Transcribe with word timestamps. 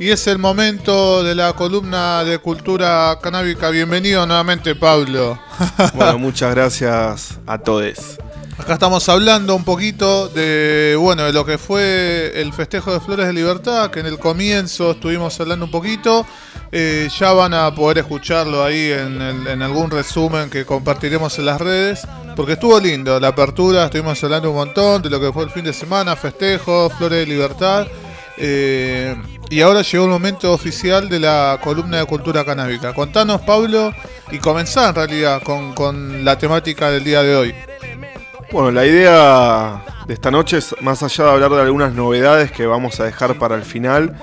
y 0.00 0.10
es 0.10 0.26
el 0.26 0.38
momento 0.38 1.22
de 1.22 1.34
la 1.34 1.52
columna 1.52 2.24
de 2.24 2.38
cultura 2.38 3.18
canábica. 3.22 3.68
Bienvenido 3.68 4.26
nuevamente, 4.26 4.74
Pablo. 4.74 5.38
Bueno, 5.94 6.18
muchas 6.18 6.54
gracias 6.54 7.38
a 7.46 7.58
todos. 7.58 8.18
Acá 8.56 8.74
estamos 8.74 9.06
hablando 9.10 9.54
un 9.54 9.62
poquito 9.62 10.28
de, 10.28 10.96
bueno, 10.98 11.24
de 11.24 11.34
lo 11.34 11.44
que 11.44 11.58
fue 11.58 12.32
el 12.34 12.50
festejo 12.54 12.94
de 12.94 13.00
Flores 13.00 13.26
de 13.26 13.34
Libertad, 13.34 13.90
que 13.90 14.00
en 14.00 14.06
el 14.06 14.18
comienzo 14.18 14.92
estuvimos 14.92 15.38
hablando 15.38 15.66
un 15.66 15.70
poquito. 15.70 16.24
Eh, 16.72 17.10
ya 17.18 17.34
van 17.34 17.52
a 17.52 17.74
poder 17.74 17.98
escucharlo 17.98 18.64
ahí 18.64 18.92
en, 18.92 19.20
en, 19.20 19.60
algún 19.60 19.90
resumen 19.90 20.48
que 20.48 20.64
compartiremos 20.64 21.38
en 21.38 21.44
las 21.44 21.60
redes, 21.60 22.08
porque 22.36 22.52
estuvo 22.52 22.80
lindo 22.80 23.20
la 23.20 23.28
apertura, 23.28 23.84
estuvimos 23.84 24.22
hablando 24.24 24.48
un 24.50 24.56
montón 24.56 25.02
de 25.02 25.10
lo 25.10 25.20
que 25.20 25.30
fue 25.30 25.44
el 25.44 25.50
fin 25.50 25.64
de 25.64 25.74
semana, 25.74 26.16
festejo, 26.16 26.88
Flores 26.88 27.18
de 27.18 27.26
Libertad. 27.26 27.86
Eh, 28.36 29.16
y 29.50 29.60
ahora 29.60 29.82
llegó 29.82 30.04
el 30.04 30.10
momento 30.10 30.52
oficial 30.52 31.08
de 31.08 31.20
la 31.20 31.58
columna 31.62 31.98
de 31.98 32.06
cultura 32.06 32.44
canábica. 32.44 32.94
Contanos, 32.94 33.40
Pablo, 33.42 33.92
y 34.30 34.38
comenzar 34.38 34.90
en 34.90 34.94
realidad 34.94 35.42
con, 35.42 35.74
con 35.74 36.24
la 36.24 36.38
temática 36.38 36.90
del 36.90 37.04
día 37.04 37.22
de 37.22 37.36
hoy. 37.36 37.54
Bueno, 38.52 38.72
la 38.72 38.84
idea 38.84 39.84
de 40.08 40.14
esta 40.14 40.30
noche 40.30 40.58
es, 40.58 40.74
más 40.80 41.02
allá 41.04 41.24
de 41.24 41.30
hablar 41.30 41.52
de 41.52 41.60
algunas 41.60 41.94
novedades 41.94 42.50
que 42.50 42.66
vamos 42.66 42.98
a 42.98 43.04
dejar 43.04 43.38
para 43.38 43.54
el 43.54 43.62
final, 43.62 44.16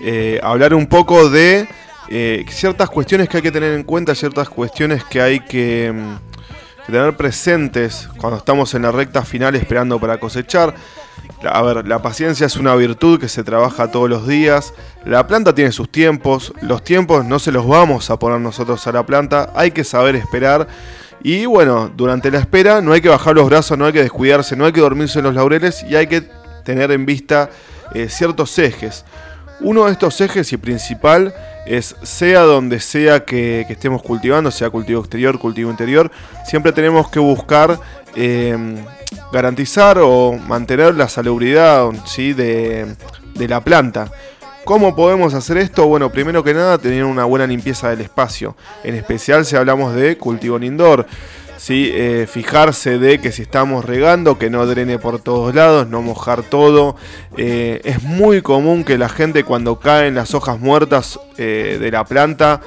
eh, 0.00 0.38
hablar 0.40 0.72
un 0.72 0.86
poco 0.86 1.28
de 1.28 1.68
eh, 2.08 2.44
ciertas 2.48 2.88
cuestiones 2.90 3.28
que 3.28 3.38
hay 3.38 3.42
que 3.42 3.50
tener 3.50 3.72
en 3.72 3.82
cuenta, 3.82 4.14
ciertas 4.14 4.48
cuestiones 4.48 5.02
que 5.02 5.20
hay 5.20 5.40
que, 5.40 5.92
mm, 5.92 6.86
que, 6.86 6.92
tener 6.92 7.16
presentes 7.16 8.08
cuando 8.18 8.38
estamos 8.38 8.72
en 8.74 8.82
la 8.82 8.92
recta 8.92 9.24
final 9.24 9.56
esperando 9.56 9.98
para 9.98 10.18
cosechar. 10.20 10.74
A 11.44 11.62
ver, 11.62 11.86
la 11.88 12.00
paciencia 12.00 12.46
es 12.46 12.56
una 12.56 12.74
virtud 12.76 13.18
que 13.18 13.28
se 13.28 13.42
trabaja 13.42 13.90
todos 13.90 14.08
los 14.08 14.28
días. 14.28 14.74
La 15.04 15.26
planta 15.26 15.54
tiene 15.54 15.72
sus 15.72 15.90
tiempos, 15.90 16.52
los 16.62 16.84
tiempos 16.84 17.24
no 17.24 17.38
se 17.38 17.50
los 17.50 17.66
vamos 17.66 18.10
a 18.10 18.18
poner 18.18 18.40
nosotros 18.40 18.86
a 18.86 18.92
la 18.92 19.04
planta, 19.04 19.50
hay 19.54 19.72
que 19.72 19.82
saber 19.82 20.14
esperar 20.14 20.68
y 21.24 21.46
bueno, 21.46 21.90
durante 21.94 22.30
la 22.30 22.38
espera 22.38 22.80
no 22.80 22.92
hay 22.92 23.00
que 23.00 23.08
bajar 23.08 23.36
los 23.36 23.48
brazos, 23.48 23.78
no 23.78 23.86
hay 23.86 23.92
que 23.92 24.02
descuidarse, 24.02 24.56
no 24.56 24.64
hay 24.64 24.72
que 24.72 24.80
dormirse 24.80 25.20
en 25.20 25.26
los 25.26 25.34
laureles 25.34 25.84
y 25.88 25.94
hay 25.94 26.08
que 26.08 26.22
tener 26.64 26.90
en 26.90 27.06
vista 27.06 27.48
eh, 27.94 28.08
ciertos 28.08 28.58
ejes. 28.58 29.04
Uno 29.60 29.84
de 29.84 29.92
estos 29.92 30.20
ejes 30.20 30.52
y 30.52 30.56
principal 30.56 31.32
es 31.64 31.94
sea 32.02 32.40
donde 32.40 32.80
sea 32.80 33.24
que, 33.24 33.60
estemos 33.68 34.02
cultivando, 34.02 34.50
sea 34.50 34.70
cultivo 34.70 35.00
exterior, 35.00 35.38
cultivo 35.38 35.70
interior, 35.70 36.10
siempre 36.44 36.72
tenemos 36.72 37.08
que 37.08 37.20
buscar 37.20 37.78
em, 38.14 38.76
garantizar 39.32 39.98
o 39.98 40.32
mantener 40.32 40.94
la 40.94 41.08
salubridad 41.08 41.90
¿sí? 42.06 42.32
de, 42.32 42.94
de 43.34 43.48
la 43.48 43.60
planta. 43.60 44.10
¿Cómo 44.64 44.94
podemos 44.94 45.34
hacer 45.34 45.56
esto? 45.56 45.86
Bueno, 45.86 46.10
primero 46.10 46.44
que 46.44 46.54
nada, 46.54 46.78
tener 46.78 47.04
una 47.04 47.24
buena 47.24 47.46
limpieza 47.46 47.90
del 47.90 48.00
espacio. 48.00 48.56
En 48.84 48.94
especial 48.94 49.44
si 49.44 49.56
hablamos 49.56 49.94
de 49.94 50.16
cultivo 50.16 50.56
en 50.56 50.62
indoor. 50.62 51.06
¿sí? 51.62 51.90
Eh, 51.92 52.26
fijarse 52.30 52.98
de 52.98 53.20
que 53.20 53.30
si 53.30 53.42
estamos 53.42 53.84
regando, 53.84 54.36
que 54.36 54.50
no 54.50 54.66
drene 54.66 54.98
por 54.98 55.20
todos 55.20 55.54
lados, 55.54 55.88
no 55.88 56.02
mojar 56.02 56.42
todo. 56.42 56.96
Eh, 57.36 57.80
es 57.84 58.02
muy 58.02 58.42
común 58.42 58.84
que 58.84 58.98
la 58.98 59.08
gente 59.08 59.44
cuando 59.44 59.78
caen 59.78 60.14
las 60.14 60.34
hojas 60.34 60.58
muertas 60.58 61.20
eh, 61.38 61.78
de 61.80 61.90
la 61.90 62.04
planta 62.04 62.60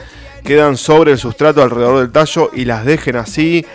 quedan 0.44 0.78
sobre 0.78 1.12
el 1.12 1.18
sustrato 1.18 1.62
alrededor 1.64 2.00
del 2.00 2.12
tallo 2.12 2.52
y 2.54 2.66
las 2.66 2.86
dejen 2.86 3.16
así. 3.16 3.66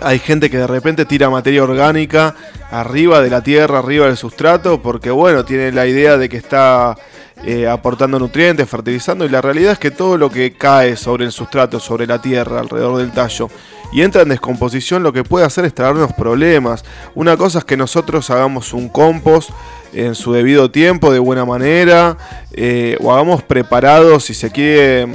Hay 0.00 0.18
gente 0.18 0.50
que 0.50 0.58
de 0.58 0.66
repente 0.66 1.04
tira 1.04 1.30
materia 1.30 1.62
orgánica 1.62 2.34
arriba 2.70 3.20
de 3.20 3.30
la 3.30 3.42
tierra, 3.42 3.78
arriba 3.78 4.06
del 4.06 4.16
sustrato, 4.16 4.80
porque 4.82 5.10
bueno, 5.10 5.44
tiene 5.44 5.72
la 5.72 5.86
idea 5.86 6.16
de 6.16 6.28
que 6.28 6.36
está 6.36 6.96
eh, 7.44 7.66
aportando 7.66 8.18
nutrientes, 8.18 8.68
fertilizando, 8.68 9.24
y 9.24 9.28
la 9.28 9.40
realidad 9.40 9.72
es 9.72 9.78
que 9.78 9.90
todo 9.90 10.16
lo 10.16 10.30
que 10.30 10.52
cae 10.52 10.96
sobre 10.96 11.24
el 11.24 11.32
sustrato, 11.32 11.80
sobre 11.80 12.06
la 12.06 12.20
tierra, 12.20 12.60
alrededor 12.60 12.98
del 12.98 13.12
tallo, 13.12 13.48
y 13.92 14.02
entra 14.02 14.22
en 14.22 14.28
descomposición, 14.28 15.02
lo 15.02 15.12
que 15.12 15.24
puede 15.24 15.46
hacer 15.46 15.64
es 15.64 15.74
traernos 15.74 16.12
problemas. 16.12 16.84
Una 17.14 17.36
cosa 17.36 17.60
es 17.60 17.64
que 17.64 17.76
nosotros 17.76 18.28
hagamos 18.30 18.74
un 18.74 18.88
compost 18.88 19.50
en 19.94 20.14
su 20.14 20.32
debido 20.32 20.70
tiempo, 20.70 21.12
de 21.12 21.18
buena 21.18 21.46
manera, 21.46 22.18
eh, 22.52 22.98
o 23.00 23.12
hagamos 23.12 23.42
preparados, 23.42 24.24
si 24.24 24.34
se 24.34 24.50
quiere, 24.50 25.08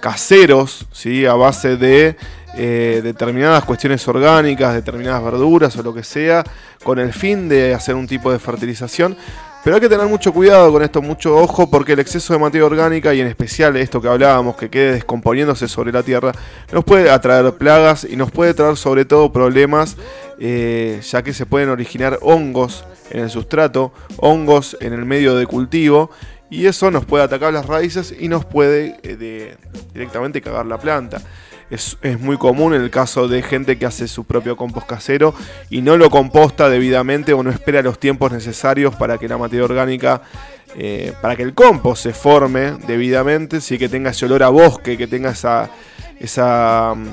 caseros, 0.00 0.86
¿sí? 0.92 1.26
a 1.26 1.34
base 1.34 1.76
de 1.76 2.16
eh, 2.56 3.00
determinadas 3.02 3.64
cuestiones 3.64 4.06
orgánicas, 4.06 4.74
determinadas 4.74 5.24
verduras 5.24 5.76
o 5.76 5.82
lo 5.82 5.92
que 5.92 6.04
sea, 6.04 6.44
con 6.82 6.98
el 6.98 7.12
fin 7.12 7.48
de 7.48 7.74
hacer 7.74 7.94
un 7.94 8.06
tipo 8.06 8.30
de 8.30 8.38
fertilización. 8.38 9.16
Pero 9.64 9.76
hay 9.76 9.80
que 9.80 9.88
tener 9.88 10.06
mucho 10.06 10.32
cuidado 10.32 10.70
con 10.70 10.82
esto, 10.82 11.00
mucho 11.00 11.38
ojo, 11.38 11.70
porque 11.70 11.94
el 11.94 11.98
exceso 11.98 12.34
de 12.34 12.38
materia 12.38 12.66
orgánica 12.66 13.14
y 13.14 13.22
en 13.22 13.26
especial 13.26 13.74
esto 13.76 14.00
que 14.00 14.08
hablábamos, 14.08 14.56
que 14.56 14.68
quede 14.68 14.92
descomponiéndose 14.92 15.68
sobre 15.68 15.90
la 15.90 16.02
tierra, 16.02 16.32
nos 16.70 16.84
puede 16.84 17.10
atraer 17.10 17.50
plagas 17.54 18.06
y 18.08 18.14
nos 18.14 18.30
puede 18.30 18.52
traer 18.52 18.76
sobre 18.76 19.06
todo 19.06 19.32
problemas, 19.32 19.96
eh, 20.38 21.00
ya 21.02 21.22
que 21.22 21.32
se 21.32 21.46
pueden 21.46 21.70
originar 21.70 22.18
hongos 22.20 22.84
en 23.10 23.22
el 23.22 23.30
sustrato, 23.30 23.92
hongos 24.18 24.76
en 24.80 24.92
el 24.92 25.06
medio 25.06 25.34
de 25.34 25.46
cultivo, 25.46 26.10
y 26.50 26.66
eso 26.66 26.90
nos 26.90 27.06
puede 27.06 27.24
atacar 27.24 27.52
las 27.52 27.64
raíces 27.64 28.14
y 28.16 28.28
nos 28.28 28.44
puede 28.44 28.98
eh, 29.02 29.56
directamente 29.94 30.42
cagar 30.42 30.66
la 30.66 30.76
planta 30.76 31.22
es, 31.74 32.20
muy 32.20 32.36
común 32.36 32.74
en 32.74 32.82
el 32.82 32.90
caso 32.90 33.28
de 33.28 33.42
gente 33.42 33.78
que 33.78 33.86
hace 33.86 34.08
su 34.08 34.24
propio 34.24 34.56
compost 34.56 34.86
casero 34.86 35.34
y 35.70 35.82
no 35.82 35.96
lo 35.96 36.10
composta 36.10 36.68
debidamente 36.68 37.32
o 37.32 37.42
no 37.42 37.50
espera 37.50 37.82
los 37.82 37.98
tiempos 37.98 38.32
necesarios 38.32 38.94
para 38.94 39.18
que 39.18 39.28
la 39.28 39.38
materia 39.38 39.64
orgánica, 39.64 40.22
eh, 40.76 41.12
para 41.20 41.36
que 41.36 41.42
el 41.42 41.54
compost 41.54 42.02
se 42.02 42.12
forme 42.12 42.72
debidamente, 42.86 43.60
sí 43.60 43.78
que 43.78 43.88
tenga 43.88 44.10
ese 44.10 44.26
olor 44.26 44.42
a 44.42 44.48
bosque, 44.48 44.96
que 44.96 45.06
tenga 45.06 45.30
esa, 45.30 45.70
esa 46.18 46.94
mm, 46.96 47.06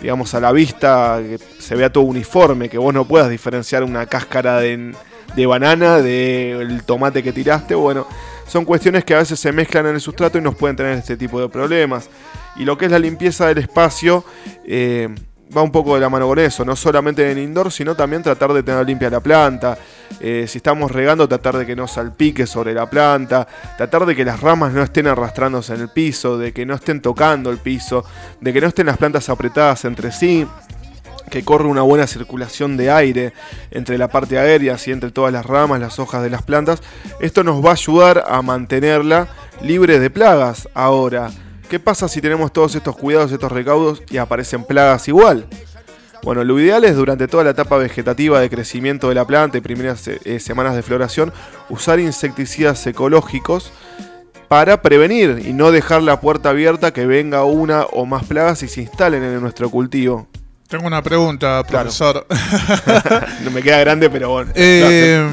digamos, 0.00 0.34
a 0.34 0.40
la 0.40 0.52
vista, 0.52 1.20
que 1.20 1.38
se 1.58 1.74
vea 1.74 1.92
todo 1.92 2.04
uniforme, 2.04 2.68
que 2.68 2.78
vos 2.78 2.94
no 2.94 3.04
puedas 3.04 3.28
diferenciar 3.28 3.82
una 3.82 4.06
cáscara 4.06 4.60
de, 4.60 4.94
de 5.34 5.46
banana 5.46 5.98
del 5.98 6.82
tomate 6.84 7.22
que 7.22 7.32
tiraste, 7.32 7.74
bueno, 7.74 8.06
son 8.46 8.64
cuestiones 8.64 9.04
que 9.04 9.14
a 9.14 9.18
veces 9.18 9.38
se 9.38 9.52
mezclan 9.52 9.86
en 9.86 9.94
el 9.94 10.00
sustrato 10.00 10.38
y 10.38 10.40
nos 10.40 10.54
pueden 10.54 10.76
tener 10.76 10.96
este 10.96 11.16
tipo 11.16 11.40
de 11.40 11.48
problemas. 11.48 12.08
Y 12.58 12.64
lo 12.64 12.76
que 12.76 12.86
es 12.86 12.90
la 12.90 12.98
limpieza 12.98 13.46
del 13.46 13.58
espacio 13.58 14.24
eh, 14.66 15.08
va 15.56 15.62
un 15.62 15.72
poco 15.72 15.94
de 15.94 16.00
la 16.00 16.08
mano 16.08 16.26
con 16.26 16.38
eso, 16.38 16.64
no 16.64 16.76
solamente 16.76 17.24
en 17.30 17.38
el 17.38 17.44
indoor, 17.44 17.72
sino 17.72 17.94
también 17.94 18.22
tratar 18.22 18.52
de 18.52 18.62
tener 18.62 18.86
limpia 18.86 19.10
la 19.10 19.20
planta. 19.20 19.78
Eh, 20.20 20.46
si 20.48 20.58
estamos 20.58 20.90
regando, 20.90 21.28
tratar 21.28 21.56
de 21.56 21.66
que 21.66 21.76
no 21.76 21.86
salpique 21.86 22.46
sobre 22.46 22.74
la 22.74 22.88
planta, 22.88 23.46
tratar 23.76 24.04
de 24.06 24.16
que 24.16 24.24
las 24.24 24.40
ramas 24.40 24.72
no 24.72 24.82
estén 24.82 25.06
arrastrándose 25.06 25.74
en 25.74 25.82
el 25.82 25.88
piso, 25.88 26.36
de 26.38 26.52
que 26.52 26.66
no 26.66 26.74
estén 26.74 27.00
tocando 27.00 27.50
el 27.50 27.58
piso, 27.58 28.04
de 28.40 28.52
que 28.52 28.60
no 28.60 28.66
estén 28.68 28.86
las 28.86 28.98
plantas 28.98 29.28
apretadas 29.28 29.84
entre 29.84 30.12
sí 30.12 30.46
que 31.28 31.44
corre 31.44 31.68
una 31.68 31.82
buena 31.82 32.06
circulación 32.06 32.78
de 32.78 32.90
aire 32.90 33.34
entre 33.70 33.98
la 33.98 34.08
parte 34.08 34.38
aérea, 34.38 34.78
y 34.84 34.90
entre 34.90 35.10
todas 35.10 35.30
las 35.30 35.44
ramas, 35.44 35.78
las 35.78 35.98
hojas 35.98 36.22
de 36.22 36.30
las 36.30 36.42
plantas. 36.42 36.82
Esto 37.20 37.44
nos 37.44 37.62
va 37.62 37.70
a 37.70 37.72
ayudar 37.74 38.24
a 38.26 38.40
mantenerla 38.40 39.28
libre 39.60 39.98
de 39.98 40.08
plagas. 40.08 40.68
Ahora, 40.72 41.30
¿Qué 41.68 41.78
pasa 41.78 42.08
si 42.08 42.22
tenemos 42.22 42.50
todos 42.50 42.74
estos 42.74 42.96
cuidados, 42.96 43.30
estos 43.30 43.52
recaudos 43.52 44.02
y 44.08 44.16
aparecen 44.16 44.64
plagas 44.64 45.06
igual? 45.06 45.46
Bueno, 46.22 46.42
lo 46.42 46.58
ideal 46.58 46.82
es 46.84 46.96
durante 46.96 47.28
toda 47.28 47.44
la 47.44 47.50
etapa 47.50 47.76
vegetativa 47.76 48.40
de 48.40 48.48
crecimiento 48.48 49.10
de 49.10 49.14
la 49.14 49.26
planta 49.26 49.58
y 49.58 49.60
primeras 49.60 50.08
eh, 50.08 50.40
semanas 50.40 50.74
de 50.74 50.82
floración 50.82 51.32
usar 51.68 52.00
insecticidas 52.00 52.86
ecológicos 52.86 53.70
para 54.48 54.80
prevenir 54.80 55.42
y 55.44 55.52
no 55.52 55.70
dejar 55.70 56.02
la 56.02 56.22
puerta 56.22 56.50
abierta 56.50 56.92
que 56.92 57.06
venga 57.06 57.44
una 57.44 57.82
o 57.84 58.06
más 58.06 58.24
plagas 58.24 58.62
y 58.62 58.68
se 58.68 58.80
instalen 58.80 59.22
en 59.22 59.38
nuestro 59.40 59.68
cultivo. 59.70 60.26
Tengo 60.68 60.86
una 60.86 61.02
pregunta, 61.02 61.62
profesor. 61.64 62.26
no 63.44 63.50
me 63.50 63.62
queda 63.62 63.78
grande, 63.80 64.08
pero 64.08 64.30
bueno. 64.30 64.52
Eh, 64.54 65.26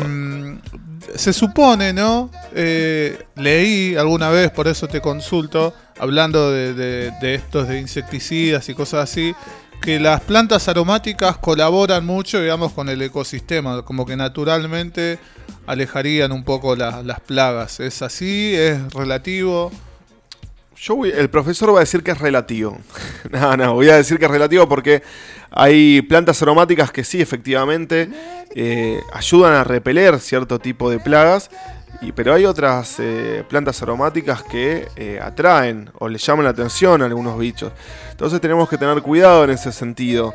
se 1.15 1.33
supone, 1.33 1.93
¿no? 1.93 2.29
Eh, 2.53 3.23
leí 3.35 3.95
alguna 3.95 4.29
vez, 4.29 4.51
por 4.51 4.67
eso 4.67 4.87
te 4.87 5.01
consulto, 5.01 5.73
hablando 5.97 6.51
de, 6.51 7.11
estos 7.21 7.67
de 7.67 7.79
insecticidas 7.79 8.67
y 8.69 8.73
cosas 8.73 9.09
así, 9.09 9.35
que 9.81 9.99
las 9.99 10.21
plantas 10.21 10.67
aromáticas 10.67 11.37
colaboran 11.37 12.05
mucho, 12.05 12.41
digamos, 12.41 12.71
con 12.73 12.89
el 12.89 13.01
ecosistema, 13.01 13.83
como 13.83 14.05
que 14.05 14.15
naturalmente 14.15 15.19
alejarían 15.67 16.31
un 16.31 16.43
poco 16.43 16.75
las 16.75 17.19
plagas. 17.21 17.79
¿Es 17.79 18.01
así? 18.01 18.53
¿Es 18.55 18.93
relativo? 18.93 19.71
El 21.13 21.29
profesor 21.29 21.73
va 21.73 21.77
a 21.77 21.79
decir 21.79 22.03
que 22.03 22.11
es 22.11 22.19
relativo. 22.19 22.77
no, 23.31 23.55
no, 23.55 23.73
voy 23.73 23.89
a 23.89 23.95
decir 23.95 24.19
que 24.19 24.25
es 24.25 24.31
relativo 24.31 24.67
porque 24.67 25.01
hay 25.49 26.01
plantas 26.01 26.41
aromáticas 26.41 26.91
que 26.91 27.03
sí, 27.03 27.21
efectivamente, 27.21 28.09
eh, 28.53 28.99
ayudan 29.13 29.53
a 29.53 29.63
repeler 29.63 30.19
cierto 30.19 30.59
tipo 30.59 30.89
de 30.89 30.99
plagas 30.99 31.49
Y, 32.01 32.11
pero 32.11 32.33
hay 32.33 32.45
otras 32.45 32.97
eh, 32.99 33.45
plantas 33.47 33.81
aromáticas 33.81 34.43
que 34.43 34.85
eh, 34.97 35.17
atraen 35.21 35.89
o 35.97 36.09
le 36.09 36.17
llaman 36.17 36.43
la 36.43 36.51
atención 36.51 37.01
a 37.01 37.05
algunos 37.05 37.39
bichos. 37.39 37.71
Entonces 38.11 38.41
tenemos 38.41 38.67
que 38.67 38.77
tener 38.77 39.01
cuidado 39.01 39.45
en 39.45 39.51
ese 39.51 39.71
sentido. 39.71 40.33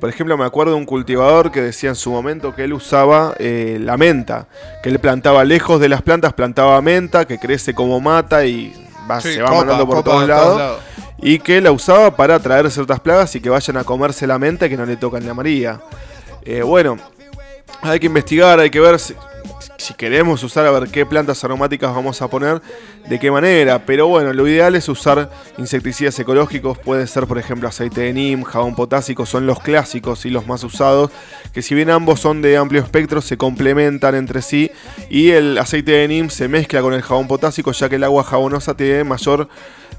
Por 0.00 0.08
ejemplo, 0.10 0.36
me 0.36 0.44
acuerdo 0.44 0.72
de 0.72 0.78
un 0.78 0.86
cultivador 0.86 1.52
que 1.52 1.62
decía 1.62 1.90
en 1.90 1.94
su 1.94 2.10
momento 2.10 2.52
que 2.52 2.64
él 2.64 2.72
usaba 2.72 3.32
la 3.38 3.96
menta, 3.96 4.48
que 4.82 4.88
él 4.88 4.98
plantaba 4.98 5.44
lejos 5.44 5.80
de 5.80 5.88
las 5.88 6.02
plantas, 6.02 6.32
plantaba 6.32 6.82
menta, 6.82 7.26
que 7.26 7.38
crece 7.38 7.72
como 7.72 8.00
mata 8.00 8.44
y 8.44 8.81
se 9.20 9.42
va 9.42 9.50
mandando 9.50 9.86
por 9.86 10.02
todos 10.02 10.26
lados. 10.26 10.80
Y 11.18 11.38
que 11.38 11.60
la 11.60 11.70
usaba 11.70 12.16
para 12.16 12.34
atraer 12.36 12.68
ciertas 12.70 12.98
plagas 12.98 13.34
y 13.36 13.40
que 13.40 13.48
vayan 13.48 13.76
a 13.76 13.84
comerse 13.84 14.26
la 14.26 14.38
menta 14.38 14.66
y 14.66 14.70
que 14.70 14.76
no 14.76 14.84
le 14.84 14.96
tocan 14.96 15.24
la 15.24 15.34
María. 15.34 15.80
bueno, 16.64 16.98
hay 17.80 18.00
que 18.00 18.06
investigar, 18.06 18.58
hay 18.60 18.70
que 18.70 18.80
ver 18.80 18.98
si, 18.98 19.14
si 19.82 19.94
queremos 19.94 20.42
usar 20.42 20.64
a 20.66 20.70
ver 20.70 20.88
qué 20.88 21.04
plantas 21.04 21.42
aromáticas 21.44 21.94
vamos 21.94 22.22
a 22.22 22.28
poner, 22.28 22.62
de 23.08 23.18
qué 23.18 23.30
manera. 23.30 23.84
Pero 23.84 24.06
bueno, 24.06 24.32
lo 24.32 24.46
ideal 24.46 24.74
es 24.76 24.88
usar 24.88 25.30
insecticidas 25.58 26.18
ecológicos, 26.18 26.78
puede 26.78 27.06
ser 27.06 27.26
por 27.26 27.38
ejemplo 27.38 27.68
aceite 27.68 28.02
de 28.02 28.12
neem, 28.12 28.42
jabón 28.44 28.74
potásico, 28.74 29.26
son 29.26 29.46
los 29.46 29.60
clásicos 29.60 30.24
y 30.24 30.30
los 30.30 30.46
más 30.46 30.62
usados, 30.64 31.10
que 31.52 31.62
si 31.62 31.74
bien 31.74 31.90
ambos 31.90 32.20
son 32.20 32.42
de 32.42 32.56
amplio 32.56 32.80
espectro, 32.80 33.20
se 33.20 33.36
complementan 33.36 34.14
entre 34.14 34.40
sí 34.40 34.70
y 35.10 35.30
el 35.30 35.58
aceite 35.58 35.92
de 35.92 36.08
neem 36.08 36.30
se 36.30 36.48
mezcla 36.48 36.80
con 36.80 36.94
el 36.94 37.02
jabón 37.02 37.26
potásico 37.26 37.72
ya 37.72 37.88
que 37.88 37.96
el 37.96 38.04
agua 38.04 38.22
jabonosa 38.22 38.74
tiene 38.74 39.04
mayor 39.04 39.48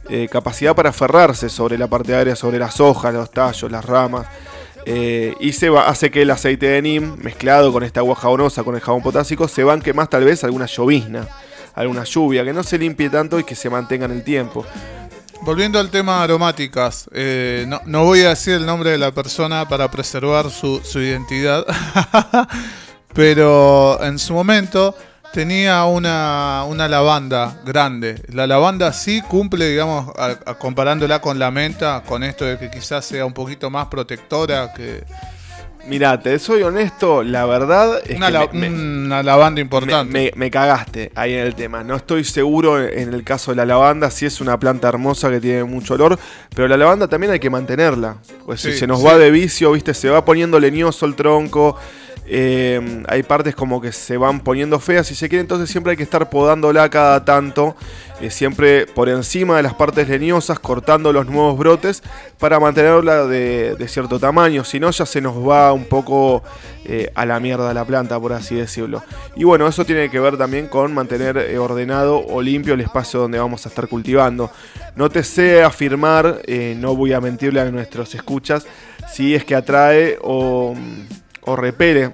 eh, 0.09 0.27
capacidad 0.29 0.75
para 0.75 0.89
aferrarse 0.89 1.49
sobre 1.49 1.77
la 1.77 1.87
parte 1.87 2.13
aérea, 2.13 2.35
sobre 2.35 2.59
las 2.59 2.79
hojas, 2.79 3.13
los 3.13 3.31
tallos, 3.31 3.71
las 3.71 3.85
ramas. 3.85 4.27
Eh, 4.85 5.35
y 5.39 5.53
se 5.53 5.69
va, 5.69 5.87
hace 5.87 6.11
que 6.11 6.23
el 6.23 6.31
aceite 6.31 6.67
de 6.67 6.81
neem 6.81 7.15
mezclado 7.17 7.71
con 7.71 7.83
esta 7.83 8.01
agua 8.01 8.15
jabonosa, 8.15 8.63
con 8.63 8.75
el 8.75 8.81
jabón 8.81 9.01
potásico, 9.01 9.47
se 9.47 9.63
banque 9.63 9.93
más 9.93 10.09
tal 10.09 10.25
vez 10.25 10.43
alguna 10.43 10.65
llovizna, 10.65 11.27
alguna 11.75 12.03
lluvia, 12.03 12.43
que 12.43 12.53
no 12.53 12.63
se 12.63 12.77
limpie 12.77 13.09
tanto 13.09 13.39
y 13.39 13.43
que 13.43 13.55
se 13.55 13.69
mantenga 13.69 14.05
en 14.05 14.11
el 14.11 14.23
tiempo. 14.23 14.65
Volviendo 15.41 15.79
al 15.79 15.89
tema 15.89 16.23
aromáticas, 16.23 17.09
eh, 17.13 17.67
no, 17.85 18.05
voy 18.05 18.21
a 18.21 18.29
decir 18.29 18.53
el 18.53 18.65
nombre 18.65 18.91
de 18.91 18.97
la 18.97 19.11
persona 19.11 19.67
para 19.67 19.91
preservar 19.91 20.49
su, 20.49 20.79
su 20.83 21.01
identidad, 21.01 21.65
pero 23.13 24.01
en 24.03 24.17
su 24.19 24.33
momento 24.33 24.95
tenía 25.33 25.83
una, 25.85 26.63
una, 26.67 26.87
lavanda 26.87 27.59
grande. 27.65 28.21
La 28.31 28.45
lavanda 28.45 28.93
sí 28.93 29.21
cumple, 29.21 29.67
digamos, 29.67 30.13
comparándola 30.59 31.19
con 31.19 31.39
la 31.39 31.49
menta, 31.49 32.03
con 32.05 32.23
esto 32.23 32.45
de 32.45 32.59
que 32.59 32.69
quizás 32.69 33.03
sea 33.03 33.25
un 33.25 33.33
poquito 33.33 33.69
más 33.69 33.87
protectora 33.87 34.71
que... 34.73 35.03
Mira, 35.85 36.17
te 36.21 36.39
soy 36.39 36.63
honesto, 36.63 37.23
la 37.23 37.45
verdad 37.45 37.99
es 38.05 38.15
una, 38.15 38.47
que 38.47 38.57
una 38.57 39.21
lavanda 39.21 39.59
importante. 39.59 40.31
Me, 40.33 40.49
cagaste 40.49 41.11
ahí 41.13 41.33
en 41.33 41.41
el 41.41 41.55
tema. 41.55 41.83
No 41.83 41.97
estoy 41.97 42.23
seguro 42.23 42.81
en 42.81 43.13
el 43.13 43.25
caso 43.25 43.51
de 43.51 43.57
la 43.57 43.65
lavanda, 43.65 44.09
si 44.09 44.25
es 44.25 44.39
una 44.39 44.57
planta 44.57 44.87
hermosa 44.87 45.29
que 45.29 45.41
tiene 45.41 45.65
mucho 45.65 45.95
olor, 45.95 46.17
pero 46.55 46.69
la 46.69 46.77
lavanda 46.77 47.09
también 47.09 47.33
hay 47.33 47.39
que 47.39 47.49
mantenerla. 47.49 48.15
Pues 48.45 48.61
si 48.61 48.71
se 48.71 48.87
nos 48.87 49.05
va 49.05 49.17
de 49.17 49.29
vicio, 49.29 49.73
viste, 49.73 49.93
se 49.93 50.09
va 50.09 50.23
poniendo 50.23 50.57
leñoso 50.57 51.05
el 51.05 51.15
tronco, 51.15 51.75
eh, 52.25 53.03
hay 53.09 53.23
partes 53.23 53.53
como 53.53 53.81
que 53.81 53.91
se 53.91 54.15
van 54.15 54.39
poniendo 54.39 54.79
feas 54.79 55.07
si 55.07 55.15
se 55.15 55.27
quiere, 55.27 55.41
entonces 55.41 55.69
siempre 55.69 55.91
hay 55.91 55.97
que 55.97 56.03
estar 56.03 56.29
podándola 56.29 56.89
cada 56.89 57.25
tanto, 57.25 57.75
eh, 58.21 58.29
siempre 58.29 58.87
por 58.87 59.09
encima 59.09 59.57
de 59.57 59.63
las 59.63 59.73
partes 59.73 60.07
leñosas, 60.07 60.57
cortando 60.57 61.11
los 61.11 61.27
nuevos 61.27 61.57
brotes 61.57 62.01
para 62.39 62.61
mantenerla 62.61 63.25
de, 63.27 63.75
cierto 63.89 64.19
tamaño, 64.19 64.63
si 64.63 64.79
no 64.79 64.89
ya 64.89 65.05
se 65.05 65.19
nos 65.19 65.35
va 65.35 65.73
un 65.73 65.83
poco 65.85 66.43
eh, 66.85 67.11
a 67.13 67.25
la 67.25 67.41
mierda 67.41 67.73
la 67.73 67.83
planta, 67.83 68.17
por 68.19 68.31
así 68.31 68.55
decirlo. 68.55 69.03
Y 69.35 69.43
bueno, 69.43 69.67
eso 69.67 69.83
tiene 69.83 70.09
que 70.09 70.19
ver 70.19 70.37
también 70.37 70.67
con 70.67 70.93
mantener 70.93 71.57
ordenado 71.59 72.25
o 72.25 72.41
limpio 72.41 72.73
el 72.73 72.81
espacio 72.81 73.19
donde 73.19 73.39
vamos 73.39 73.65
a 73.65 73.69
estar 73.69 73.87
cultivando. 73.89 74.49
No 74.95 75.09
te 75.09 75.23
sé 75.23 75.61
afirmar, 75.61 76.41
no 76.77 76.95
voy 76.95 77.11
a 77.11 77.19
mentirle 77.19 77.59
a 77.59 77.65
nuestros 77.65 78.15
escuchas, 78.15 78.65
si 79.11 79.35
es 79.35 79.43
que 79.43 79.55
atrae 79.55 80.17
o 80.21 80.73
o 81.45 81.55
repele. 81.55 82.13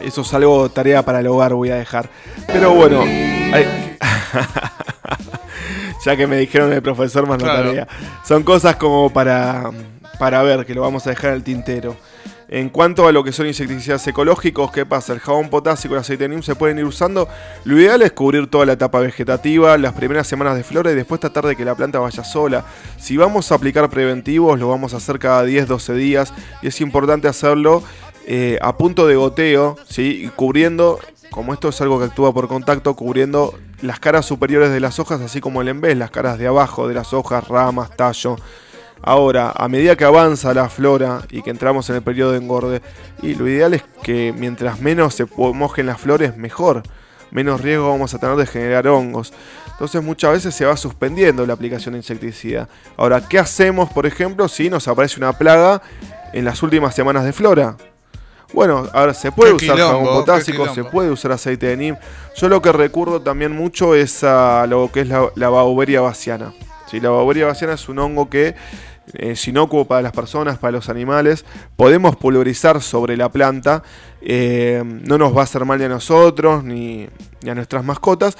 Eso 0.00 0.22
es 0.22 0.34
algo 0.34 0.68
tarea 0.68 1.04
para 1.04 1.20
el 1.20 1.26
hogar, 1.26 1.54
voy 1.54 1.70
a 1.70 1.76
dejar. 1.76 2.10
Pero 2.46 2.74
bueno, 2.74 3.04
ya 6.04 6.16
que 6.16 6.26
me 6.26 6.36
dijeron 6.36 6.72
el 6.72 6.82
profesor 6.82 7.26
más 7.26 7.38
tarea. 7.38 7.88
Son 8.24 8.42
cosas 8.42 8.76
como 8.76 9.10
para, 9.10 9.70
para 10.18 10.42
ver, 10.42 10.66
que 10.66 10.74
lo 10.74 10.82
vamos 10.82 11.06
a 11.06 11.10
dejar 11.10 11.30
en 11.30 11.36
el 11.36 11.42
tintero. 11.42 11.96
En 12.48 12.68
cuanto 12.68 13.08
a 13.08 13.12
lo 13.12 13.24
que 13.24 13.32
son 13.32 13.48
insecticidas 13.48 14.06
ecológicos, 14.06 14.70
¿qué 14.70 14.86
pasa? 14.86 15.12
El 15.12 15.18
jabón 15.18 15.50
potásico 15.50 15.94
y 15.94 15.96
el 15.96 16.02
aceite 16.02 16.24
de 16.24 16.28
neem 16.28 16.42
se 16.42 16.54
pueden 16.54 16.78
ir 16.78 16.84
usando. 16.84 17.28
Lo 17.64 17.76
ideal 17.76 18.02
es 18.02 18.12
cubrir 18.12 18.48
toda 18.48 18.66
la 18.66 18.74
etapa 18.74 19.00
vegetativa, 19.00 19.76
las 19.76 19.94
primeras 19.94 20.28
semanas 20.28 20.56
de 20.56 20.62
flora 20.62 20.92
y 20.92 20.94
después 20.94 21.20
tratar 21.20 21.44
de 21.44 21.56
que 21.56 21.64
la 21.64 21.74
planta 21.74 21.98
vaya 21.98 22.22
sola. 22.22 22.64
Si 22.98 23.16
vamos 23.16 23.50
a 23.50 23.56
aplicar 23.56 23.90
preventivos, 23.90 24.60
lo 24.60 24.68
vamos 24.68 24.94
a 24.94 24.98
hacer 24.98 25.18
cada 25.18 25.44
10-12 25.44 25.94
días 25.94 26.32
y 26.62 26.68
es 26.68 26.80
importante 26.80 27.26
hacerlo 27.26 27.82
eh, 28.26 28.58
a 28.60 28.76
punto 28.76 29.06
de 29.06 29.14
goteo, 29.14 29.76
¿sí? 29.88 30.30
cubriendo, 30.34 30.98
como 31.30 31.54
esto 31.54 31.68
es 31.68 31.80
algo 31.80 31.98
que 32.00 32.06
actúa 32.06 32.34
por 32.34 32.48
contacto, 32.48 32.94
cubriendo 32.94 33.54
las 33.82 34.00
caras 34.00 34.26
superiores 34.26 34.70
de 34.70 34.80
las 34.80 34.98
hojas, 34.98 35.20
así 35.20 35.40
como 35.40 35.62
el 35.62 35.68
embés, 35.68 35.96
las 35.96 36.10
caras 36.10 36.36
de 36.38 36.48
abajo 36.48 36.88
de 36.88 36.94
las 36.94 37.12
hojas, 37.12 37.46
ramas, 37.46 37.94
tallo. 37.96 38.36
Ahora, 39.00 39.52
a 39.54 39.68
medida 39.68 39.94
que 39.94 40.04
avanza 40.04 40.52
la 40.54 40.68
flora 40.68 41.22
y 41.30 41.42
que 41.42 41.50
entramos 41.50 41.88
en 41.90 41.96
el 41.96 42.02
periodo 42.02 42.32
de 42.32 42.38
engorde, 42.38 42.82
y 43.22 43.36
lo 43.36 43.46
ideal 43.46 43.74
es 43.74 43.84
que 44.02 44.34
mientras 44.36 44.80
menos 44.80 45.14
se 45.14 45.26
mojen 45.36 45.86
las 45.86 46.00
flores, 46.00 46.36
mejor. 46.36 46.82
Menos 47.30 47.60
riesgo 47.60 47.88
vamos 47.88 48.12
a 48.14 48.18
tener 48.18 48.36
de 48.36 48.46
generar 48.46 48.88
hongos. 48.88 49.32
Entonces 49.70 50.02
muchas 50.02 50.32
veces 50.32 50.54
se 50.54 50.64
va 50.64 50.76
suspendiendo 50.76 51.46
la 51.46 51.52
aplicación 51.52 51.92
de 51.92 51.98
insecticida. 51.98 52.68
Ahora, 52.96 53.20
¿qué 53.28 53.38
hacemos, 53.38 53.92
por 53.92 54.06
ejemplo, 54.06 54.48
si 54.48 54.70
nos 54.70 54.88
aparece 54.88 55.20
una 55.20 55.32
plaga 55.32 55.82
en 56.32 56.44
las 56.44 56.62
últimas 56.62 56.94
semanas 56.94 57.24
de 57.24 57.32
flora? 57.32 57.76
Bueno, 58.56 58.88
ahora 58.94 59.12
se 59.12 59.30
puede 59.32 59.52
usar 59.52 59.76
jabón 59.76 60.06
potásico, 60.06 60.66
se 60.74 60.82
puede 60.82 61.10
usar 61.10 61.30
aceite 61.30 61.66
de 61.66 61.76
neem. 61.76 61.96
Yo 62.36 62.48
lo 62.48 62.62
que 62.62 62.72
recurro 62.72 63.20
también 63.20 63.52
mucho 63.52 63.94
es 63.94 64.24
a 64.24 64.66
lo 64.66 64.90
que 64.90 65.02
es 65.02 65.08
la, 65.08 65.28
la 65.34 65.50
bauberia 65.50 66.00
vaciana. 66.00 66.54
La 66.90 67.10
bauberia 67.10 67.44
vaciana 67.44 67.74
es 67.74 67.86
un 67.90 67.98
hongo 67.98 68.30
que 68.30 68.54
es 69.12 69.46
inocuo 69.46 69.84
para 69.84 70.00
las 70.00 70.12
personas, 70.12 70.56
para 70.56 70.72
los 70.72 70.88
animales. 70.88 71.44
Podemos 71.76 72.16
pulverizar 72.16 72.80
sobre 72.80 73.18
la 73.18 73.30
planta. 73.30 73.82
Eh, 74.22 74.82
no 74.82 75.18
nos 75.18 75.36
va 75.36 75.42
a 75.42 75.44
hacer 75.44 75.66
mal 75.66 75.78
ni 75.78 75.84
a 75.84 75.90
nosotros 75.90 76.64
ni, 76.64 77.06
ni, 77.42 77.50
a 77.50 77.54
nuestras 77.54 77.84
mascotas. 77.84 78.38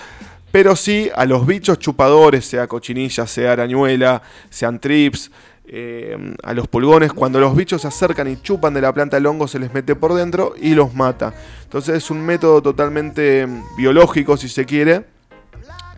Pero 0.50 0.76
sí 0.76 1.10
a 1.14 1.26
los 1.26 1.46
bichos 1.46 1.78
chupadores, 1.78 2.46
sea 2.46 2.66
cochinilla, 2.66 3.26
sea 3.26 3.52
arañuela, 3.52 4.22
sean 4.48 4.80
trips, 4.80 5.30
eh, 5.68 6.16
a 6.44 6.54
los 6.54 6.68
pulgones. 6.68 7.12
Cuando 7.12 7.40
los 7.40 7.56
bichos 7.56 7.82
se 7.82 7.88
acercan 7.88 8.28
y 8.28 8.36
chupan 8.40 8.72
de 8.72 8.80
la 8.80 8.92
planta 8.92 9.16
el 9.16 9.26
hongo, 9.26 9.48
se 9.48 9.58
les 9.58 9.74
mete 9.74 9.96
por 9.96 10.14
dentro 10.14 10.54
y 10.60 10.76
los 10.76 10.94
mata. 10.94 11.34
Entonces 11.64 11.96
es 11.96 12.10
un 12.10 12.20
método 12.20 12.62
totalmente 12.62 13.44
mm, 13.44 13.76
biológico, 13.76 14.36
si 14.36 14.48
se 14.48 14.64
quiere, 14.64 15.04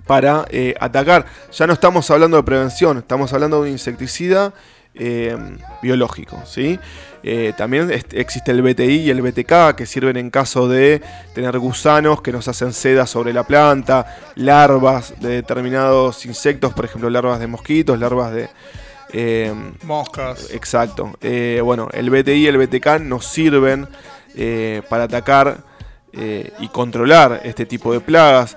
para 0.06 0.47
eh, 0.50 0.75
atacar. 0.81 1.26
Ya 1.52 1.66
no 1.66 1.75
estamos 1.75 2.11
hablando 2.11 2.38
de 2.38 2.45
prevención, 2.45 2.97
estamos 2.97 3.31
hablando 3.35 3.57
de 3.57 3.69
un 3.69 3.69
insecticida 3.69 4.54
eh, 4.95 5.37
biológico. 5.83 6.43
¿sí? 6.47 6.81
también 7.59 7.90
existe 8.12 8.52
el 8.52 8.62
BTI 8.62 9.00
y 9.00 9.11
el 9.11 9.21
BTK 9.21 9.75
que 9.76 9.85
sirven 9.85 10.16
en 10.16 10.31
caso 10.31 10.66
de 10.66 11.02
tener 11.35 11.59
gusanos 11.59 12.23
que 12.23 12.33
nos 12.33 12.49
hacen 12.49 12.73
seda 12.73 13.07
sobre 13.07 13.35
la 13.35 13.43
planta, 13.43 14.07
larvas 14.37 15.21
de 15.21 15.28
determinados 15.31 16.25
insectos, 16.25 16.73
por 16.73 16.87
ejemplo 16.87 17.11
larvas 17.11 17.38
de 17.38 17.49
mosquitos, 17.49 17.99
larvas 17.99 18.33
de, 18.33 18.49
eh, 19.12 19.55
Moscas. 19.85 20.50
Exacto. 20.53 21.17
Eh, 21.21 21.61
bueno, 21.65 21.88
el 21.93 22.11
BTI 22.11 22.33
y 22.33 22.47
el 22.47 22.59
BTK 22.59 23.00
nos 23.00 23.27
sirven 23.27 23.88
eh, 24.35 24.83
para 24.88 25.05
atacar 25.05 25.69
y 26.61 26.67
controlar 26.69 27.43
este 27.45 27.65
tipo 27.65 27.93
de 27.93 28.00
plagas. 28.00 28.57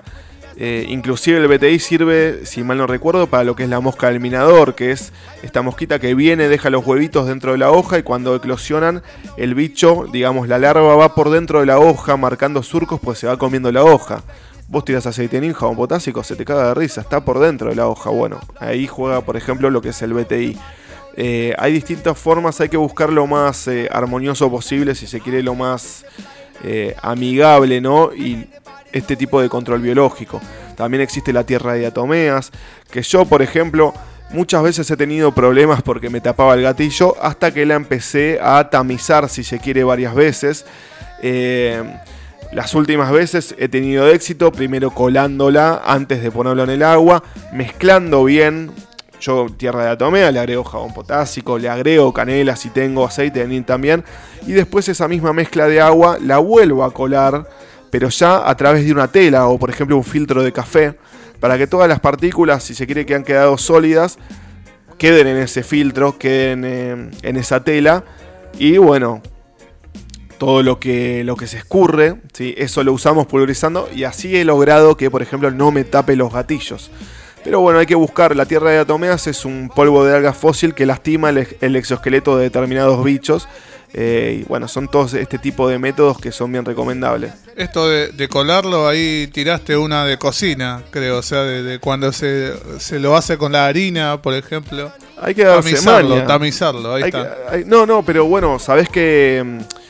inclusive 0.56 1.38
el 1.38 1.46
BTI 1.46 1.78
sirve, 1.78 2.44
si 2.44 2.64
mal 2.64 2.78
no 2.78 2.88
recuerdo, 2.88 3.28
para 3.28 3.44
lo 3.44 3.54
que 3.54 3.62
es 3.62 3.68
la 3.68 3.78
mosca 3.78 4.08
del 4.08 4.18
minador, 4.18 4.74
que 4.74 4.90
es 4.90 5.12
esta 5.44 5.62
mosquita 5.62 6.00
que 6.00 6.16
viene, 6.16 6.48
deja 6.48 6.70
los 6.70 6.84
huevitos 6.84 7.28
dentro 7.28 7.52
de 7.52 7.58
la 7.58 7.70
hoja 7.70 7.98
y 7.98 8.02
cuando 8.02 8.34
eclosionan, 8.34 9.02
el 9.36 9.54
bicho, 9.54 10.06
digamos, 10.12 10.48
la 10.48 10.58
larva 10.58 10.96
va 10.96 11.14
por 11.14 11.30
dentro 11.30 11.60
de 11.60 11.66
la 11.66 11.78
hoja 11.78 12.16
marcando 12.16 12.64
surcos, 12.64 12.98
pues 13.00 13.18
se 13.20 13.28
va 13.28 13.38
comiendo 13.38 13.70
la 13.70 13.84
hoja. 13.84 14.24
Vos 14.72 14.86
tiras 14.86 15.06
aceite 15.06 15.52
jabón 15.52 15.76
potásico, 15.76 16.24
se 16.24 16.34
te 16.34 16.46
caga 16.46 16.68
de 16.68 16.74
risa, 16.74 17.02
está 17.02 17.22
por 17.22 17.38
dentro 17.38 17.68
de 17.68 17.76
la 17.76 17.88
hoja. 17.88 18.08
Bueno, 18.08 18.40
ahí 18.58 18.86
juega, 18.86 19.20
por 19.20 19.36
ejemplo, 19.36 19.68
lo 19.68 19.82
que 19.82 19.90
es 19.90 20.00
el 20.00 20.14
BTI. 20.14 20.56
Eh, 21.14 21.54
hay 21.58 21.74
distintas 21.74 22.16
formas, 22.16 22.58
hay 22.58 22.70
que 22.70 22.78
buscar 22.78 23.12
lo 23.12 23.26
más 23.26 23.68
eh, 23.68 23.86
armonioso 23.92 24.50
posible, 24.50 24.94
si 24.94 25.06
se 25.06 25.20
quiere, 25.20 25.42
lo 25.42 25.54
más 25.54 26.06
eh, 26.64 26.96
amigable, 27.02 27.82
¿no? 27.82 28.14
Y 28.14 28.46
este 28.92 29.14
tipo 29.14 29.42
de 29.42 29.50
control 29.50 29.82
biológico. 29.82 30.40
También 30.74 31.02
existe 31.02 31.34
la 31.34 31.44
tierra 31.44 31.74
de 31.74 31.80
diatomeas, 31.80 32.50
que 32.90 33.02
yo, 33.02 33.26
por 33.26 33.42
ejemplo, 33.42 33.92
muchas 34.30 34.62
veces 34.62 34.90
he 34.90 34.96
tenido 34.96 35.32
problemas 35.32 35.82
porque 35.82 36.08
me 36.08 36.22
tapaba 36.22 36.54
el 36.54 36.62
gatillo, 36.62 37.14
hasta 37.20 37.52
que 37.52 37.66
la 37.66 37.74
empecé 37.74 38.38
a 38.40 38.70
tamizar, 38.70 39.28
si 39.28 39.44
se 39.44 39.58
quiere, 39.58 39.84
varias 39.84 40.14
veces 40.14 40.64
Las 42.52 42.74
últimas 42.74 43.10
veces 43.10 43.54
he 43.58 43.68
tenido 43.68 44.06
éxito, 44.08 44.52
primero 44.52 44.90
colándola 44.90 45.80
antes 45.86 46.22
de 46.22 46.30
ponerlo 46.30 46.64
en 46.64 46.70
el 46.70 46.82
agua, 46.82 47.22
mezclando 47.50 48.24
bien. 48.24 48.70
Yo 49.22 49.46
tierra 49.56 49.84
de 49.84 49.90
atomea, 49.90 50.30
le 50.30 50.38
agrego 50.38 50.62
jabón 50.62 50.92
potásico, 50.92 51.58
le 51.58 51.70
agrego 51.70 52.12
canela 52.12 52.54
si 52.56 52.68
tengo 52.68 53.06
aceite 53.06 53.40
de 53.40 53.48
nin 53.48 53.64
también. 53.64 54.04
Y 54.46 54.52
después 54.52 54.86
esa 54.90 55.08
misma 55.08 55.32
mezcla 55.32 55.66
de 55.66 55.80
agua 55.80 56.18
la 56.20 56.38
vuelvo 56.38 56.84
a 56.84 56.92
colar, 56.92 57.48
pero 57.90 58.10
ya 58.10 58.46
a 58.46 58.54
través 58.54 58.84
de 58.84 58.92
una 58.92 59.08
tela 59.08 59.46
o 59.46 59.58
por 59.58 59.70
ejemplo 59.70 59.96
un 59.96 60.04
filtro 60.04 60.42
de 60.42 60.52
café, 60.52 60.98
para 61.40 61.56
que 61.56 61.66
todas 61.66 61.88
las 61.88 62.00
partículas, 62.00 62.62
si 62.64 62.74
se 62.74 62.84
quiere 62.84 63.06
que 63.06 63.14
han 63.14 63.24
quedado 63.24 63.56
sólidas, 63.56 64.18
queden 64.98 65.26
en 65.26 65.38
ese 65.38 65.62
filtro, 65.62 66.18
queden 66.18 66.64
eh, 66.66 67.10
en 67.22 67.36
esa 67.38 67.64
tela. 67.64 68.04
Y 68.58 68.76
bueno, 68.76 69.22
todo 70.42 70.64
lo 70.64 70.80
que, 70.80 71.22
lo 71.22 71.36
que 71.36 71.46
se 71.46 71.58
escurre, 71.58 72.16
¿sí? 72.32 72.52
eso 72.58 72.82
lo 72.82 72.92
usamos 72.92 73.28
pulverizando 73.28 73.88
y 73.94 74.02
así 74.02 74.36
he 74.36 74.44
logrado 74.44 74.96
que, 74.96 75.08
por 75.08 75.22
ejemplo, 75.22 75.52
no 75.52 75.70
me 75.70 75.84
tape 75.84 76.16
los 76.16 76.32
gatillos. 76.32 76.90
Pero 77.44 77.60
bueno, 77.60 77.78
hay 77.78 77.86
que 77.86 77.94
buscar, 77.94 78.34
la 78.34 78.44
tierra 78.44 78.72
de 78.72 78.78
atomeas 78.78 79.28
es 79.28 79.44
un 79.44 79.70
polvo 79.72 80.04
de 80.04 80.16
alga 80.16 80.32
fósil 80.32 80.74
que 80.74 80.84
lastima 80.84 81.30
el, 81.30 81.76
exoesqueleto 81.76 82.36
de 82.36 82.42
determinados 82.42 83.04
bichos. 83.04 83.46
Eh, 83.94 84.40
y 84.40 84.44
bueno, 84.48 84.66
son 84.66 84.88
todos 84.88 85.14
este 85.14 85.38
tipo 85.38 85.68
de 85.68 85.78
métodos 85.78 86.18
que 86.18 86.32
son 86.32 86.50
bien 86.50 86.64
recomendables. 86.64 87.34
Esto 87.54 87.88
de, 87.88 88.28
colarlo, 88.28 88.88
ahí 88.88 89.28
tiraste 89.32 89.76
una 89.76 90.04
de 90.04 90.18
cocina, 90.18 90.82
creo, 90.90 91.18
o 91.18 91.22
sea, 91.22 91.44
de, 91.44 91.78
cuando 91.78 92.10
se, 92.10 92.52
se, 92.80 92.98
lo 92.98 93.14
hace 93.14 93.38
con 93.38 93.52
la 93.52 93.66
harina, 93.66 94.20
por 94.20 94.34
ejemplo. 94.34 94.90
Hay 95.20 95.36
que 95.36 95.44
darse 95.44 95.70
tamizarlo, 95.70 96.22
tamizarlo, 96.24 96.94
ahí 96.94 97.04
está. 97.04 97.36
no, 97.66 97.86
no, 97.86 98.04
pero 98.04 98.24
bueno, 98.24 98.58
sabes 98.58 98.88
que 98.88 99.40
mm, 99.44 99.81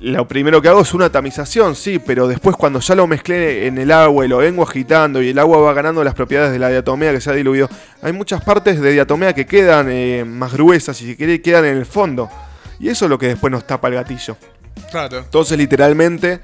lo 0.00 0.28
primero 0.28 0.60
que 0.60 0.68
hago 0.68 0.82
es 0.82 0.92
una 0.92 1.10
tamización, 1.10 1.74
sí, 1.74 1.98
pero 1.98 2.28
después 2.28 2.56
cuando 2.56 2.80
ya 2.80 2.94
lo 2.94 3.06
mezclé 3.06 3.66
en 3.66 3.78
el 3.78 3.90
agua 3.90 4.24
y 4.24 4.28
lo 4.28 4.38
vengo 4.38 4.62
agitando 4.62 5.22
y 5.22 5.30
el 5.30 5.38
agua 5.38 5.58
va 5.58 5.72
ganando 5.72 6.04
las 6.04 6.14
propiedades 6.14 6.52
de 6.52 6.58
la 6.58 6.68
diatomea 6.68 7.12
que 7.12 7.20
se 7.20 7.30
ha 7.30 7.32
diluido, 7.32 7.68
hay 8.02 8.12
muchas 8.12 8.42
partes 8.44 8.80
de 8.80 8.92
diatomea 8.92 9.34
que 9.34 9.46
quedan 9.46 9.88
eh, 9.90 10.24
más 10.26 10.52
gruesas 10.52 11.00
y 11.00 11.06
si 11.06 11.16
quiere 11.16 11.40
quedan 11.40 11.64
en 11.64 11.78
el 11.78 11.86
fondo. 11.86 12.28
Y 12.78 12.88
eso 12.88 13.06
es 13.06 13.10
lo 13.10 13.18
que 13.18 13.28
después 13.28 13.50
nos 13.50 13.66
tapa 13.66 13.88
el 13.88 13.94
gatillo. 13.94 14.36
Claro. 14.90 15.18
Entonces, 15.18 15.56
literalmente, 15.56 16.40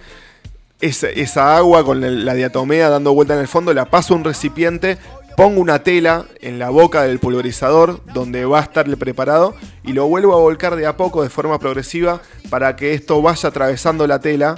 esa, 0.80 1.08
esa 1.08 1.56
agua 1.56 1.84
con 1.84 2.24
la 2.24 2.34
diatomea 2.34 2.88
dando 2.88 3.12
vuelta 3.12 3.34
en 3.34 3.40
el 3.40 3.48
fondo 3.48 3.74
la 3.74 3.84
paso 3.84 4.14
a 4.14 4.16
un 4.16 4.24
recipiente 4.24 4.96
pongo 5.36 5.60
una 5.60 5.82
tela 5.82 6.26
en 6.40 6.58
la 6.58 6.70
boca 6.70 7.02
del 7.02 7.18
pulverizador 7.18 8.00
donde 8.12 8.44
va 8.44 8.60
a 8.60 8.62
estar 8.62 8.86
preparado 8.96 9.54
y 9.84 9.92
lo 9.92 10.06
vuelvo 10.06 10.34
a 10.34 10.40
volcar 10.40 10.76
de 10.76 10.86
a 10.86 10.96
poco 10.96 11.22
de 11.22 11.30
forma 11.30 11.58
progresiva 11.58 12.20
para 12.50 12.76
que 12.76 12.94
esto 12.94 13.20
vaya 13.22 13.48
atravesando 13.48 14.06
la 14.06 14.20
tela 14.20 14.56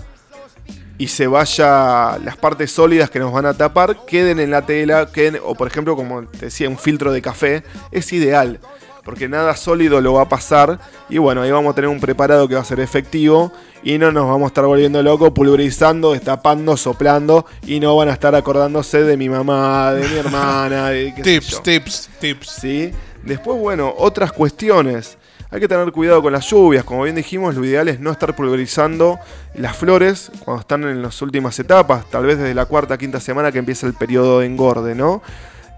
y 0.96 1.08
se 1.08 1.26
vaya 1.26 2.18
las 2.18 2.36
partes 2.36 2.70
sólidas 2.70 3.10
que 3.10 3.18
nos 3.18 3.32
van 3.32 3.46
a 3.46 3.54
tapar 3.54 4.04
queden 4.06 4.38
en 4.38 4.50
la 4.50 4.62
tela 4.62 5.08
queden, 5.12 5.40
o 5.44 5.54
por 5.54 5.66
ejemplo 5.66 5.96
como 5.96 6.24
te 6.24 6.46
decía 6.46 6.68
un 6.68 6.78
filtro 6.78 7.12
de 7.12 7.20
café. 7.20 7.64
Es 7.90 8.12
ideal 8.12 8.60
porque 9.04 9.28
nada 9.28 9.54
sólido 9.56 10.00
lo 10.00 10.14
va 10.14 10.22
a 10.22 10.28
pasar. 10.28 10.78
Y 11.08 11.18
bueno, 11.18 11.42
ahí 11.42 11.50
vamos 11.50 11.72
a 11.72 11.74
tener 11.74 11.88
un 11.88 12.00
preparado 12.00 12.48
que 12.48 12.54
va 12.54 12.62
a 12.62 12.64
ser 12.64 12.80
efectivo 12.80 13.52
y 13.82 13.98
no 13.98 14.10
nos 14.10 14.26
vamos 14.26 14.44
a 14.44 14.48
estar 14.48 14.64
volviendo 14.64 15.02
locos, 15.02 15.30
pulverizando, 15.30 16.12
destapando, 16.12 16.76
soplando 16.76 17.46
y 17.66 17.80
no 17.80 17.94
van 17.96 18.08
a 18.08 18.12
estar 18.12 18.34
acordándose 18.34 19.02
de 19.02 19.16
mi 19.16 19.28
mamá, 19.28 19.92
de 19.92 20.08
mi 20.08 20.16
hermana. 20.16 20.88
De, 20.88 21.12
tips, 21.22 21.62
tips, 21.62 22.10
tips. 22.18 22.48
¿Sí? 22.48 22.92
Después, 23.22 23.58
bueno, 23.58 23.92
otras 23.96 24.32
cuestiones. 24.32 25.18
Hay 25.50 25.60
que 25.60 25.68
tener 25.68 25.92
cuidado 25.92 26.20
con 26.20 26.32
las 26.32 26.50
lluvias, 26.50 26.82
como 26.82 27.04
bien 27.04 27.14
dijimos, 27.14 27.54
lo 27.54 27.64
ideal 27.64 27.86
es 27.88 28.00
no 28.00 28.10
estar 28.10 28.34
pulverizando 28.34 29.20
las 29.54 29.76
flores 29.76 30.32
cuando 30.44 30.62
están 30.62 30.82
en 30.82 31.00
las 31.00 31.22
últimas 31.22 31.56
etapas, 31.60 32.10
tal 32.10 32.26
vez 32.26 32.38
desde 32.38 32.54
la 32.54 32.66
cuarta, 32.66 32.98
quinta 32.98 33.20
semana 33.20 33.52
que 33.52 33.58
empieza 33.58 33.86
el 33.86 33.94
periodo 33.94 34.40
de 34.40 34.46
engorde, 34.46 34.96
¿no? 34.96 35.22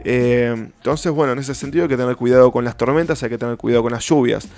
Eh, 0.05 0.55
entonces, 0.57 1.13
bueno, 1.13 1.33
en 1.33 1.39
ese 1.39 1.55
sentido 1.55 1.85
hay 1.85 1.89
que 1.89 1.97
tener 1.97 2.17
cuidado 2.17 2.53
con 2.53 2.65
las 2.65 2.77
tormentas, 2.77 3.23
hay 3.23 3.31
que 3.31 3.39
tener 3.39 3.57
cuidado 3.57 3.83
con 3.83 3.93
las 3.93 4.05
lluvias. 4.05 4.49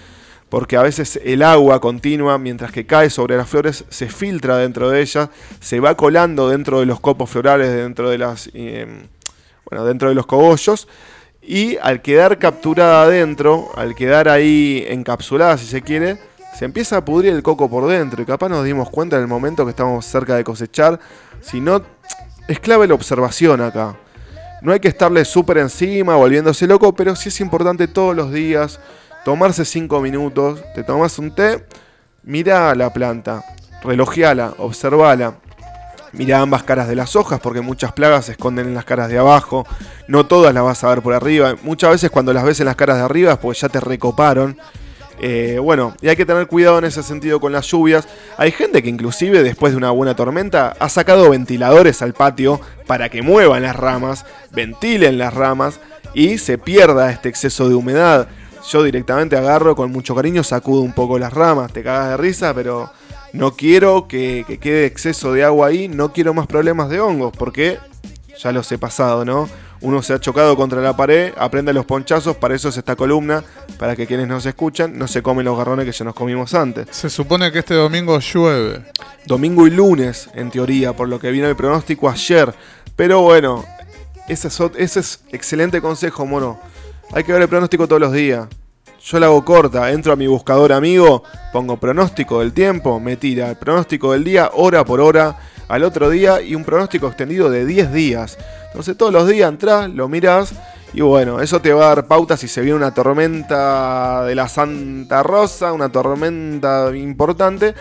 Porque 0.48 0.76
a 0.76 0.82
veces 0.82 1.20
el 1.24 1.42
agua 1.42 1.80
continua, 1.80 2.38
mientras 2.38 2.72
que 2.72 2.86
cae 2.86 3.10
sobre 3.10 3.36
las 3.36 3.48
flores, 3.48 3.84
se 3.90 4.08
filtra 4.08 4.56
dentro 4.56 4.88
de 4.88 5.02
ellas, 5.02 5.28
se 5.60 5.78
va 5.78 5.94
colando 5.94 6.48
dentro 6.48 6.80
de 6.80 6.86
los 6.86 7.00
copos 7.00 7.28
florales, 7.28 7.70
dentro 7.70 8.08
de 8.08 8.18
las. 8.18 8.50
Eh, 8.54 8.86
bueno, 9.68 9.84
dentro 9.84 10.08
de 10.08 10.14
los 10.14 10.26
cogollos. 10.26 10.88
Y 11.42 11.76
al 11.78 12.02
quedar 12.02 12.38
capturada 12.38 13.02
adentro, 13.02 13.70
al 13.76 13.94
quedar 13.94 14.28
ahí 14.28 14.84
encapsulada, 14.88 15.58
si 15.58 15.66
se 15.66 15.82
quiere, 15.82 16.18
se 16.58 16.64
empieza 16.64 16.96
a 16.96 17.04
pudrir 17.04 17.32
el 17.32 17.42
coco 17.42 17.68
por 17.68 17.86
dentro. 17.86 18.22
Y 18.22 18.26
capaz 18.26 18.48
nos 18.48 18.64
dimos 18.64 18.90
cuenta 18.90 19.16
en 19.16 19.22
el 19.22 19.28
momento 19.28 19.64
que 19.64 19.70
estamos 19.70 20.04
cerca 20.06 20.34
de 20.34 20.44
cosechar. 20.44 20.98
Si 21.40 21.60
no, 21.60 21.82
es 22.48 22.58
clave 22.58 22.86
la 22.86 22.94
observación 22.94 23.60
acá. 23.60 23.96
No 24.62 24.72
hay 24.72 24.80
que 24.80 24.88
estarle 24.88 25.24
súper 25.24 25.58
encima, 25.58 26.16
volviéndose 26.16 26.66
loco, 26.66 26.94
pero 26.94 27.14
sí 27.14 27.28
es 27.28 27.40
importante 27.40 27.88
todos 27.88 28.14
los 28.14 28.32
días 28.32 28.80
tomarse 29.24 29.64
5 29.64 30.00
minutos, 30.00 30.62
te 30.74 30.82
tomas 30.82 31.18
un 31.18 31.34
té, 31.34 31.64
mira 32.22 32.74
la 32.74 32.92
planta, 32.92 33.44
relojeala, 33.82 34.54
observala. 34.58 35.34
Mira 36.12 36.40
ambas 36.40 36.62
caras 36.62 36.88
de 36.88 36.96
las 36.96 37.14
hojas 37.14 37.38
porque 37.38 37.60
muchas 37.60 37.92
plagas 37.92 38.24
se 38.24 38.32
esconden 38.32 38.68
en 38.68 38.74
las 38.74 38.86
caras 38.86 39.10
de 39.10 39.18
abajo. 39.18 39.66
No 40.06 40.24
todas 40.24 40.54
las 40.54 40.64
vas 40.64 40.82
a 40.82 40.88
ver 40.88 41.02
por 41.02 41.12
arriba. 41.12 41.56
Muchas 41.62 41.90
veces 41.90 42.10
cuando 42.10 42.32
las 42.32 42.44
ves 42.44 42.60
en 42.60 42.66
las 42.66 42.76
caras 42.76 42.96
de 42.96 43.02
arriba 43.02 43.36
pues 43.36 43.60
ya 43.60 43.68
te 43.68 43.78
recoparon 43.78 44.56
eh, 45.20 45.58
bueno, 45.60 45.94
y 46.00 46.08
hay 46.08 46.16
que 46.16 46.26
tener 46.26 46.46
cuidado 46.46 46.78
en 46.78 46.84
ese 46.84 47.02
sentido 47.02 47.40
con 47.40 47.52
las 47.52 47.66
lluvias. 47.66 48.06
Hay 48.36 48.52
gente 48.52 48.82
que 48.82 48.88
inclusive 48.88 49.42
después 49.42 49.72
de 49.72 49.78
una 49.78 49.90
buena 49.90 50.14
tormenta 50.14 50.76
ha 50.78 50.88
sacado 50.88 51.30
ventiladores 51.30 52.02
al 52.02 52.14
patio 52.14 52.60
para 52.86 53.08
que 53.08 53.22
muevan 53.22 53.62
las 53.62 53.76
ramas, 53.76 54.24
ventilen 54.52 55.18
las 55.18 55.34
ramas 55.34 55.80
y 56.14 56.38
se 56.38 56.58
pierda 56.58 57.10
este 57.10 57.28
exceso 57.28 57.68
de 57.68 57.74
humedad. 57.74 58.28
Yo 58.70 58.82
directamente 58.82 59.36
agarro 59.36 59.74
con 59.74 59.90
mucho 59.90 60.14
cariño, 60.14 60.44
sacudo 60.44 60.82
un 60.82 60.92
poco 60.92 61.18
las 61.18 61.32
ramas, 61.32 61.72
te 61.72 61.82
cagas 61.82 62.10
de 62.10 62.16
risa, 62.16 62.54
pero 62.54 62.90
no 63.32 63.56
quiero 63.56 64.08
que, 64.08 64.44
que 64.46 64.58
quede 64.58 64.86
exceso 64.86 65.32
de 65.32 65.44
agua 65.44 65.68
ahí, 65.68 65.88
no 65.88 66.12
quiero 66.12 66.34
más 66.34 66.46
problemas 66.46 66.88
de 66.88 67.00
hongos, 67.00 67.32
porque 67.36 67.78
ya 68.38 68.52
los 68.52 68.70
he 68.72 68.78
pasado, 68.78 69.24
¿no? 69.24 69.48
Uno 69.80 70.02
se 70.02 70.12
ha 70.12 70.20
chocado 70.20 70.56
contra 70.56 70.80
la 70.80 70.96
pared, 70.96 71.32
aprende 71.36 71.72
los 71.72 71.84
ponchazos, 71.84 72.36
para 72.36 72.54
eso 72.54 72.68
es 72.68 72.76
esta 72.76 72.96
columna, 72.96 73.44
para 73.78 73.94
que 73.94 74.06
quienes 74.06 74.26
nos 74.26 74.44
escuchan 74.46 74.98
no 74.98 75.06
se 75.06 75.22
comen 75.22 75.44
los 75.44 75.56
garrones 75.56 75.86
que 75.86 75.92
ya 75.92 76.04
nos 76.04 76.14
comimos 76.14 76.54
antes. 76.54 76.88
Se 76.90 77.08
supone 77.08 77.52
que 77.52 77.60
este 77.60 77.74
domingo 77.74 78.18
llueve. 78.18 78.82
Domingo 79.26 79.66
y 79.66 79.70
lunes, 79.70 80.28
en 80.34 80.50
teoría, 80.50 80.94
por 80.94 81.08
lo 81.08 81.18
que 81.20 81.30
vino 81.30 81.46
el 81.46 81.56
pronóstico 81.56 82.08
ayer. 82.08 82.52
Pero 82.96 83.22
bueno, 83.22 83.64
ese 84.28 84.48
es, 84.48 84.60
ese 84.76 85.00
es 85.00 85.20
excelente 85.30 85.80
consejo, 85.80 86.26
mono. 86.26 86.58
Hay 87.12 87.24
que 87.24 87.32
ver 87.32 87.42
el 87.42 87.48
pronóstico 87.48 87.86
todos 87.86 88.00
los 88.00 88.12
días. 88.12 88.48
Yo 89.02 89.20
la 89.20 89.26
hago 89.26 89.44
corta, 89.44 89.90
entro 89.92 90.12
a 90.12 90.16
mi 90.16 90.26
buscador 90.26 90.72
amigo, 90.72 91.22
pongo 91.52 91.78
pronóstico 91.78 92.40
del 92.40 92.52
tiempo, 92.52 92.98
me 92.98 93.16
tira 93.16 93.50
el 93.50 93.56
pronóstico 93.56 94.12
del 94.12 94.24
día, 94.24 94.50
hora 94.54 94.84
por 94.84 95.00
hora, 95.00 95.38
al 95.68 95.84
otro 95.84 96.10
día 96.10 96.40
y 96.40 96.54
un 96.54 96.64
pronóstico 96.64 97.06
extendido 97.06 97.50
de 97.50 97.66
10 97.66 97.92
días. 97.92 98.38
Entonces 98.66 98.96
todos 98.96 99.12
los 99.12 99.28
días 99.28 99.48
entras, 99.48 99.88
lo 99.90 100.08
miras 100.08 100.54
y 100.92 101.02
bueno, 101.02 101.40
eso 101.40 101.60
te 101.60 101.72
va 101.72 101.84
a 101.84 101.94
dar 101.94 102.06
pauta 102.06 102.36
si 102.36 102.48
se 102.48 102.62
viene 102.62 102.76
una 102.76 102.94
tormenta 102.94 104.24
de 104.24 104.34
la 104.34 104.48
Santa 104.48 105.22
Rosa, 105.22 105.72
una 105.72 105.90
tormenta 105.90 106.90
importante. 106.96 107.74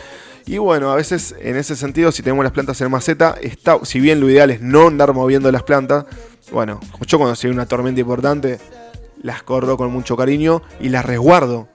Y 0.45 0.57
bueno, 0.57 0.91
a 0.91 0.95
veces 0.95 1.35
en 1.39 1.57
ese 1.57 1.75
sentido, 1.75 2.11
si 2.11 2.21
tenemos 2.21 2.43
las 2.43 2.53
plantas 2.53 2.79
en 2.81 2.91
maceta, 2.91 3.35
está, 3.41 3.79
si 3.83 3.99
bien 3.99 4.19
lo 4.19 4.29
ideal 4.29 4.49
es 4.51 4.61
no 4.61 4.87
andar 4.87 5.13
moviendo 5.13 5.51
las 5.51 5.63
plantas, 5.63 6.05
bueno, 6.51 6.79
yo 7.05 7.17
cuando 7.17 7.35
se 7.35 7.47
viene 7.47 7.59
una 7.59 7.65
tormenta 7.67 7.99
importante, 7.99 8.59
las 9.21 9.43
corro 9.43 9.77
con 9.77 9.91
mucho 9.91 10.15
cariño 10.15 10.61
y 10.79 10.89
las 10.89 11.05
resguardo. 11.05 11.67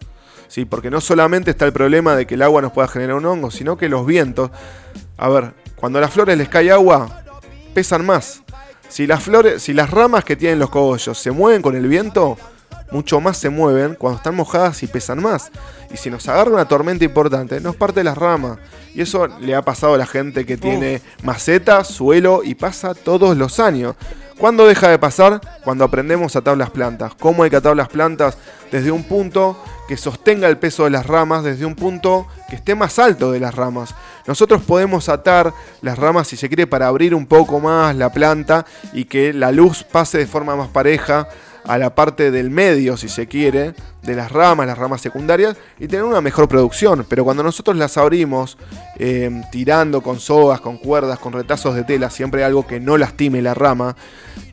¿sí? 0.48 0.64
Porque 0.64 0.90
no 0.90 1.00
solamente 1.00 1.50
está 1.50 1.64
el 1.64 1.72
problema 1.72 2.14
de 2.14 2.26
que 2.26 2.34
el 2.34 2.42
agua 2.42 2.62
nos 2.62 2.72
pueda 2.72 2.88
generar 2.88 3.16
un 3.16 3.26
hongo, 3.26 3.50
sino 3.50 3.76
que 3.76 3.88
los 3.88 4.06
vientos. 4.06 4.50
A 5.16 5.28
ver, 5.28 5.54
cuando 5.82 5.98
a 5.98 6.02
las 6.02 6.12
flores 6.12 6.38
les 6.38 6.48
cae 6.48 6.70
agua, 6.70 7.24
pesan 7.74 8.06
más. 8.06 8.44
Si 8.88 9.04
las 9.04 9.20
flores, 9.20 9.64
si 9.64 9.72
las 9.74 9.90
ramas 9.90 10.24
que 10.24 10.36
tienen 10.36 10.60
los 10.60 10.70
cogollos 10.70 11.18
se 11.18 11.32
mueven 11.32 11.60
con 11.60 11.74
el 11.74 11.88
viento, 11.88 12.38
mucho 12.92 13.20
más 13.20 13.36
se 13.36 13.50
mueven 13.50 13.96
cuando 13.96 14.18
están 14.18 14.36
mojadas 14.36 14.80
y 14.84 14.86
pesan 14.86 15.20
más. 15.20 15.50
Y 15.92 15.96
si 15.96 16.08
nos 16.08 16.28
agarra 16.28 16.52
una 16.52 16.68
tormenta 16.68 17.04
importante, 17.04 17.60
nos 17.60 17.74
parte 17.74 18.04
las 18.04 18.16
ramas. 18.16 18.58
Y 18.94 19.00
eso 19.00 19.26
le 19.26 19.56
ha 19.56 19.62
pasado 19.62 19.94
a 19.94 19.98
la 19.98 20.06
gente 20.06 20.46
que 20.46 20.56
tiene 20.56 21.02
maceta, 21.24 21.82
suelo 21.82 22.44
y 22.44 22.54
pasa 22.54 22.94
todos 22.94 23.36
los 23.36 23.58
años. 23.58 23.96
¿Cuándo 24.38 24.68
deja 24.68 24.88
de 24.88 25.00
pasar? 25.00 25.40
Cuando 25.64 25.82
aprendemos 25.82 26.36
a 26.36 26.38
atar 26.38 26.56
las 26.56 26.70
plantas. 26.70 27.12
¿Cómo 27.18 27.42
hay 27.42 27.50
que 27.50 27.56
atar 27.56 27.74
las 27.74 27.88
plantas? 27.88 28.38
Desde 28.70 28.92
un 28.92 29.02
punto 29.02 29.60
que 29.92 29.98
sostenga 29.98 30.48
el 30.48 30.56
peso 30.56 30.84
de 30.84 30.90
las 30.90 31.04
ramas, 31.04 31.44
desde 31.44 31.66
un 31.66 31.74
punto 31.74 32.26
que 32.48 32.56
esté 32.56 32.74
más 32.74 32.98
alto 32.98 33.30
de 33.30 33.38
las 33.38 33.54
ramas. 33.54 33.94
Nosotros 34.26 34.62
podemos 34.62 35.10
atar 35.10 35.52
las 35.82 35.98
ramas 35.98 36.28
si 36.28 36.38
se 36.38 36.48
quiere 36.48 36.66
para 36.66 36.86
abrir 36.86 37.14
un 37.14 37.26
poco 37.26 37.60
más 37.60 37.94
la 37.94 38.10
planta 38.10 38.64
y 38.94 39.04
que 39.04 39.34
la 39.34 39.52
luz 39.52 39.84
pase 39.84 40.16
de 40.16 40.26
forma 40.26 40.56
más 40.56 40.68
pareja 40.68 41.28
a 41.64 41.76
la 41.76 41.94
parte 41.94 42.30
del 42.30 42.48
medio 42.48 42.96
si 42.96 43.10
se 43.10 43.26
quiere, 43.26 43.74
de 44.02 44.16
las 44.16 44.32
ramas, 44.32 44.66
las 44.66 44.78
ramas 44.78 45.00
secundarias, 45.00 45.56
y 45.78 45.86
tener 45.86 46.04
una 46.04 46.20
mejor 46.20 46.48
producción. 46.48 47.06
Pero 47.08 47.24
cuando 47.24 47.42
nosotros 47.42 47.76
las 47.76 47.96
abrimos, 47.96 48.58
eh, 48.98 49.42
tirando 49.50 50.00
con 50.02 50.18
sogas, 50.18 50.60
con 50.60 50.76
cuerdas, 50.76 51.18
con 51.18 51.32
retazos 51.32 51.74
de 51.74 51.84
tela, 51.84 52.10
siempre 52.10 52.44
algo 52.44 52.66
que 52.66 52.80
no 52.80 52.98
lastime 52.98 53.40
la 53.40 53.54
rama, 53.54 53.96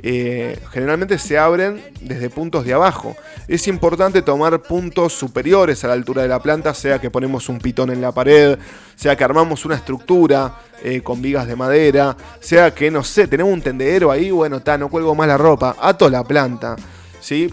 eh, 0.01 0.60
generalmente 0.72 1.18
se 1.18 1.38
abren 1.38 1.84
desde 2.01 2.29
puntos 2.29 2.63
de 2.63 2.74
abajo. 2.74 3.15
Es 3.48 3.68
importante 3.68 4.22
tomar 4.22 4.62
puntos 4.62 5.13
superiores 5.13 5.84
a 5.84 5.88
la 5.88 5.94
altura 5.94 6.22
de 6.22 6.27
la 6.27 6.39
planta, 6.39 6.74
sea 6.74 7.00
que 7.00 7.10
ponemos 7.10 7.50
un 7.50 7.60
pitón 7.60 7.89
en 7.89 8.01
la 8.01 8.12
pared, 8.12 8.58
sea 8.96 9.15
que 9.15 9.24
armamos 9.24 9.65
una 9.65 9.75
estructura 9.75 10.60
eh, 10.84 11.01
con 11.01 11.22
vigas 11.22 11.48
de 11.48 11.56
madera, 11.56 12.15
sea 12.39 12.74
que, 12.74 12.91
no 12.91 13.03
sé, 13.03 13.27
tenemos 13.27 13.51
un 13.51 13.62
tendedero 13.62 14.12
ahí, 14.12 14.32
bueno, 14.32 14.62
no 14.77 14.89
cuelgo 14.89 15.15
más 15.15 15.27
la 15.27 15.38
ropa, 15.38 15.75
ato 15.79 16.10
la 16.10 16.24
planta. 16.24 16.75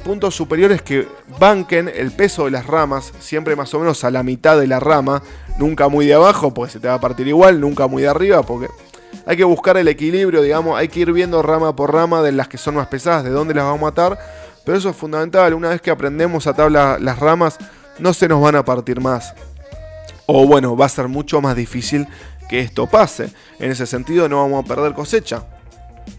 Puntos 0.02 0.35
superiores 0.35 0.80
que 0.80 1.06
banquen 1.38 1.90
el 1.92 2.12
peso 2.12 2.46
de 2.46 2.50
las 2.52 2.66
ramas, 2.66 3.12
siempre 3.18 3.56
más 3.56 3.75
o 3.75 3.80
menos 3.80 4.04
a 4.04 4.11
la 4.11 4.23
mitad 4.23 4.58
de 4.58 4.66
la 4.66 4.80
rama, 4.80 5.23
nunca 5.58 5.88
muy 5.88 6.06
de 6.06 6.14
abajo, 6.14 6.54
porque 6.54 6.73
se 6.73 6.80
te 6.80 6.88
va 6.88 6.94
a 6.94 7.00
partir 7.00 7.28
igual, 7.28 7.61
nunca 7.61 7.87
muy 7.87 8.02
de 8.02 8.08
arriba, 8.08 8.42
porque 8.42 8.68
hay 9.26 9.37
que 9.37 9.44
buscar 9.44 9.76
el 9.76 9.88
equilibrio, 9.88 10.40
digamos, 10.40 10.78
hay 10.78 10.88
que 10.88 11.00
ir 11.00 11.12
viendo 11.12 11.42
rama 11.42 11.76
por 11.76 11.92
rama 11.92 12.23
de 12.23 12.32
las 12.32 12.49
que 12.49 12.58
son 12.58 12.76
más 12.76 12.87
pesadas, 12.87 13.25
de 13.25 13.30
dónde 13.30 13.54
las 13.54 13.64
vamos 13.64 13.80
a 13.80 13.85
matar, 13.87 14.18
pero 14.64 14.78
eso 14.78 14.88
es 14.88 14.96
fundamental, 14.96 15.52
una 15.52 15.70
vez 15.70 15.82
que 15.82 15.90
aprendemos 15.90 16.46
a 16.46 16.50
atar 16.50 16.70
las 16.70 17.18
ramas, 17.18 17.58
no 17.99 18.14
se 18.14 18.28
nos 18.28 18.40
van 18.40 18.56
a 18.56 18.64
partir 18.64 19.00
más. 19.00 19.35
O 20.26 20.46
bueno, 20.46 20.76
va 20.76 20.87
a 20.87 20.88
ser 20.88 21.08
mucho 21.08 21.40
más 21.40 21.54
difícil 21.54 22.06
que 22.49 22.61
esto 22.61 22.87
pase. 22.87 23.30
En 23.58 23.70
ese 23.70 23.87
sentido 23.87 24.28
no 24.28 24.42
vamos 24.42 24.64
a 24.64 24.68
perder 24.68 24.94
cosecha 24.94 25.44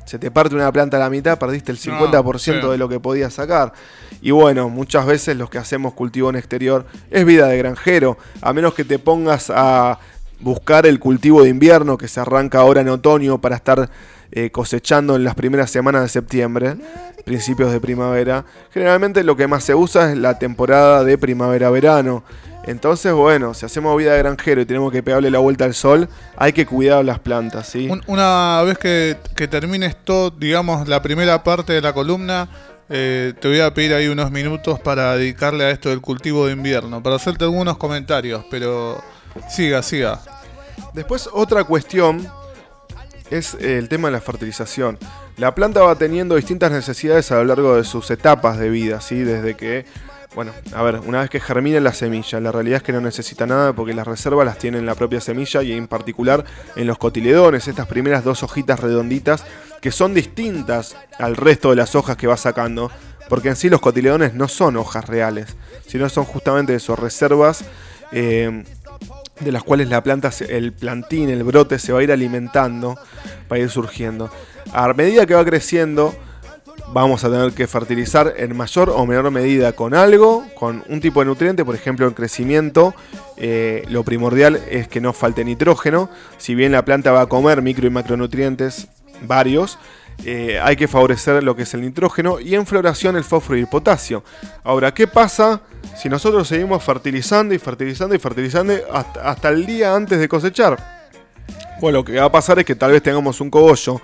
se 0.06 0.20
te 0.20 0.32
parte 0.32 0.56
una 0.56 0.72
planta 0.72 0.98
a 0.98 1.00
la 1.00 1.10
mitad, 1.10 1.38
perdiste 1.38 1.72
el 1.72 1.80
50% 1.80 2.72
de 2.72 2.78
lo 2.78 2.88
que 2.90 3.00
podías 3.00 3.34
sacar. 3.34 3.74
Y 4.22 4.32
bueno, 4.32 4.70
muchas 4.70 5.06
veces 5.06 5.38
los 5.38 5.50
que 5.50 5.58
hacemos 5.58 5.94
cultivo 5.94 6.30
en 6.30 6.36
exterior 6.36 6.86
es 7.12 7.26
vida 7.26 7.48
de 7.48 7.58
granjero, 7.58 8.18
a 8.42 8.54
menos 8.54 8.74
que 8.74 8.84
te 8.84 9.00
pongas 9.00 9.52
a 9.54 10.00
buscar 10.40 10.86
el 10.86 11.00
cultivo 11.00 11.44
de 11.44 11.50
invierno 11.50 11.98
que 11.98 12.08
se 12.08 12.20
arranca 12.20 12.60
ahora 12.60 12.82
en 12.82 12.90
otoño 12.90 13.40
para 13.40 13.56
estar 13.56 13.90
eh, 14.32 14.52
cosechando 14.52 15.16
en 15.16 15.24
las 15.24 15.36
primeras 15.36 15.72
semanas 15.72 16.04
de 16.04 16.10
septiembre, 16.10 16.76
principios 17.26 17.72
de 17.72 17.80
primavera. 17.80 18.46
Generalmente 18.72 19.24
lo 19.24 19.36
que 19.36 19.48
más 19.48 19.64
se 19.64 19.74
usa 19.74 20.12
es 20.12 20.18
la 20.18 20.38
temporada 20.38 21.04
de 21.04 21.18
primavera-verano. 21.18 22.24
Entonces, 22.68 23.14
bueno, 23.14 23.54
si 23.54 23.66
hacemos 23.66 23.98
vida 23.98 24.12
de 24.12 24.20
granjero 24.20 24.62
y 24.62 24.66
tenemos 24.66 24.92
que 24.92 25.02
pegarle 25.02 25.32
la 25.32 25.40
vuelta 25.40 25.64
al 25.64 25.74
sol, 25.74 26.10
hay 26.36 26.52
que 26.52 26.66
cuidar 26.66 27.04
las 27.06 27.20
plantas, 27.20 27.70
¿sí? 27.70 27.90
una 28.08 28.62
vez 28.64 28.78
que, 28.78 29.18
que 29.36 29.48
termines 29.48 29.96
todo, 29.96 30.30
digamos, 30.32 30.88
la 30.88 31.02
primera 31.02 31.44
parte 31.44 31.72
de 31.74 31.82
la 31.82 31.94
columna, 31.94 32.50
eh, 32.90 33.34
te 33.40 33.48
voy 33.48 33.62
a 33.62 33.74
pedir 33.74 33.94
ahí 33.94 34.08
unos 34.08 34.32
minutos 34.32 34.80
para 34.80 35.16
dedicarle 35.16 35.66
a 35.66 35.72
esto 35.72 35.90
del 35.90 36.02
cultivo 36.02 36.46
de 36.46 36.54
invierno, 36.54 37.02
para 37.02 37.16
hacerte 37.16 37.46
algunos 37.46 37.78
comentarios, 37.78 38.46
pero 38.52 39.02
siga, 39.50 39.82
siga. 39.82 40.22
Después, 40.94 41.30
otra 41.32 41.64
cuestión 41.64 42.28
es 43.30 43.56
el 43.56 43.90
tema 43.90 44.08
de 44.10 44.14
la 44.14 44.22
fertilización. 44.22 44.98
La 45.38 45.54
planta 45.54 45.82
va 45.82 45.96
teniendo 45.96 46.36
distintas 46.36 46.72
necesidades 46.72 47.32
a 47.32 47.36
lo 47.36 47.46
largo 47.46 47.76
de 47.76 47.84
sus 47.84 48.10
etapas 48.10 48.58
de 48.58 48.70
vida, 48.70 49.02
¿sí? 49.02 49.20
Desde 49.20 49.56
que 49.56 49.86
bueno, 50.36 50.52
a 50.74 50.84
ver, 50.84 51.00
una 51.00 51.22
vez 51.22 51.30
que 51.30 51.40
germina 51.40 51.80
la 51.80 51.94
semilla, 51.94 52.40
la 52.40 52.52
realidad 52.52 52.78
es 52.78 52.84
que 52.84 52.92
no 52.92 53.02
necesita 53.02 53.48
nada 53.48 53.74
porque 53.74 53.94
las 53.94 54.06
reservas 54.06 54.46
las 54.46 54.58
tiene 54.58 54.78
en 54.78 54.86
la 54.86 54.96
propia 54.96 55.22
semilla 55.22 55.64
y 55.64 55.72
en 55.72 55.88
particular 55.88 56.46
en 56.76 56.86
los 56.86 56.98
cotiledones, 56.98 57.68
estas 57.68 57.88
primeras 57.88 58.24
dos 58.24 58.44
hojitas 58.44 58.80
redonditas 58.80 59.46
que 59.82 59.92
son 59.92 60.14
distintas 60.14 60.96
al 61.18 61.36
resto 61.36 61.70
de 61.72 61.78
las 61.78 61.96
hojas 61.96 62.18
que 62.18 62.28
va 62.28 62.38
sacando, 62.38 62.92
porque 63.30 63.50
en 63.50 63.56
sí 63.56 63.70
los 63.70 63.82
cotiledones 63.82 64.34
no 64.34 64.48
son 64.48 64.78
hojas 64.78 65.08
reales, 65.08 65.56
sino 65.88 66.08
son 66.10 66.26
justamente 66.26 66.76
esos 66.76 67.00
reservas 67.00 67.64
eh, 68.12 68.64
de 69.40 69.52
las 69.52 69.64
cuales 69.64 69.90
la 69.90 70.04
planta, 70.04 70.32
el 70.50 70.74
plantín, 70.74 71.30
el 71.30 71.44
brote 71.44 71.80
se 71.80 71.94
va 71.94 72.00
a 72.00 72.04
ir 72.04 72.12
alimentando 72.12 72.98
para 73.48 73.62
ir 73.62 73.70
surgiendo. 73.70 74.30
A 74.74 74.92
medida 74.94 75.26
que 75.26 75.36
va 75.36 75.46
creciendo, 75.46 76.16
vamos 76.94 77.24
a 77.24 77.30
tener 77.30 77.52
que 77.52 77.68
fertilizar 77.68 78.34
en 78.38 78.56
mayor 78.56 78.90
o 78.90 79.06
menor 79.06 79.30
medida 79.32 79.74
con 79.74 79.94
algo, 79.94 80.46
con 80.56 80.84
un 80.88 81.02
tipo 81.02 81.20
de 81.20 81.26
nutriente, 81.28 81.66
por 81.66 81.76
ejemplo 81.76 82.08
en 82.08 82.14
crecimiento, 82.14 82.94
eh, 83.38 83.84
lo 83.90 84.04
primordial 84.04 84.62
es 84.70 84.88
que 84.88 85.02
no 85.02 85.14
falte 85.14 85.44
nitrógeno, 85.44 86.10
si 86.38 86.56
bien 86.56 86.72
la 86.72 86.86
planta 86.86 87.12
va 87.12 87.22
a 87.22 87.26
comer 87.28 87.62
micro 87.62 87.88
y 87.88 87.90
macronutrientes 87.90 88.88
varios, 89.22 89.78
eh, 90.26 90.60
hay 90.62 90.76
que 90.76 90.88
favorecer 90.88 91.44
lo 91.44 91.56
que 91.56 91.64
es 91.64 91.74
el 91.74 91.82
nitrógeno 91.82 92.40
y 92.40 92.56
en 92.56 92.66
floración 92.66 93.16
el 93.16 93.24
fósforo 93.24 93.58
y 93.58 93.62
el 93.62 93.68
potasio. 93.68 94.24
Ahora, 94.64 94.94
¿qué 94.94 95.08
pasa 95.08 95.62
si 95.96 96.10
nosotros 96.10 96.48
seguimos 96.48 96.84
fertilizando 96.84 97.54
y 97.54 97.60
fertilizando 97.60 98.16
y 98.16 98.20
fertilizando 98.20 98.74
hasta, 98.92 99.30
hasta 99.30 99.50
el 99.50 99.66
día 99.66 99.96
antes 99.96 100.20
de 100.20 100.28
cosechar? 100.28 100.98
Bueno, 101.80 102.00
lo 102.00 102.06
que 102.06 102.20
va 102.20 102.26
a 102.26 102.32
pasar 102.32 102.58
es 102.58 102.66
que 102.66 102.76
tal 102.76 102.92
vez 102.92 103.04
tengamos 103.04 103.40
un 103.40 103.52
cogollo 103.52 104.02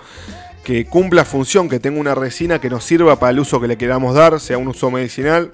que 0.64 0.86
cumpla 0.86 1.24
función, 1.24 1.68
que 1.68 1.78
tenga 1.78 2.00
una 2.00 2.14
resina 2.14 2.58
que 2.58 2.70
nos 2.70 2.84
sirva 2.84 3.18
para 3.18 3.30
el 3.30 3.38
uso 3.38 3.60
que 3.60 3.68
le 3.68 3.76
queramos 3.76 4.14
dar, 4.14 4.40
sea 4.40 4.58
un 4.58 4.68
uso 4.68 4.90
medicinal 4.90 5.52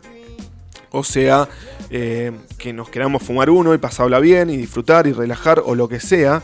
o 0.93 1.05
sea 1.05 1.49
eh, 1.91 2.33
que 2.59 2.73
nos 2.73 2.89
queramos 2.89 3.23
fumar 3.23 3.51
uno 3.51 3.75
y 3.75 3.79
pasarla 3.79 4.19
bien 4.21 4.51
y 4.51 4.57
disfrutar 4.57 5.07
y 5.07 5.13
relajar 5.13 5.63
o 5.65 5.75
lo 5.75 5.89
que 5.89 6.01
sea. 6.01 6.43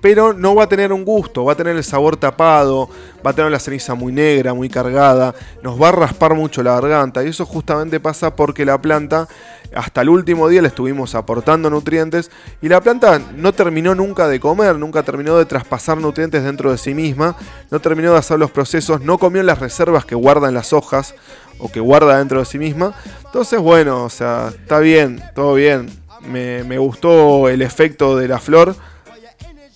Pero 0.00 0.32
no 0.32 0.56
va 0.56 0.64
a 0.64 0.68
tener 0.68 0.92
un 0.92 1.04
gusto, 1.04 1.44
va 1.44 1.52
a 1.52 1.56
tener 1.56 1.76
el 1.76 1.84
sabor 1.84 2.16
tapado, 2.16 2.90
va 3.24 3.30
a 3.30 3.34
tener 3.34 3.52
la 3.52 3.60
ceniza 3.60 3.94
muy 3.94 4.12
negra, 4.12 4.52
muy 4.52 4.68
cargada, 4.68 5.32
nos 5.62 5.80
va 5.80 5.90
a 5.90 5.92
raspar 5.92 6.34
mucho 6.34 6.60
la 6.64 6.72
garganta 6.72 7.22
y 7.22 7.28
eso 7.28 7.46
justamente 7.46 8.00
pasa 8.00 8.34
porque 8.34 8.64
la 8.64 8.82
planta 8.82 9.28
hasta 9.74 10.02
el 10.02 10.08
último 10.08 10.48
día 10.48 10.62
le 10.62 10.68
estuvimos 10.68 11.14
aportando 11.14 11.70
nutrientes 11.70 12.30
y 12.60 12.68
la 12.68 12.80
planta 12.80 13.20
no 13.36 13.52
terminó 13.52 13.94
nunca 13.94 14.28
de 14.28 14.40
comer, 14.40 14.76
nunca 14.76 15.02
terminó 15.02 15.38
de 15.38 15.46
traspasar 15.46 15.98
nutrientes 15.98 16.44
dentro 16.44 16.70
de 16.70 16.78
sí 16.78 16.94
misma, 16.94 17.36
no 17.70 17.80
terminó 17.80 18.12
de 18.12 18.18
hacer 18.18 18.38
los 18.38 18.50
procesos, 18.50 19.00
no 19.00 19.18
comió 19.18 19.42
las 19.42 19.58
reservas 19.58 20.04
que 20.04 20.14
guarda 20.14 20.48
en 20.48 20.54
las 20.54 20.72
hojas 20.72 21.14
o 21.58 21.70
que 21.70 21.80
guarda 21.80 22.18
dentro 22.18 22.40
de 22.40 22.44
sí 22.44 22.58
misma. 22.58 22.94
Entonces, 23.24 23.60
bueno, 23.60 24.04
o 24.04 24.10
sea, 24.10 24.48
está 24.48 24.78
bien, 24.78 25.22
todo 25.34 25.54
bien. 25.54 25.88
Me, 26.22 26.62
me 26.64 26.78
gustó 26.78 27.48
el 27.48 27.62
efecto 27.62 28.16
de 28.16 28.28
la 28.28 28.38
flor, 28.38 28.76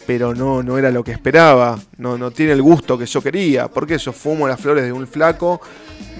pero 0.07 0.35
no, 0.35 0.62
no 0.62 0.79
era 0.79 0.90
lo 0.90 1.03
que 1.03 1.12
esperaba. 1.12 1.79
No, 1.99 2.16
no 2.16 2.31
tiene 2.31 2.53
el 2.53 2.62
gusto 2.62 2.97
que 2.97 3.07
yo 3.07 3.23
quería. 3.23 3.69
Porque 3.69 3.99
yo 3.99 4.12
fumo 4.12 4.47
las 4.47 4.61
flores 4.61 4.85
de 4.85 4.92
un 4.92 5.07
flaco 5.07 5.61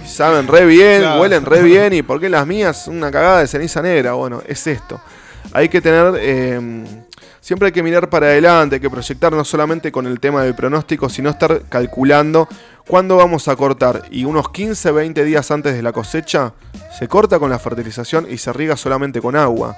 saben 0.07 0.47
re 0.47 0.65
bien, 0.67 1.03
huelen 1.19 1.45
re 1.45 1.63
bien, 1.65 1.93
y 1.93 2.03
por 2.03 2.21
qué 2.21 2.29
las 2.29 2.47
mías 2.47 2.89
una 2.89 3.11
cagada 3.11 3.41
de 3.41 3.47
ceniza 3.47 3.83
negra. 3.83 4.13
Bueno, 4.13 4.43
es 4.47 4.67
esto. 4.67 5.01
Hay 5.53 5.69
que 5.69 5.81
tener, 5.81 6.17
em, 6.23 6.85
siempre 7.41 7.67
hay 7.67 7.73
que 7.73 7.83
mirar 7.83 8.11
para 8.11 8.27
adelante, 8.27 8.77
hay 8.77 8.81
que 8.81 8.91
proyectar 8.91 9.33
no 9.33 9.45
solamente 9.45 9.93
con 9.93 10.07
el 10.07 10.19
tema 10.21 10.43
del 10.43 10.55
pronóstico, 10.55 11.09
sino 11.09 11.31
estar 11.31 11.63
calculando 11.69 12.49
cuándo 12.87 13.17
vamos 13.17 13.49
a 13.49 13.57
cortar. 13.57 14.03
Y 14.11 14.25
unos 14.25 14.51
15, 14.51 14.91
20 14.91 15.25
días 15.25 15.51
antes 15.51 15.75
de 15.75 15.83
la 15.83 15.93
cosecha, 15.93 16.53
se 16.99 17.09
corta 17.09 17.39
con 17.39 17.51
la 17.51 17.59
fertilización 17.59 18.27
y 18.31 18.39
se 18.39 18.53
riega 18.53 18.77
solamente 18.77 19.21
con 19.21 19.37
agua. 19.37 19.77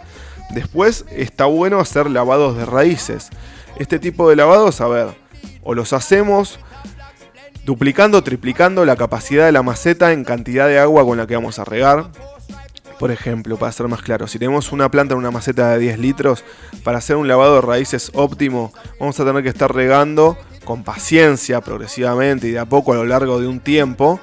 Después 0.51 1.05
está 1.11 1.44
bueno 1.44 1.79
hacer 1.79 2.09
lavados 2.09 2.57
de 2.57 2.64
raíces. 2.64 3.29
Este 3.79 3.99
tipo 3.99 4.29
de 4.29 4.37
lavados, 4.37 4.81
a 4.81 4.88
ver, 4.88 5.09
o 5.62 5.75
los 5.75 5.93
hacemos 5.93 6.59
duplicando, 7.64 8.23
triplicando 8.23 8.85
la 8.85 8.97
capacidad 8.97 9.45
de 9.45 9.53
la 9.53 9.62
maceta 9.62 10.12
en 10.12 10.25
cantidad 10.25 10.67
de 10.67 10.79
agua 10.79 11.05
con 11.05 11.19
la 11.19 11.27
que 11.27 11.35
vamos 11.35 11.59
a 11.59 11.64
regar. 11.64 12.07
Por 12.99 13.12
ejemplo, 13.12 13.57
para 13.57 13.71
ser 13.71 13.87
más 13.87 14.03
claro, 14.03 14.27
si 14.27 14.38
tenemos 14.38 14.73
una 14.73 14.91
planta 14.91 15.14
en 15.14 15.19
una 15.19 15.31
maceta 15.31 15.71
de 15.71 15.79
10 15.79 15.99
litros, 15.99 16.45
para 16.83 16.99
hacer 16.99 17.17
un 17.17 17.29
lavado 17.29 17.57
de 17.57 17.61
raíces 17.61 18.11
óptimo, 18.14 18.73
vamos 18.99 19.21
a 19.21 19.25
tener 19.25 19.43
que 19.43 19.51
estar 19.51 19.73
regando 19.73 20.37
con 20.64 20.83
paciencia, 20.83 21.61
progresivamente 21.61 22.49
y 22.49 22.53
de 22.53 22.59
a 22.59 22.64
poco 22.64 22.93
a 22.93 22.97
lo 22.97 23.05
largo 23.05 23.38
de 23.41 23.47
un 23.47 23.61
tiempo, 23.61 24.19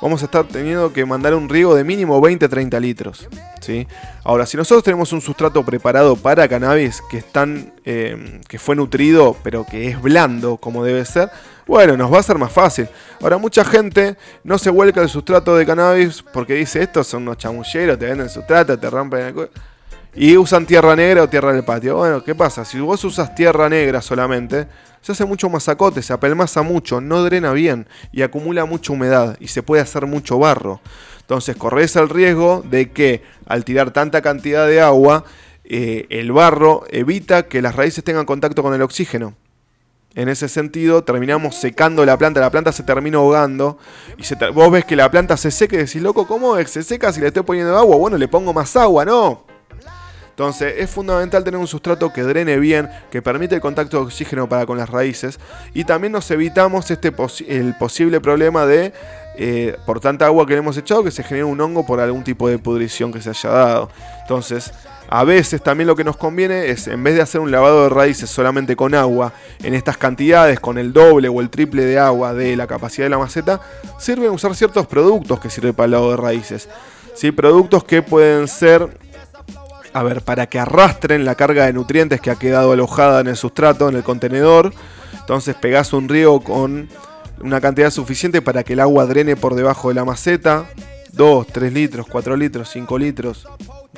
vamos 0.00 0.22
a 0.22 0.26
estar 0.26 0.44
teniendo 0.44 0.92
que 0.92 1.04
mandar 1.04 1.34
un 1.34 1.48
riego 1.48 1.74
de 1.74 1.84
mínimo 1.84 2.20
20-30 2.20 2.80
litros. 2.80 3.28
¿sí? 3.60 3.86
Ahora, 4.24 4.46
si 4.46 4.56
nosotros 4.56 4.84
tenemos 4.84 5.12
un 5.12 5.20
sustrato 5.20 5.64
preparado 5.64 6.16
para 6.16 6.48
cannabis 6.48 7.02
que, 7.10 7.18
están, 7.18 7.72
eh, 7.84 8.40
que 8.48 8.58
fue 8.58 8.76
nutrido 8.76 9.36
pero 9.42 9.64
que 9.64 9.88
es 9.88 10.00
blando 10.00 10.56
como 10.56 10.84
debe 10.84 11.04
ser, 11.04 11.30
bueno, 11.66 11.96
nos 11.96 12.12
va 12.12 12.18
a 12.18 12.22
ser 12.22 12.38
más 12.38 12.50
fácil. 12.50 12.88
Ahora, 13.20 13.36
mucha 13.36 13.64
gente 13.64 14.16
no 14.42 14.56
se 14.56 14.70
vuelca 14.70 15.02
el 15.02 15.08
sustrato 15.08 15.54
de 15.54 15.66
cannabis 15.66 16.22
porque 16.32 16.54
dice, 16.54 16.82
estos 16.82 17.06
son 17.06 17.22
unos 17.22 17.36
chamulleros, 17.36 17.98
te 17.98 18.06
venden 18.06 18.30
sustrato, 18.30 18.78
te 18.78 18.88
rompen 18.88 19.20
el 19.20 19.50
Y 20.14 20.36
usan 20.38 20.64
tierra 20.64 20.96
negra 20.96 21.24
o 21.24 21.28
tierra 21.28 21.52
del 21.52 21.64
patio. 21.64 21.98
Bueno, 21.98 22.24
¿qué 22.24 22.34
pasa? 22.34 22.64
Si 22.64 22.80
vos 22.80 23.04
usas 23.04 23.34
tierra 23.34 23.68
negra 23.68 24.00
solamente, 24.00 24.66
se 25.08 25.22
hace 25.22 25.24
mucho 25.24 25.48
masacote, 25.48 26.02
se 26.02 26.12
apelmaza 26.12 26.60
mucho, 26.60 27.00
no 27.00 27.22
drena 27.24 27.52
bien 27.52 27.86
y 28.12 28.20
acumula 28.20 28.66
mucha 28.66 28.92
humedad 28.92 29.38
y 29.40 29.48
se 29.48 29.62
puede 29.62 29.80
hacer 29.80 30.04
mucho 30.04 30.38
barro. 30.38 30.82
Entonces 31.22 31.56
corres 31.56 31.96
el 31.96 32.10
riesgo 32.10 32.62
de 32.68 32.92
que 32.92 33.22
al 33.46 33.64
tirar 33.64 33.90
tanta 33.90 34.20
cantidad 34.20 34.66
de 34.66 34.82
agua, 34.82 35.24
eh, 35.64 36.06
el 36.10 36.30
barro 36.30 36.84
evita 36.90 37.48
que 37.48 37.62
las 37.62 37.74
raíces 37.74 38.04
tengan 38.04 38.26
contacto 38.26 38.62
con 38.62 38.74
el 38.74 38.82
oxígeno. 38.82 39.34
En 40.14 40.28
ese 40.28 40.46
sentido, 40.48 41.04
terminamos 41.04 41.54
secando 41.54 42.04
la 42.04 42.18
planta, 42.18 42.40
la 42.40 42.50
planta 42.50 42.72
se 42.72 42.82
termina 42.82 43.16
ahogando. 43.16 43.78
Y 44.18 44.24
se 44.24 44.34
vos 44.50 44.70
ves 44.70 44.84
que 44.84 44.96
la 44.96 45.10
planta 45.10 45.38
se 45.38 45.50
seca 45.50 45.76
y 45.76 45.78
decís, 45.78 46.02
loco, 46.02 46.26
¿cómo 46.26 46.54
se 46.66 46.82
seca 46.82 47.12
si 47.12 47.20
le 47.20 47.28
estoy 47.28 47.44
poniendo 47.44 47.78
agua? 47.78 47.96
Bueno, 47.96 48.18
le 48.18 48.28
pongo 48.28 48.52
más 48.52 48.76
agua, 48.76 49.06
¿no? 49.06 49.46
Entonces 50.38 50.74
es 50.78 50.88
fundamental 50.88 51.42
tener 51.42 51.58
un 51.58 51.66
sustrato 51.66 52.12
que 52.12 52.22
drene 52.22 52.60
bien, 52.60 52.88
que 53.10 53.20
permite 53.20 53.56
el 53.56 53.60
contacto 53.60 53.96
de 53.96 54.04
oxígeno 54.04 54.48
para 54.48 54.66
con 54.66 54.78
las 54.78 54.88
raíces 54.88 55.40
y 55.74 55.82
también 55.82 56.12
nos 56.12 56.30
evitamos 56.30 56.88
este 56.92 57.12
el 57.48 57.74
posible 57.76 58.20
problema 58.20 58.64
de, 58.64 58.92
eh, 59.36 59.76
por 59.84 59.98
tanta 59.98 60.26
agua 60.26 60.46
que 60.46 60.52
le 60.52 60.60
hemos 60.60 60.76
echado, 60.76 61.02
que 61.02 61.10
se 61.10 61.24
genere 61.24 61.42
un 61.42 61.60
hongo 61.60 61.84
por 61.84 61.98
algún 61.98 62.22
tipo 62.22 62.48
de 62.48 62.56
pudrición 62.60 63.10
que 63.12 63.20
se 63.20 63.30
haya 63.30 63.50
dado. 63.50 63.90
Entonces, 64.20 64.70
a 65.08 65.24
veces 65.24 65.60
también 65.60 65.88
lo 65.88 65.96
que 65.96 66.04
nos 66.04 66.16
conviene 66.16 66.68
es, 66.68 66.86
en 66.86 67.02
vez 67.02 67.16
de 67.16 67.22
hacer 67.22 67.40
un 67.40 67.50
lavado 67.50 67.82
de 67.82 67.88
raíces 67.88 68.30
solamente 68.30 68.76
con 68.76 68.94
agua, 68.94 69.32
en 69.64 69.74
estas 69.74 69.96
cantidades, 69.96 70.60
con 70.60 70.78
el 70.78 70.92
doble 70.92 71.28
o 71.28 71.40
el 71.40 71.50
triple 71.50 71.84
de 71.84 71.98
agua 71.98 72.32
de 72.32 72.54
la 72.54 72.68
capacidad 72.68 73.06
de 73.06 73.10
la 73.10 73.18
maceta, 73.18 73.60
sirven 73.98 74.30
usar 74.30 74.54
ciertos 74.54 74.86
productos 74.86 75.40
que 75.40 75.50
sirven 75.50 75.74
para 75.74 75.86
el 75.86 75.90
lavado 75.90 76.12
de 76.12 76.16
raíces. 76.18 76.68
¿Sí? 77.16 77.32
Productos 77.32 77.82
que 77.82 78.02
pueden 78.02 78.46
ser 78.46 79.07
a 79.92 80.02
ver, 80.02 80.22
para 80.22 80.46
que 80.46 80.58
arrastren 80.58 81.24
la 81.24 81.34
carga 81.34 81.66
de 81.66 81.72
nutrientes 81.72 82.20
que 82.20 82.30
ha 82.30 82.36
quedado 82.36 82.72
alojada 82.72 83.20
en 83.20 83.28
el 83.28 83.36
sustrato, 83.36 83.88
en 83.88 83.96
el 83.96 84.02
contenedor. 84.02 84.72
Entonces 85.20 85.54
pegás 85.54 85.92
un 85.92 86.08
riego 86.08 86.40
con 86.42 86.88
una 87.40 87.60
cantidad 87.60 87.90
suficiente 87.90 88.42
para 88.42 88.64
que 88.64 88.72
el 88.72 88.80
agua 88.80 89.06
drene 89.06 89.36
por 89.36 89.54
debajo 89.54 89.88
de 89.88 89.94
la 89.94 90.04
maceta. 90.04 90.66
2, 91.12 91.46
3 91.48 91.72
litros, 91.72 92.06
4 92.08 92.36
litros, 92.36 92.68
5 92.70 92.98
litros. 92.98 93.46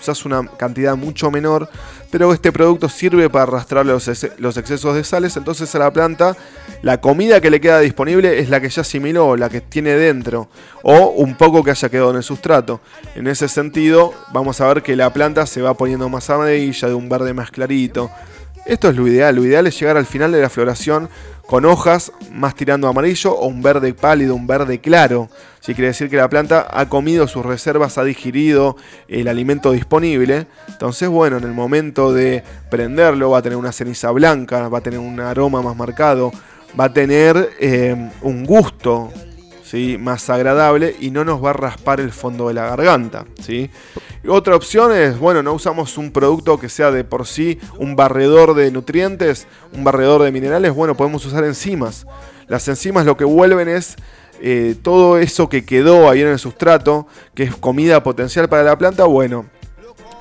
Usás 0.00 0.24
una 0.24 0.46
cantidad 0.57 0.96
mucho 0.96 1.31
menor, 1.31 1.68
pero 2.11 2.33
este 2.33 2.50
producto 2.53 2.88
sirve 2.88 3.29
para 3.29 3.42
arrastrar 3.42 3.85
los, 3.85 4.09
ex- 4.09 4.31
los 4.38 4.57
excesos 4.57 4.94
de 4.94 5.05
sales. 5.05 5.37
Entonces 5.37 5.74
a 5.74 5.81
la 5.81 5.92
planta 5.92 6.37
la 6.83 7.01
comida 7.01 7.40
que 7.40 7.51
le 7.51 7.61
queda 7.61 7.81
disponible 7.81 8.38
es 8.38 8.49
la 8.49 8.61
que 8.61 8.71
ya 8.71 8.81
asimiló, 8.83 9.37
la 9.37 9.49
que 9.49 9.61
tiene 9.61 9.95
dentro, 9.95 10.49
o 10.83 11.09
un 11.11 11.37
poco 11.37 11.62
que 11.62 11.71
haya 11.71 11.88
quedado 11.88 12.11
en 12.11 12.16
el 12.16 12.23
sustrato. 12.23 12.81
En 13.14 13.27
ese 13.27 13.49
sentido, 13.49 14.14
vamos 14.33 14.61
a 14.61 14.66
ver 14.66 14.83
que 14.83 14.97
la 14.97 15.12
planta 15.12 15.47
se 15.47 15.61
va 15.61 15.75
poniendo 15.75 16.09
más 16.09 16.31
amarilla, 16.31 16.88
de 16.88 16.95
un 16.95 17.09
verde 17.09 17.35
más 17.35 17.51
clarito. 17.51 18.11
Esto 18.64 18.88
es 18.88 18.97
lo 18.97 19.07
ideal, 19.07 19.37
lo 19.37 19.45
ideal 19.45 19.66
es 19.66 19.79
llegar 19.79 19.97
al 19.97 20.07
final 20.07 20.33
de 20.33 20.40
la 20.40 20.49
floración 20.49 21.09
con 21.47 21.64
hojas 21.64 22.12
más 22.33 22.55
tirando 22.55 22.87
amarillo 22.87 23.33
o 23.33 23.49
un 23.49 23.61
verde 23.61 23.93
pálido, 23.93 24.37
un 24.37 24.47
verde 24.47 24.79
claro. 24.81 25.29
Si 25.59 25.75
quiere 25.75 25.88
decir 25.88 26.09
que 26.09 26.16
la 26.16 26.29
planta 26.29 26.69
ha 26.71 26.88
comido 26.88 27.27
sus 27.27 27.45
reservas, 27.45 27.99
ha 27.99 28.05
digerido 28.05 28.77
el 29.09 29.27
alimento 29.27 29.73
disponible. 29.73 30.47
Entonces, 30.69 31.09
bueno, 31.09 31.38
en 31.38 31.45
el 31.45 31.53
momento 31.53 32.12
de 32.12 32.45
prenderlo 32.71 33.31
va 33.31 33.38
a 33.38 33.43
tener 33.43 33.59
una 33.59 33.73
ceniza 33.73 34.12
blanca, 34.12 34.69
va 34.69 34.79
a 34.79 34.83
tener 34.83 35.01
un 35.01 35.19
aroma 35.19 35.61
más 35.61 35.77
marcado, 35.77 36.31
va 36.78 36.85
a 36.85 36.92
tener 36.92 37.50
eh, 37.59 38.11
un 38.22 38.44
gusto 38.44 39.12
¿sí? 39.62 39.96
más 39.98 40.28
agradable 40.30 40.96
y 41.00 41.11
no 41.11 41.24
nos 41.24 41.42
va 41.42 41.50
a 41.50 41.54
raspar 41.54 42.00
el 42.00 42.12
fondo 42.12 42.48
de 42.48 42.54
la 42.54 42.66
garganta. 42.66 43.24
¿sí? 43.40 43.70
Otra 44.26 44.56
opción 44.56 44.92
es, 44.92 45.18
bueno, 45.18 45.42
no 45.42 45.52
usamos 45.52 45.96
un 45.96 46.11
producto 46.11 46.59
que 46.59 46.68
sea 46.68 46.90
de 46.90 47.04
por 47.04 47.26
sí 47.26 47.59
un 47.78 47.96
barredor 47.96 48.54
de 48.54 48.70
nutrientes, 48.70 49.46
un 49.72 49.85
barredor 49.85 50.22
de 50.22 50.33
minerales, 50.33 50.74
bueno, 50.74 50.96
podemos 50.96 51.24
usar 51.24 51.44
enzimas. 51.44 52.06
Las 52.48 52.66
enzimas 52.68 53.06
lo 53.06 53.16
que 53.16 53.24
vuelven 53.24 53.68
es 53.68 53.96
eh, 54.42 54.74
todo 54.83 55.18
eso 55.18 55.48
que 55.48 55.64
quedó 55.64 56.11
ahí 56.11 56.22
en 56.22 56.28
el 56.28 56.38
sustrato, 56.38 57.06
que 57.35 57.44
es 57.44 57.54
comida 57.54 58.02
potencial 58.02 58.48
para 58.48 58.64
la 58.64 58.76
planta, 58.76 59.04
bueno, 59.04 59.46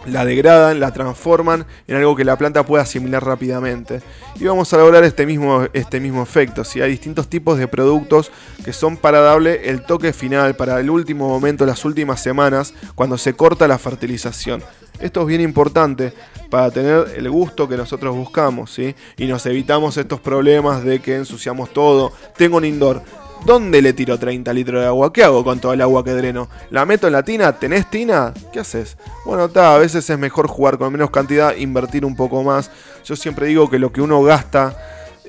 la 0.06 0.26
degradan, 0.26 0.80
la 0.80 0.92
transforman 0.92 1.66
en 1.88 1.98
algo 1.98 2.16
que 2.16 2.24
la 2.24 2.38
planta 2.38 2.66
pueda 2.66 2.84
asimilar 2.84 3.24
rápidamente. 3.24 4.02
Y 4.40 4.46
vamos 4.46 4.74
a 4.74 4.78
lograr 4.78 5.04
este 5.04 5.26
mismo, 5.26 5.68
este 5.74 6.00
mismo 6.00 6.24
efecto. 6.24 6.64
Si 6.64 6.82
Hay 6.82 6.92
distintos 6.92 7.28
tipos 7.28 7.58
de 7.58 7.68
productos 7.68 8.32
que 8.64 8.74
son 8.74 8.98
para 8.98 9.20
darle 9.22 9.70
el 9.70 9.84
toque 9.84 10.14
final, 10.14 10.56
para 10.56 10.80
el 10.80 10.90
último 10.90 11.28
momento, 11.28 11.66
las 11.66 11.86
últimas 11.86 12.22
semanas, 12.22 12.74
cuando 12.96 13.18
se 13.18 13.34
corta 13.34 13.68
la 13.68 13.78
fertilización. 13.78 14.64
Esto 15.00 15.22
es 15.22 15.28
bien 15.28 15.42
importante 15.42 16.14
para 16.50 16.72
tener 16.72 17.14
el 17.16 17.30
gusto 17.30 17.70
que 17.70 17.78
nosotros 17.78 18.16
buscamos, 18.16 18.72
¿sí? 18.72 18.96
Y 19.18 19.28
nos 19.28 19.46
evitamos 19.46 19.96
estos 19.98 20.20
problemas 20.20 20.84
de 20.84 21.00
que 21.00 21.16
ensuciamos 21.16 21.72
todo. 21.72 22.12
Tengo 22.36 22.58
un 22.58 22.66
indoor. 22.66 23.02
¿Dónde 23.46 23.82
le 23.82 23.94
tiro 23.94 24.20
30 24.20 24.54
litros 24.54 24.82
de 24.82 24.88
agua? 24.88 25.12
¿Qué 25.14 25.24
hago 25.24 25.44
con 25.44 25.60
toda 25.60 25.74
el 25.74 25.82
agua 25.82 26.04
que 26.04 26.12
dreno? 26.12 26.50
¿La 26.70 26.86
meto 26.86 27.08
en 27.08 27.14
la 27.14 27.24
tina? 27.24 27.58
¿Tenés 27.58 27.90
tina? 27.90 28.34
¿Qué 28.52 28.60
haces? 28.60 28.98
Bueno, 29.26 29.46
está, 29.46 29.76
a 29.76 29.78
veces 29.78 30.08
es 30.10 30.20
mejor 30.20 30.48
jugar 30.48 30.78
con 30.78 30.92
menos 30.92 31.10
cantidad, 31.10 31.56
invertir 31.56 32.06
un 32.06 32.16
poco 32.16 32.44
más. 32.44 32.70
Yo 33.06 33.16
siempre 33.16 33.48
digo 33.48 33.70
que 33.70 33.80
lo 33.80 33.92
que 33.92 34.02
uno 34.02 34.22
gasta, 34.22 34.78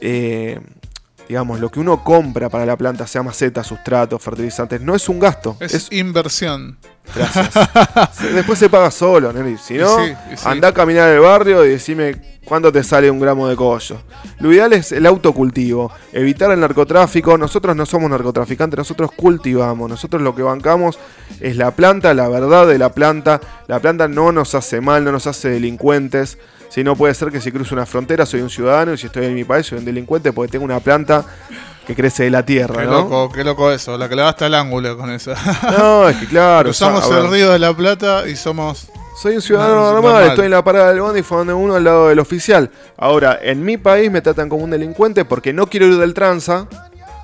eh, 0.01 0.61
digamos, 1.31 1.61
lo 1.61 1.71
que 1.71 1.79
uno 1.79 2.03
compra 2.03 2.49
para 2.49 2.66
la 2.66 2.77
planta, 2.77 3.07
sea 3.07 3.23
maceta, 3.23 3.62
sustrato, 3.62 4.19
fertilizantes, 4.19 4.81
no 4.81 4.97
es 4.97 5.09
un 5.09 5.21
gasto. 5.21 5.57
Es, 5.61 5.75
Es, 5.75 5.93
inversión. 5.93 6.77
gracias. 7.14 7.55
Después 8.35 8.59
se 8.59 8.69
paga 8.69 8.90
solo, 8.90 9.33
Nelly. 9.33 9.57
Si 9.57 9.75
no, 9.75 10.05
sí, 10.05 10.12
sí. 10.35 10.43
anda 10.45 10.66
a 10.66 10.75
caminar 10.75 11.09
el 11.09 11.21
barrio 11.21 11.64
y 11.64 11.69
decime 11.69 12.21
cuánto 12.45 12.73
te 12.73 12.83
sale 12.83 13.09
un 13.09 13.21
gramo 13.21 13.47
de 13.47 13.55
collo. 13.55 14.03
Lo 14.40 14.53
ideal 14.53 14.73
es 14.73 14.90
el 14.90 15.07
autocultivo, 15.07 15.93
evitar 16.12 16.51
el 16.51 16.59
narcotráfico. 16.59 17.38
Nosotros 17.38 17.77
no 17.77 17.87
somos 17.87 18.11
narcotraficantes, 18.11 18.79
nosotros 18.79 19.12
cultivamos. 19.14 19.88
Nosotros 19.88 20.23
lo 20.23 20.35
que 20.35 20.43
bancamos 20.43 20.99
es 21.38 21.55
la 21.55 21.71
planta, 21.71 22.12
la 22.12 22.27
verdad 22.27 22.66
de 22.66 22.77
la 22.77 22.93
planta. 22.93 23.40
La 23.69 23.79
planta 23.79 24.09
no 24.09 24.33
nos 24.33 24.57
hace 24.57 24.81
mal, 24.81 25.05
no 25.05 25.12
nos 25.12 25.29
hace 25.29 25.51
delincuentes. 25.51 26.38
Si 26.70 26.83
no 26.85 26.94
puede 26.96 27.12
ser 27.14 27.30
que 27.30 27.40
si 27.40 27.50
cruzo 27.52 27.74
una 27.74 27.85
frontera 27.85 28.24
soy 28.24 28.40
un 28.40 28.48
ciudadano 28.48 28.94
y 28.94 28.96
si 28.98 29.06
estoy 29.06 29.26
en 29.26 29.35
mi 29.35 29.44
país 29.44 29.66
soy 29.66 29.78
un 29.78 29.85
delincuente 29.85 30.33
porque 30.33 30.52
tengo 30.52 30.64
una 30.64 30.80
planta 30.80 31.24
que 31.87 31.94
crece 31.96 32.22
de 32.24 32.30
la 32.30 32.44
tierra, 32.46 32.80
Qué 32.83 32.87
¿no? 32.87 32.92
loco, 32.92 33.30
qué 33.33 33.42
loco 33.42 33.72
eso. 33.72 33.98
La 33.98 34.09
que 34.09 34.14
le 34.14 34.22
va 34.22 34.28
hasta 34.28 34.46
el 34.46 34.54
ángulo 34.54 34.96
con 34.96 35.11
eso. 35.11 35.33
No, 35.76 36.09
es 36.09 36.16
que 36.16 36.26
claro. 36.26 36.64
Cruzamos 36.68 37.04
o 37.04 37.09
sea, 37.09 37.18
el 37.18 37.30
río 37.30 37.50
de 37.50 37.59
la 37.59 37.74
Plata 37.74 38.26
y 38.28 38.37
somos. 38.37 38.88
Soy 39.20 39.35
un 39.35 39.42
ciudadano 39.42 39.92
normal. 39.92 40.28
estoy 40.28 40.46
en 40.46 40.52
la 40.52 40.62
parada 40.64 40.90
del 40.92 41.00
bondi 41.00 41.22
fumando 41.22 41.56
uno 41.59 41.74
al 41.74 41.85
lado 41.85 42.09
del 42.09 42.20
oficial. 42.20 42.70
Ahora, 42.96 43.38
en 43.42 43.62
mi 43.64 43.76
país 43.76 44.11
me 44.11 44.22
tratan 44.22 44.48
como 44.48 44.62
un 44.64 44.70
delincuente 44.70 45.24
porque 45.24 45.52
no 45.52 45.66
quiero 45.66 45.87
ir 45.87 45.98
del 45.98 46.14
tranza 46.14 46.68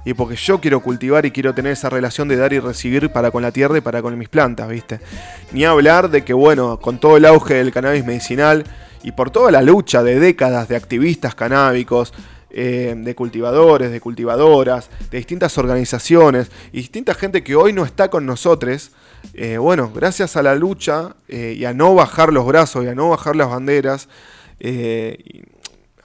y 0.04 0.12
porque 0.14 0.36
yo 0.36 0.60
quiero 0.60 0.80
cultivar 0.80 1.24
y 1.24 1.30
quiero 1.30 1.54
tener 1.54 1.72
esa 1.72 1.88
relación 1.88 2.28
de 2.28 2.36
dar 2.36 2.52
y 2.52 2.58
recibir 2.58 3.10
para 3.10 3.30
con 3.30 3.42
la 3.42 3.50
tierra 3.52 3.78
y 3.78 3.80
para 3.80 4.02
con 4.02 4.18
mis 4.18 4.28
plantas, 4.28 4.68
¿viste? 4.68 5.00
Ni 5.52 5.64
hablar 5.64 6.10
de 6.10 6.22
que, 6.24 6.32
bueno, 6.34 6.78
con 6.80 6.98
todo 6.98 7.16
el 7.16 7.24
auge 7.24 7.54
del 7.54 7.72
cannabis 7.72 8.04
medicinal 8.04 8.64
y 9.06 9.12
por 9.12 9.30
toda 9.30 9.52
la 9.52 9.62
lucha 9.62 10.02
de 10.02 10.18
décadas 10.18 10.66
de 10.66 10.74
activistas 10.74 11.36
canábicos, 11.36 12.12
eh, 12.50 12.92
de 12.96 13.14
cultivadores, 13.14 13.92
de 13.92 14.00
cultivadoras, 14.00 14.90
de 15.12 15.18
distintas 15.18 15.56
organizaciones 15.58 16.50
y 16.72 16.78
distinta 16.78 17.14
gente 17.14 17.44
que 17.44 17.54
hoy 17.54 17.72
no 17.72 17.84
está 17.84 18.10
con 18.10 18.26
nosotros, 18.26 18.90
eh, 19.32 19.58
bueno, 19.58 19.92
gracias 19.94 20.36
a 20.36 20.42
la 20.42 20.56
lucha 20.56 21.14
eh, 21.28 21.54
y 21.56 21.64
a 21.66 21.72
no 21.72 21.94
bajar 21.94 22.32
los 22.32 22.44
brazos 22.46 22.84
y 22.84 22.88
a 22.88 22.96
no 22.96 23.08
bajar 23.08 23.36
las 23.36 23.48
banderas, 23.48 24.08
y, 24.58 25.44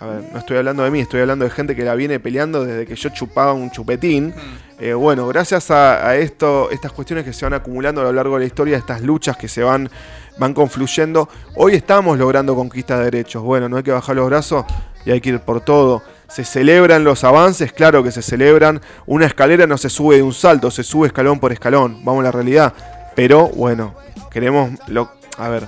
a 0.01 0.07
ver, 0.07 0.23
no 0.33 0.39
estoy 0.39 0.57
hablando 0.57 0.83
de 0.83 0.89
mí, 0.89 0.99
estoy 0.99 1.21
hablando 1.21 1.45
de 1.45 1.51
gente 1.51 1.75
que 1.75 1.83
la 1.83 1.93
viene 1.93 2.19
peleando 2.19 2.65
desde 2.65 2.87
que 2.87 2.95
yo 2.95 3.09
chupaba 3.09 3.53
un 3.53 3.69
chupetín. 3.69 4.33
Eh, 4.79 4.93
bueno, 4.95 5.27
gracias 5.27 5.69
a, 5.69 6.07
a 6.07 6.17
esto, 6.17 6.71
estas 6.71 6.91
cuestiones 6.91 7.23
que 7.23 7.33
se 7.33 7.45
van 7.45 7.53
acumulando 7.53 8.01
a 8.01 8.05
lo 8.05 8.11
largo 8.11 8.33
de 8.33 8.39
la 8.39 8.45
historia, 8.47 8.77
estas 8.79 9.03
luchas 9.03 9.37
que 9.37 9.47
se 9.47 9.61
van, 9.61 9.91
van 10.41 10.55
confluyendo, 10.55 11.29
hoy 11.55 11.75
estamos 11.75 12.17
logrando 12.17 12.55
conquista 12.55 12.97
de 12.97 13.05
derechos. 13.05 13.43
Bueno, 13.43 13.69
no 13.69 13.77
hay 13.77 13.83
que 13.83 13.91
bajar 13.91 14.15
los 14.15 14.27
brazos 14.27 14.65
y 15.05 15.11
hay 15.11 15.21
que 15.21 15.29
ir 15.29 15.39
por 15.39 15.61
todo. 15.61 16.01
Se 16.27 16.43
celebran 16.43 17.03
los 17.03 17.23
avances, 17.23 17.71
claro 17.71 18.03
que 18.03 18.11
se 18.11 18.23
celebran. 18.23 18.81
Una 19.05 19.27
escalera 19.27 19.67
no 19.67 19.77
se 19.77 19.87
sube 19.87 20.15
de 20.15 20.23
un 20.23 20.33
salto, 20.33 20.71
se 20.71 20.81
sube 20.81 21.05
escalón 21.05 21.39
por 21.39 21.51
escalón. 21.51 22.03
Vamos 22.03 22.21
a 22.21 22.23
la 22.23 22.31
realidad. 22.31 22.73
Pero 23.15 23.49
bueno, 23.49 23.93
queremos 24.31 24.71
lo, 24.87 25.11
a 25.37 25.47
ver, 25.47 25.67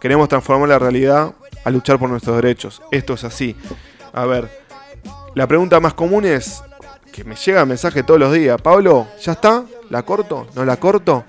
queremos 0.00 0.26
transformar 0.30 0.70
la 0.70 0.78
realidad 0.78 1.34
a 1.62 1.70
luchar 1.70 1.98
por 1.98 2.08
nuestros 2.08 2.36
derechos. 2.36 2.80
Esto 2.90 3.12
es 3.12 3.24
así. 3.24 3.54
A 4.14 4.24
ver, 4.24 4.48
la 5.34 5.46
pregunta 5.46 5.80
más 5.80 5.92
común 5.92 6.24
es 6.24 6.62
que 7.12 7.24
me 7.24 7.36
llega 7.36 7.66
mensaje 7.66 8.02
todos 8.02 8.18
los 8.18 8.32
días. 8.32 8.58
Pablo, 8.62 9.06
¿ya 9.22 9.32
está? 9.32 9.64
¿La 9.90 10.02
corto? 10.02 10.46
¿No 10.54 10.64
la 10.64 10.78
corto? 10.78 11.24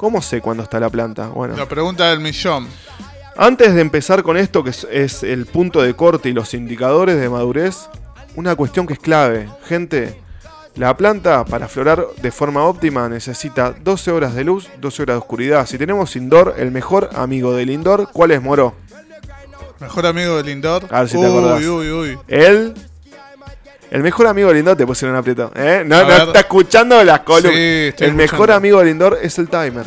¿Cómo 0.00 0.22
sé 0.22 0.40
cuándo 0.40 0.62
está 0.62 0.80
la 0.80 0.88
planta? 0.88 1.26
Bueno, 1.28 1.54
La 1.58 1.68
pregunta 1.68 2.08
del 2.08 2.20
millón. 2.20 2.66
antes 3.36 3.74
de 3.74 3.82
empezar 3.82 4.22
con 4.22 4.38
esto, 4.38 4.64
que 4.64 4.70
es, 4.70 5.22
el 5.22 5.44
punto 5.44 5.82
de 5.82 5.92
corte 5.92 6.30
y 6.30 6.32
los 6.32 6.54
indicadores 6.54 7.20
de 7.20 7.28
madurez, 7.28 7.90
una 8.34 8.56
cuestión 8.56 8.86
que 8.86 8.94
es 8.94 8.98
clave. 8.98 9.50
Gente, 9.66 10.18
la 10.74 10.96
planta 10.96 11.44
para 11.44 11.68
florar 11.68 12.02
de 12.22 12.30
forma 12.30 12.64
óptima 12.64 13.10
necesita 13.10 13.74
12 13.78 14.10
horas 14.10 14.34
de 14.34 14.44
luz, 14.44 14.70
12 14.80 15.02
horas 15.02 15.14
de 15.16 15.18
oscuridad. 15.18 15.66
Si 15.66 15.76
tenemos 15.76 16.16
indoor, 16.16 16.54
el 16.56 16.70
mejor 16.70 17.10
amigo 17.14 17.52
del 17.54 17.68
indoor, 17.68 18.08
¿cuál 18.10 18.30
es 18.30 18.40
Moro? 18.40 18.74
Mejor 19.80 20.06
amigo 20.06 20.38
del 20.38 20.48
indoor. 20.48 20.86
A 20.90 21.00
ver 21.00 21.10
si 21.10 21.18
te 21.20 21.28
uy, 21.28 21.36
acordás. 21.38 21.60
uy, 21.62 21.90
uy. 21.90 22.18
El. 22.26 22.72
El 23.90 24.02
mejor 24.02 24.26
amigo 24.28 24.48
del 24.48 24.58
indoor 24.58 24.76
te 24.76 24.86
pusieron 24.86 25.14
un 25.14 25.20
aprieto. 25.20 25.50
¿eh? 25.54 25.82
No, 25.84 26.02
no 26.04 26.12
está 26.12 26.40
escuchando 26.40 27.02
las 27.02 27.20
columnas. 27.20 27.52
Sí, 27.54 27.92
el 28.04 28.14
mejor 28.14 28.50
amigo 28.52 28.78
del 28.78 28.88
indoor 28.90 29.18
es 29.20 29.38
el 29.38 29.48
timer. 29.48 29.84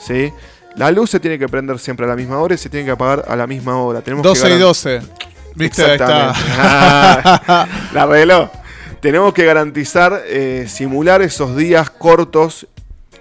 ¿Sí? 0.00 0.32
La 0.76 0.90
luz 0.90 1.10
se 1.10 1.20
tiene 1.20 1.38
que 1.38 1.48
prender 1.48 1.78
siempre 1.78 2.06
a 2.06 2.08
la 2.08 2.16
misma 2.16 2.38
hora 2.38 2.54
y 2.54 2.58
se 2.58 2.68
tiene 2.68 2.86
que 2.86 2.92
apagar 2.92 3.24
a 3.28 3.36
la 3.36 3.46
misma 3.46 3.76
hora. 3.80 4.00
Tenemos 4.00 4.22
que 4.22 4.28
12 4.28 4.46
y 4.46 4.50
garan- 4.50 4.58
12. 4.60 5.00
¿Viste? 5.54 5.84
Ahí 5.84 5.90
está. 5.92 6.32
Ah, 6.58 7.66
la 7.92 8.02
arregló. 8.02 8.50
tenemos 9.00 9.32
que 9.34 9.44
garantizar, 9.44 10.22
eh, 10.26 10.64
simular 10.68 11.22
esos 11.22 11.54
días 11.56 11.90
cortos, 11.90 12.66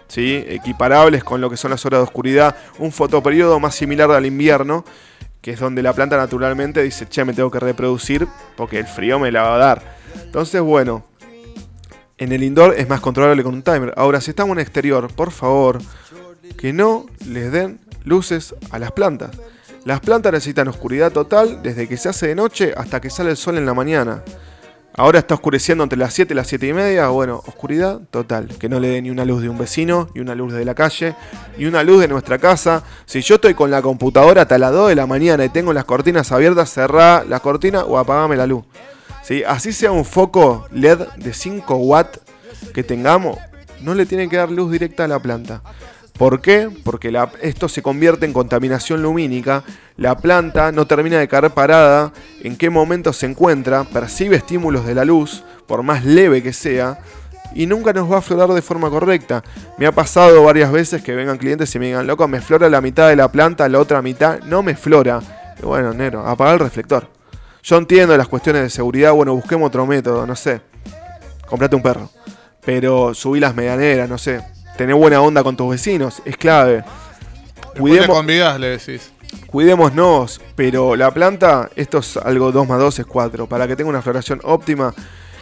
¿sí? 0.07 0.43
equiparables 0.47 1.23
con 1.23 1.41
lo 1.41 1.49
que 1.49 1.57
son 1.57 1.69
las 1.71 1.85
horas 1.85 1.99
de 1.99 2.03
oscuridad, 2.05 2.55
un 2.79 2.91
fotoperiodo 2.91 3.59
más 3.59 3.75
similar 3.75 4.09
al 4.11 4.25
invierno, 4.25 4.83
que 5.41 5.51
es 5.51 5.59
donde 5.59 5.83
la 5.83 5.93
planta 5.93 6.15
naturalmente 6.17 6.81
dice, 6.81 7.07
che, 7.09 7.23
me 7.25 7.33
tengo 7.33 7.51
que 7.51 7.59
reproducir 7.59 8.25
porque 8.55 8.79
el 8.79 8.87
frío 8.87 9.19
me 9.19 9.31
la 9.31 9.43
va 9.43 9.55
a 9.55 9.57
dar. 9.57 10.02
Entonces, 10.25 10.61
bueno, 10.61 11.03
en 12.17 12.31
el 12.31 12.43
indoor 12.43 12.75
es 12.77 12.87
más 12.87 13.01
controlable 13.01 13.43
con 13.43 13.53
un 13.53 13.63
timer. 13.63 13.93
Ahora, 13.97 14.21
si 14.21 14.31
estamos 14.31 14.55
en 14.55 14.61
exterior, 14.61 15.11
por 15.13 15.31
favor, 15.31 15.79
que 16.57 16.73
no 16.73 17.05
les 17.25 17.51
den 17.51 17.79
luces 18.03 18.55
a 18.71 18.79
las 18.79 18.91
plantas. 18.91 19.31
Las 19.85 19.99
plantas 19.99 20.31
necesitan 20.31 20.67
oscuridad 20.69 21.11
total 21.11 21.61
desde 21.61 21.87
que 21.87 21.97
se 21.97 22.09
hace 22.09 22.27
de 22.27 22.35
noche 22.35 22.73
hasta 22.77 23.01
que 23.01 23.09
sale 23.09 23.31
el 23.31 23.37
sol 23.37 23.57
en 23.57 23.65
la 23.65 23.73
mañana. 23.73 24.23
Ahora 24.95 25.17
está 25.19 25.33
oscureciendo 25.33 25.83
entre 25.83 25.97
las 25.97 26.13
7 26.13 26.33
y 26.33 26.37
las 26.37 26.47
7 26.47 26.67
y 26.67 26.73
media. 26.73 27.07
Bueno, 27.07 27.41
oscuridad 27.47 27.99
total. 28.11 28.47
Que 28.59 28.69
no 28.69 28.79
le 28.79 28.89
dé 28.89 29.01
ni 29.01 29.09
una 29.09 29.25
luz 29.25 29.41
de 29.41 29.49
un 29.49 29.57
vecino, 29.57 30.07
ni 30.13 30.21
una 30.21 30.35
luz 30.35 30.53
de 30.53 30.63
la 30.63 30.75
calle, 30.75 31.15
ni 31.57 31.65
una 31.65 31.83
luz 31.83 31.99
de 31.99 32.07
nuestra 32.07 32.37
casa. 32.37 32.83
Si 33.05 33.21
yo 33.21 33.35
estoy 33.35 33.55
con 33.55 33.71
la 33.71 33.81
computadora 33.81 34.43
hasta 34.43 34.57
las 34.59 34.71
2 34.71 34.89
de 34.89 34.95
la 34.95 35.07
mañana 35.07 35.43
y 35.43 35.49
tengo 35.49 35.73
las 35.73 35.85
cortinas 35.85 36.31
abiertas, 36.31 36.71
cerrá 36.71 37.25
la 37.27 37.39
cortina 37.39 37.83
o 37.83 37.97
apagame 37.97 38.37
la 38.37 38.45
luz. 38.45 38.63
¿Sí? 39.23 39.43
Así 39.47 39.71
sea 39.71 39.91
un 39.91 40.05
foco 40.05 40.67
LED 40.71 40.99
de 41.17 41.33
5 41.33 41.75
watts 41.75 42.19
que 42.73 42.83
tengamos, 42.83 43.39
no 43.81 43.95
le 43.95 44.05
tiene 44.05 44.29
que 44.29 44.37
dar 44.37 44.51
luz 44.51 44.71
directa 44.71 45.05
a 45.05 45.07
la 45.07 45.19
planta. 45.19 45.61
¿Por 46.17 46.41
qué? 46.41 46.69
Porque 46.83 47.11
esto 47.41 47.67
se 47.67 47.81
convierte 47.81 48.25
en 48.25 48.33
contaminación 48.33 49.01
lumínica, 49.01 49.63
la 49.97 50.15
planta 50.15 50.71
no 50.71 50.85
termina 50.85 51.17
de 51.17 51.27
caer 51.27 51.49
parada, 51.51 52.13
en 52.41 52.55
qué 52.55 52.69
momento 52.69 53.13
se 53.13 53.25
encuentra, 53.25 53.83
percibe 53.83 54.35
estímulos 54.35 54.85
de 54.85 54.93
la 54.93 55.05
luz, 55.05 55.43
por 55.65 55.81
más 55.81 56.05
leve 56.05 56.43
que 56.43 56.53
sea, 56.53 56.99
y 57.55 57.65
nunca 57.65 57.93
nos 57.93 58.11
va 58.11 58.19
a 58.19 58.21
florar 58.21 58.49
de 58.49 58.61
forma 58.61 58.89
correcta. 58.89 59.43
Me 59.77 59.87
ha 59.87 59.91
pasado 59.91 60.43
varias 60.43 60.71
veces 60.71 61.01
que 61.01 61.15
vengan 61.15 61.37
clientes 61.37 61.73
y 61.73 61.79
me 61.79 61.87
digan, 61.87 62.05
loco, 62.05 62.27
me 62.27 62.41
flora 62.41 62.69
la 62.69 62.81
mitad 62.81 63.09
de 63.09 63.15
la 63.15 63.31
planta, 63.31 63.67
la 63.67 63.79
otra 63.79 64.01
mitad 64.01 64.39
no 64.41 64.61
me 64.61 64.75
flora. 64.75 65.19
Bueno, 65.63 65.93
Nero, 65.93 66.27
apaga 66.27 66.53
el 66.53 66.59
reflector. 66.59 67.07
Yo 67.63 67.77
entiendo 67.77 68.15
las 68.15 68.27
cuestiones 68.27 68.61
de 68.61 68.69
seguridad, 68.69 69.13
bueno, 69.13 69.33
busquemos 69.33 69.67
otro 69.67 69.85
método, 69.85 70.27
no 70.27 70.35
sé. 70.35 70.61
Comprate 71.47 71.75
un 71.75 71.81
perro. 71.81 72.09
Pero 72.63 73.13
subí 73.13 73.39
las 73.39 73.55
medianeras, 73.55 74.07
no 74.07 74.17
sé 74.17 74.41
tener 74.77 74.95
buena 74.95 75.21
onda 75.21 75.43
con 75.43 75.55
tus 75.55 75.69
vecinos, 75.69 76.21
es 76.25 76.37
clave. 76.37 76.83
Cuidemos, 77.77 78.25
le 78.25 78.67
decís. 78.67 79.11
Cuidémonos, 79.47 80.41
pero 80.55 80.95
la 80.95 81.11
planta, 81.11 81.69
esto 81.75 81.99
es 81.99 82.17
algo 82.17 82.51
2 82.51 82.67
más 82.67 82.79
2 82.79 82.99
es 82.99 83.05
4. 83.05 83.47
Para 83.47 83.67
que 83.67 83.75
tenga 83.75 83.89
una 83.89 84.01
floración 84.01 84.39
óptima, 84.43 84.93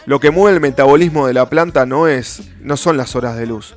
lo 0.06 0.20
que 0.20 0.30
mueve 0.30 0.56
el 0.56 0.60
metabolismo 0.60 1.26
de 1.26 1.34
la 1.34 1.48
planta 1.48 1.86
no, 1.86 2.08
es, 2.08 2.42
no 2.60 2.76
son 2.76 2.96
las 2.96 3.16
horas 3.16 3.36
de 3.36 3.46
luz. 3.46 3.74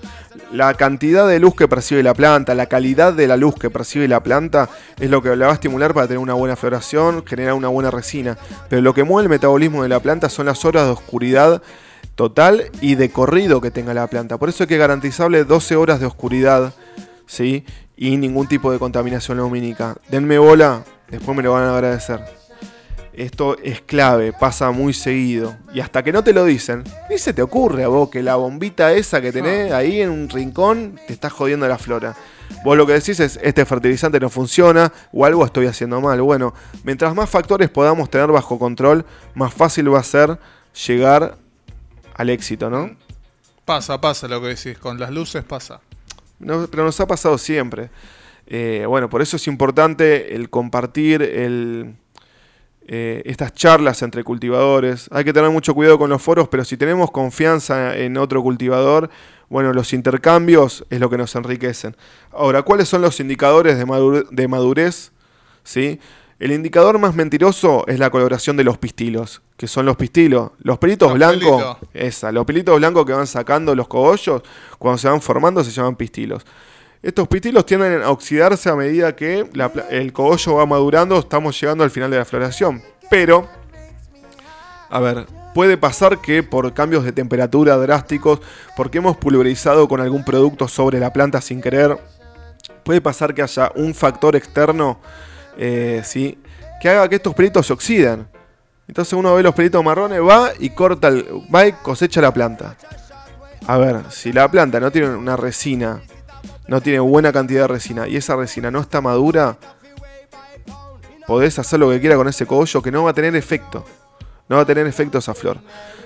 La 0.51 0.73
cantidad 0.75 1.27
de 1.27 1.39
luz 1.39 1.55
que 1.55 1.67
percibe 1.67 2.03
la 2.03 2.13
planta, 2.13 2.55
la 2.55 2.67
calidad 2.67 3.13
de 3.13 3.27
la 3.27 3.36
luz 3.36 3.55
que 3.55 3.69
percibe 3.69 4.08
la 4.08 4.21
planta 4.21 4.69
es 4.99 5.10
lo 5.10 5.21
que 5.21 5.36
la 5.36 5.47
va 5.47 5.51
a 5.51 5.55
estimular 5.55 5.93
para 5.93 6.08
tener 6.08 6.19
una 6.19 6.34
buena 6.34 6.55
floración, 6.55 7.25
generar 7.25 7.53
una 7.53 7.67
buena 7.67 7.91
resina. 7.91 8.38
Pero 8.69 8.81
lo 8.81 8.93
que 8.93 9.03
mueve 9.03 9.23
el 9.23 9.29
metabolismo 9.29 9.84
de 9.84 9.89
la 9.89 9.99
planta 9.99 10.29
son 10.29 10.45
las 10.45 10.63
horas 10.63 10.86
de 10.86 10.91
oscuridad 10.91 11.62
total 12.15 12.71
y 12.79 12.95
de 12.95 13.10
corrido 13.10 13.60
que 13.60 13.71
tenga 13.71 13.93
la 13.93 14.08
planta. 14.08 14.38
Por 14.38 14.49
eso 14.49 14.63
hay 14.63 14.67
que 14.67 14.77
garantizarle 14.77 15.43
12 15.43 15.75
horas 15.75 15.99
de 15.99 16.05
oscuridad, 16.05 16.73
¿sí? 17.25 17.65
Y 17.97 18.17
ningún 18.17 18.47
tipo 18.47 18.71
de 18.71 18.79
contaminación 18.79 19.38
lumínica. 19.38 19.97
Denme 20.10 20.38
bola, 20.38 20.84
después 21.10 21.36
me 21.36 21.43
lo 21.43 21.53
van 21.53 21.63
a 21.63 21.73
agradecer. 21.73 22.44
Esto 23.17 23.58
es 23.63 23.82
clave, 23.82 24.34
pasa 24.34 24.71
muy 24.71 24.93
seguido. 24.93 25.56
Y 25.73 25.80
hasta 25.80 26.04
que 26.04 26.12
no 26.12 26.23
te 26.23 26.34
lo 26.34 26.43
dicen, 26.43 26.84
ni 27.10 27.17
se 27.17 27.34
te 27.34 27.41
ocurre 27.41 27.84
a 27.84 27.88
vos 27.88 28.10
que 28.10 28.21
la 28.21 28.36
bombita 28.36 28.93
esa 28.93 29.21
que 29.21 29.32
tenés 29.32 29.71
ahí 29.71 30.01
en 30.01 30.10
un 30.10 30.30
rincón 30.30 30.99
te 31.08 31.13
está 31.13 31.30
jodiendo 31.30 31.67
la 31.67 31.78
flora. 31.78 32.15
Vos 32.63 32.75
lo 32.75 32.86
que 32.86 32.93
decís 32.93 33.19
es, 33.19 33.39
este 33.41 33.65
fertilizante 33.65 34.19
no 34.19 34.30
funciona 34.30 34.91
o 35.13 35.25
algo 35.25 35.45
estoy 35.45 35.67
haciendo 35.67 36.01
mal. 36.01 36.21
Bueno, 36.21 36.54
mientras 36.84 37.15
más 37.15 37.30
factores 37.30 37.69
podamos 37.69 38.10
tener 38.10 38.28
bajo 38.28 38.60
control, 38.60 39.06
más 39.34 39.54
fácil 39.54 39.93
va 39.93 39.99
a 39.99 40.04
ser 40.04 40.38
llegar 40.86 41.38
al 42.15 42.30
éxito, 42.30 42.69
¿no? 42.69 42.95
Pasa, 43.63 43.99
pasa 44.01 44.28
lo 44.28 44.41
que 44.41 44.49
decís, 44.49 44.78
con 44.78 44.99
las 44.99 45.12
luces 45.12 45.43
pasa. 45.43 45.80
pero 46.39 46.84
nos 46.84 46.99
ha 46.99 47.08
pasado 47.08 47.38
siempre. 47.38 47.89
Eh, 48.47 48.86
bueno, 48.88 49.10
por 49.10 49.21
eso 49.21 49.38
es 49.38 49.47
importante 49.47 50.36
el 50.36 50.49
compartir 50.49 51.21
el, 51.21 51.95
eh, 52.88 53.21
estas 53.26 53.54
charlas 53.54 54.02
entre 54.02 54.24
cultivadores. 54.24 55.08
Hay 55.12 55.24
que 55.24 55.34
tener 55.34 55.50
mucho 55.50 55.74
cuidado 55.74 55.98
con 55.98 56.10
los 56.10 56.21
foros, 56.21 56.48
pero 56.48 56.63
si 56.63 56.78
tenemos 56.78 57.12
confianza 57.12 57.98
en 57.98 58.17
otro 58.17 58.43
cultivador, 58.43 59.10
bueno, 59.50 59.74
los 59.74 59.93
intercambios 59.93 60.86
es 60.89 61.00
lo 61.00 61.10
que 61.10 61.17
nos 61.17 61.36
enriquecen. 61.36 61.95
Ahora, 62.32 62.63
¿cuáles 62.63 62.88
son 62.89 63.02
los 63.02 63.19
indicadores 63.19 63.78
de, 63.78 63.86
madurez? 63.86 64.26
De 64.32 64.48
madurez 64.48 65.12
¿sí? 65.63 66.00
El 66.38 66.52
indicador 66.52 67.00
más 67.00 67.15
mentiroso 67.15 67.86
es 67.88 67.98
la 67.98 68.10
coloración 68.10 68.58
de 68.58 68.65
los 68.65 68.78
pistilos, 68.78 69.41
que 69.56 69.67
son 69.67 69.86
los 69.86 69.95
pistilos. 69.95 70.52
Los 70.60 70.78
pelitos 70.78 71.13
blancos, 71.13 71.78
esa, 71.93 72.32
los 72.32 72.45
pelitos 72.45 72.78
blancos 72.78 73.06
que 73.06 73.13
van 73.13 73.28
sacando 73.28 73.74
los 73.74 73.88
cogollos, 73.88 74.41
cuando 74.78 74.98
se 74.98 75.08
van 75.08 75.21
formando 75.21 75.63
se 75.63 75.71
llaman 75.71 75.95
pistilos. 75.95 76.45
Estos 77.06 77.28
pistilos 77.28 77.68
tienden 77.68 78.02
a 78.02 78.10
oxidarse 78.10 78.68
a 78.68 78.76
medida 78.76 79.15
que 79.15 79.48
el 79.91 80.12
cogollo 80.12 80.56
va 80.56 80.65
madurando, 80.65 81.20
estamos 81.20 81.62
llegando 81.62 81.84
al 81.84 81.91
final 81.91 82.10
de 82.10 82.18
la 82.18 82.26
floración. 82.26 82.82
Pero, 83.12 83.48
a 84.89 85.00
ver, 85.00 85.28
puede 85.54 85.78
pasar 85.78 86.20
que 86.20 86.41
por 86.41 86.74
cambios 86.74 87.04
de 87.04 87.12
temperatura 87.12 87.78
drásticos, 87.78 88.39
porque 88.76 88.98
hemos 88.98 89.18
pulverizado 89.18 89.88
con 89.88 90.02
algún 90.02 90.26
producto 90.26 90.68
sobre 90.68 91.00
la 91.00 91.13
planta 91.13 91.41
sin 91.41 91.62
querer, 91.62 91.96
puede 92.84 93.02
pasar 93.02 93.36
que 93.36 93.44
haya 93.44 93.72
un 93.76 93.94
factor 93.94 94.36
externo 94.36 95.00
eh, 95.60 96.02
¿sí? 96.04 96.39
que 96.82 96.89
haga 96.89 97.08
que 97.08 97.18
estos 97.18 97.36
pelitos 97.36 97.68
se 97.68 97.74
oxidan. 97.74 98.28
Entonces 98.88 99.13
uno 99.13 99.36
ve 99.36 99.44
los 99.44 99.54
pelitos 99.54 99.84
marrones, 99.84 100.22
va 100.24 100.54
y 100.58 100.72
corta, 100.72 101.10
el, 101.10 101.24
va 101.54 101.68
y 101.68 101.72
cosecha 101.72 102.20
la 102.20 102.34
planta. 102.34 102.76
A 103.68 103.78
ver, 103.78 104.06
si 104.10 104.34
la 104.34 104.50
planta 104.50 104.80
no 104.80 104.91
tiene 104.91 105.10
una 105.10 105.38
resina, 105.38 106.02
no 106.67 106.82
tiene 106.82 106.99
buena 106.99 107.32
cantidad 107.32 107.62
de 107.62 107.67
resina 107.67 108.08
y 108.08 108.15
esa 108.17 108.36
resina 108.36 108.71
no 108.71 108.80
está 108.80 109.01
madura, 109.01 109.58
podés 111.28 111.60
hacer 111.60 111.80
lo 111.80 111.89
que 111.89 111.99
quiera 111.99 112.15
con 112.15 112.28
ese 112.28 112.45
cogollo 112.45 112.82
que 112.82 112.91
no 112.91 113.04
va 113.04 113.12
a 113.12 113.13
tener 113.13 113.36
efecto. 113.36 113.86
No 114.47 114.58
va 114.58 114.62
a 114.62 114.65
tener 114.65 114.86
efecto 114.86 115.17
esa 115.17 115.34
flor. 115.34 115.58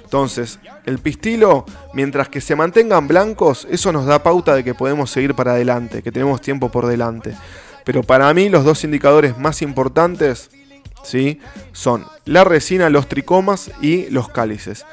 Entonces, 0.03 0.59
el 0.85 0.99
pistilo, 0.99 1.65
mientras 1.93 2.29
que 2.29 2.41
se 2.41 2.55
mantengan 2.55 3.07
blancos, 3.07 3.67
eso 3.69 3.91
nos 3.91 4.05
da 4.05 4.23
pauta 4.23 4.55
de 4.55 4.63
que 4.63 4.73
podemos 4.73 5.11
seguir 5.11 5.35
para 5.35 5.51
adelante, 5.51 6.01
que 6.01 6.11
tenemos 6.11 6.41
tiempo 6.41 6.69
por 6.69 6.87
delante. 6.87 7.35
Pero 7.83 8.01
para 8.03 8.33
mí 8.33 8.49
los 8.49 8.63
dos 8.63 8.83
indicadores 8.83 9.37
más 9.37 9.61
importantes 9.61 10.49
¿sí? 11.03 11.39
son 11.73 12.05
la 12.25 12.43
resina, 12.43 12.89
los 12.89 13.07
tricomas 13.07 13.71
y 13.81 14.09
los 14.09 14.29
cálices. 14.29 14.85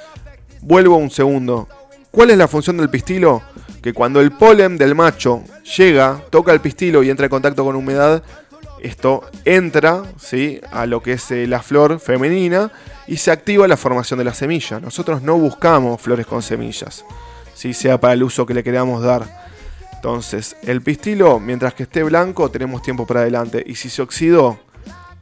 Vuelvo 0.61 0.97
un 0.97 1.11
segundo. 1.11 1.69
¿Cuál 2.11 2.31
es 2.31 2.39
la 2.39 2.49
función 2.49 2.77
del 2.77 2.91
pistilo? 2.91 3.43
Que 3.83 3.93
cuando 3.93 4.21
el 4.21 4.33
polen 4.33 4.79
del 4.79 4.95
macho 4.95 5.43
llega, 5.77 6.23
toca 6.31 6.53
el 6.53 6.61
pistilo 6.61 7.03
y 7.03 7.11
entra 7.11 7.27
en 7.27 7.31
contacto 7.31 7.65
con 7.65 7.77
humedad, 7.77 8.23
esto 8.83 9.29
entra 9.45 10.03
¿sí? 10.19 10.61
a 10.71 10.87
lo 10.87 11.03
que 11.03 11.13
es 11.13 11.31
eh, 11.31 11.47
la 11.47 11.63
flor 11.63 11.99
femenina 11.99 12.71
y 13.07 13.17
se 13.17 13.31
activa 13.31 13.67
la 13.69 13.77
formación 13.77 14.19
de 14.19 14.25
la 14.25 14.35
semilla. 14.35 14.81
Nosotros 14.81 15.23
no 15.23 15.39
buscamos 15.39 16.01
flores 16.01 16.27
con 16.27 16.43
semillas, 16.43 17.05
si 17.55 17.75
sea 17.75 18.01
para 18.01 18.15
el 18.15 18.23
uso 18.23 18.47
que 18.47 18.55
le 18.55 18.65
queramos 18.65 19.03
dar. 19.03 19.47
Entonces, 19.95 20.57
el 20.63 20.83
pistilo, 20.83 21.41
mientras 21.41 21.75
que 21.75 21.85
esté 21.85 22.03
blanco, 22.03 22.51
tenemos 22.51 22.83
tiempo 22.83 23.07
para 23.07 23.21
adelante. 23.21 23.65
Y 23.67 23.75
si 23.75 23.89
se 23.89 24.03
oxidó, 24.03 24.59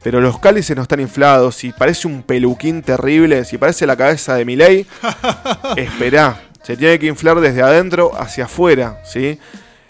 pero 0.03 0.21
los 0.21 0.37
cálices 0.37 0.75
no 0.75 0.83
están 0.83 0.99
inflados, 0.99 1.55
si 1.55 1.71
parece 1.71 2.07
un 2.07 2.21
peluquín 2.21 2.83
terrible, 2.83 3.45
si 3.45 3.57
parece 3.57 3.87
la 3.87 3.95
cabeza 3.95 4.35
de 4.35 4.45
Miley, 4.45 4.85
espera, 5.75 6.39
se 6.65 6.75
tiene 6.75 6.97
que 6.97 7.05
inflar 7.05 7.39
desde 7.41 7.61
adentro 7.61 8.11
hacia 8.19 8.45
afuera, 8.45 8.99
¿sí? 9.05 9.37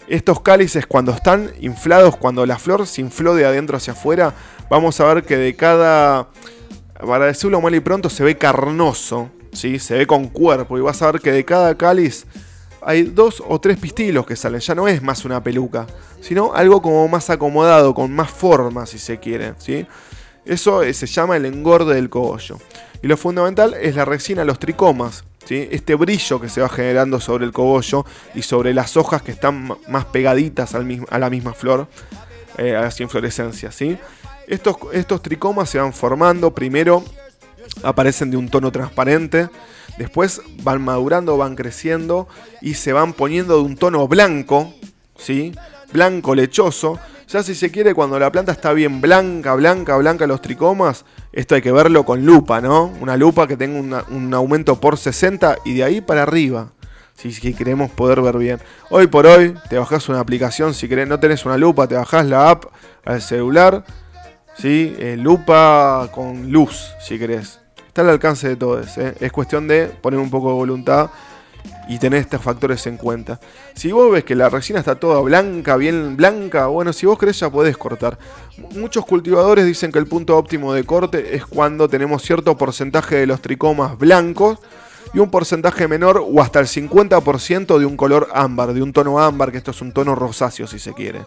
Estos 0.08 0.40
cálices 0.42 0.86
cuando 0.86 1.10
están 1.10 1.50
inflados, 1.60 2.16
cuando 2.16 2.44
la 2.44 2.58
flor 2.58 2.86
se 2.86 3.00
infló 3.00 3.34
de 3.34 3.46
adentro 3.46 3.78
hacia 3.78 3.94
afuera, 3.94 4.34
vamos 4.68 5.00
a 5.00 5.14
ver 5.14 5.24
que 5.24 5.38
de 5.38 5.56
cada, 5.56 6.28
para 7.00 7.24
decirlo 7.24 7.62
mal 7.62 7.74
y 7.74 7.80
pronto, 7.80 8.10
se 8.10 8.22
ve 8.22 8.36
carnoso, 8.36 9.30
¿sí? 9.52 9.78
Se 9.78 9.94
ve 9.94 10.06
con 10.06 10.28
cuerpo 10.28 10.76
y 10.76 10.82
vas 10.82 11.00
a 11.00 11.12
ver 11.12 11.22
que 11.22 11.32
de 11.32 11.46
cada 11.46 11.78
cáliz 11.78 12.26
hay 12.82 13.04
dos 13.04 13.42
o 13.48 13.58
tres 13.58 13.78
pistilos 13.78 14.26
que 14.26 14.36
salen. 14.36 14.60
Ya 14.60 14.74
no 14.74 14.86
es 14.86 15.02
más 15.02 15.24
una 15.24 15.42
peluca, 15.42 15.86
sino 16.20 16.52
algo 16.54 16.82
como 16.82 17.08
más 17.08 17.30
acomodado, 17.30 17.94
con 17.94 18.12
más 18.12 18.30
forma, 18.30 18.84
si 18.84 18.98
se 18.98 19.18
quiere. 19.18 19.54
¿sí? 19.56 19.86
Eso 20.44 20.82
eh, 20.82 20.92
se 20.92 21.06
llama 21.06 21.38
el 21.38 21.46
engorde 21.46 21.94
del 21.94 22.10
cogollo. 22.10 22.58
Y 23.02 23.06
lo 23.06 23.16
fundamental 23.16 23.74
es 23.80 23.96
la 23.96 24.04
resina, 24.04 24.44
los 24.44 24.58
tricomas. 24.58 25.24
Este 25.50 25.94
brillo 25.94 26.40
que 26.40 26.48
se 26.48 26.60
va 26.60 26.68
generando 26.68 27.20
sobre 27.20 27.44
el 27.44 27.52
cogollo 27.52 28.04
y 28.34 28.42
sobre 28.42 28.74
las 28.74 28.96
hojas 28.96 29.22
que 29.22 29.32
están 29.32 29.76
más 29.88 30.04
pegaditas 30.06 30.74
al 30.74 30.84
mismo, 30.84 31.06
a 31.10 31.18
la 31.18 31.30
misma 31.30 31.52
flor, 31.52 31.88
eh, 32.58 32.74
a 32.74 32.82
las 32.82 33.00
inflorescencias. 33.00 33.74
¿sí? 33.74 33.96
Estos, 34.46 34.76
estos 34.92 35.22
tricomas 35.22 35.70
se 35.70 35.78
van 35.78 35.92
formando 35.92 36.52
primero 36.52 37.04
aparecen 37.82 38.30
de 38.30 38.36
un 38.36 38.48
tono 38.48 38.72
transparente, 38.72 39.48
después 39.98 40.40
van 40.62 40.82
madurando, 40.82 41.36
van 41.36 41.56
creciendo 41.56 42.28
y 42.60 42.74
se 42.74 42.92
van 42.92 43.12
poniendo 43.12 43.56
de 43.56 43.62
un 43.62 43.76
tono 43.76 44.06
blanco, 44.08 44.74
¿sí? 45.16 45.52
Blanco 45.92 46.34
lechoso. 46.34 46.98
Ya 47.28 47.42
si 47.42 47.54
se 47.54 47.70
quiere, 47.70 47.94
cuando 47.94 48.18
la 48.18 48.30
planta 48.30 48.52
está 48.52 48.72
bien 48.72 49.00
blanca, 49.00 49.54
blanca, 49.54 49.96
blanca 49.96 50.26
los 50.26 50.40
tricomas, 50.40 51.04
esto 51.36 51.54
hay 51.54 51.60
que 51.60 51.70
verlo 51.70 52.04
con 52.04 52.24
lupa, 52.24 52.62
¿no? 52.62 52.86
Una 53.00 53.16
lupa 53.16 53.46
que 53.46 53.58
tenga 53.58 54.04
un 54.08 54.32
aumento 54.32 54.80
por 54.80 54.96
60 54.96 55.58
y 55.66 55.74
de 55.74 55.84
ahí 55.84 56.00
para 56.00 56.22
arriba. 56.22 56.72
Si, 57.14 57.54
queremos 57.54 57.90
poder 57.90 58.22
ver 58.22 58.38
bien. 58.38 58.58
Hoy 58.90 59.06
por 59.06 59.26
hoy 59.26 59.54
te 59.68 59.78
bajás 59.78 60.08
una 60.08 60.20
aplicación, 60.20 60.72
si 60.72 60.88
querés, 60.88 61.06
no 61.06 61.20
tenés 61.20 61.44
una 61.44 61.58
lupa, 61.58 61.86
te 61.86 61.94
bajás 61.94 62.24
la 62.24 62.50
app 62.50 62.64
al 63.04 63.20
celular. 63.20 63.84
¿sí? 64.56 64.96
Eh, 64.98 65.16
lupa 65.18 66.08
con 66.10 66.50
luz, 66.50 66.90
si 67.00 67.18
querés. 67.18 67.60
Está 67.86 68.00
al 68.00 68.08
alcance 68.10 68.48
de 68.48 68.56
todos. 68.56 68.96
¿eh? 68.96 69.14
Es 69.20 69.30
cuestión 69.30 69.68
de 69.68 69.86
poner 69.86 70.18
un 70.20 70.30
poco 70.30 70.48
de 70.48 70.54
voluntad 70.54 71.10
y 71.88 71.98
tener 71.98 72.20
estos 72.20 72.42
factores 72.42 72.86
en 72.86 72.96
cuenta. 72.96 73.40
Si 73.74 73.92
vos 73.92 74.10
ves 74.10 74.24
que 74.24 74.34
la 74.34 74.48
resina 74.48 74.80
está 74.80 74.96
toda 74.96 75.20
blanca, 75.20 75.76
bien 75.76 76.16
blanca, 76.16 76.66
bueno, 76.66 76.92
si 76.92 77.06
vos 77.06 77.18
querés 77.18 77.38
ya 77.40 77.50
podés 77.50 77.76
cortar. 77.76 78.18
Muchos 78.74 79.04
cultivadores 79.06 79.64
dicen 79.64 79.92
que 79.92 79.98
el 79.98 80.06
punto 80.06 80.36
óptimo 80.36 80.72
de 80.72 80.84
corte 80.84 81.36
es 81.36 81.46
cuando 81.46 81.88
tenemos 81.88 82.22
cierto 82.22 82.56
porcentaje 82.56 83.16
de 83.16 83.26
los 83.26 83.40
tricomas 83.40 83.98
blancos 83.98 84.58
y 85.14 85.18
un 85.18 85.30
porcentaje 85.30 85.88
menor 85.88 86.22
o 86.26 86.40
hasta 86.42 86.60
el 86.60 86.66
50% 86.66 87.78
de 87.78 87.86
un 87.86 87.96
color 87.96 88.28
ámbar, 88.34 88.72
de 88.72 88.82
un 88.82 88.92
tono 88.92 89.20
ámbar, 89.20 89.52
que 89.52 89.58
esto 89.58 89.70
es 89.70 89.80
un 89.80 89.92
tono 89.92 90.14
rosáceo 90.14 90.66
si 90.66 90.78
se 90.78 90.92
quiere. 90.92 91.20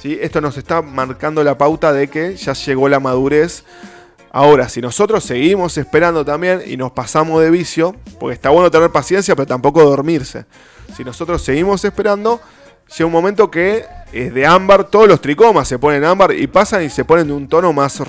¿Sí? 0.00 0.18
Esto 0.20 0.40
nos 0.40 0.58
está 0.58 0.82
marcando 0.82 1.42
la 1.42 1.56
pauta 1.56 1.92
de 1.92 2.08
que 2.08 2.36
ya 2.36 2.52
llegó 2.52 2.88
la 2.88 3.00
madurez. 3.00 3.64
Ahora, 4.36 4.68
si 4.68 4.80
nosotros 4.80 5.22
seguimos 5.22 5.78
esperando 5.78 6.24
también 6.24 6.60
y 6.66 6.76
nos 6.76 6.90
pasamos 6.90 7.40
de 7.40 7.52
vicio, 7.52 7.94
porque 8.18 8.34
está 8.34 8.50
bueno 8.50 8.68
tener 8.68 8.90
paciencia, 8.90 9.36
pero 9.36 9.46
tampoco 9.46 9.84
dormirse. 9.84 10.46
Si 10.96 11.04
nosotros 11.04 11.40
seguimos 11.40 11.84
esperando, 11.84 12.40
llega 12.88 13.06
un 13.06 13.12
momento 13.12 13.48
que 13.48 13.86
es 14.12 14.34
de 14.34 14.44
ámbar, 14.44 14.90
todos 14.90 15.06
los 15.06 15.20
tricomas 15.20 15.68
se 15.68 15.78
ponen 15.78 16.04
ámbar 16.04 16.32
y 16.32 16.48
pasan 16.48 16.82
y 16.82 16.90
se 16.90 17.04
ponen 17.04 17.28
de 17.28 17.32
un 17.32 17.46
tono 17.46 17.72
más, 17.72 18.02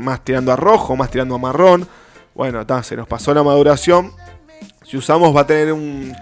más 0.00 0.24
tirando 0.24 0.52
a 0.52 0.56
rojo, 0.56 0.96
más 0.96 1.10
tirando 1.10 1.34
a 1.34 1.38
marrón. 1.38 1.86
Bueno, 2.34 2.64
se 2.82 2.96
nos 2.96 3.06
pasó 3.06 3.34
la 3.34 3.42
maduración 3.42 4.12
si 4.84 4.96
usamos 4.96 5.36
va 5.36 5.42
a 5.42 5.46
tener 5.46 5.70
un... 5.70 6.14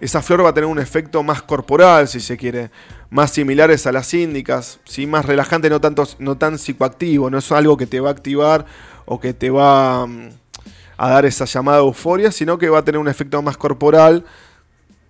Esa 0.00 0.22
flor 0.22 0.44
va 0.44 0.50
a 0.50 0.54
tener 0.54 0.68
un 0.68 0.78
efecto 0.78 1.22
más 1.22 1.42
corporal, 1.42 2.08
si 2.08 2.20
se 2.20 2.38
quiere, 2.38 2.70
más 3.10 3.32
similares 3.32 3.86
a 3.86 3.92
las 3.92 4.12
índicas, 4.14 4.80
¿sí? 4.84 5.06
más 5.06 5.26
relajante, 5.26 5.68
no, 5.68 5.80
tanto, 5.80 6.06
no 6.18 6.38
tan 6.38 6.58
psicoactivo, 6.58 7.28
no 7.28 7.38
es 7.38 7.52
algo 7.52 7.76
que 7.76 7.86
te 7.86 8.00
va 8.00 8.08
a 8.08 8.12
activar 8.12 8.64
o 9.04 9.20
que 9.20 9.34
te 9.34 9.50
va 9.50 10.06
mm, 10.06 10.28
a 10.96 11.10
dar 11.10 11.26
esa 11.26 11.44
llamada 11.44 11.80
euforia, 11.80 12.32
sino 12.32 12.56
que 12.56 12.70
va 12.70 12.78
a 12.78 12.84
tener 12.84 12.98
un 12.98 13.08
efecto 13.08 13.42
más 13.42 13.58
corporal, 13.58 14.24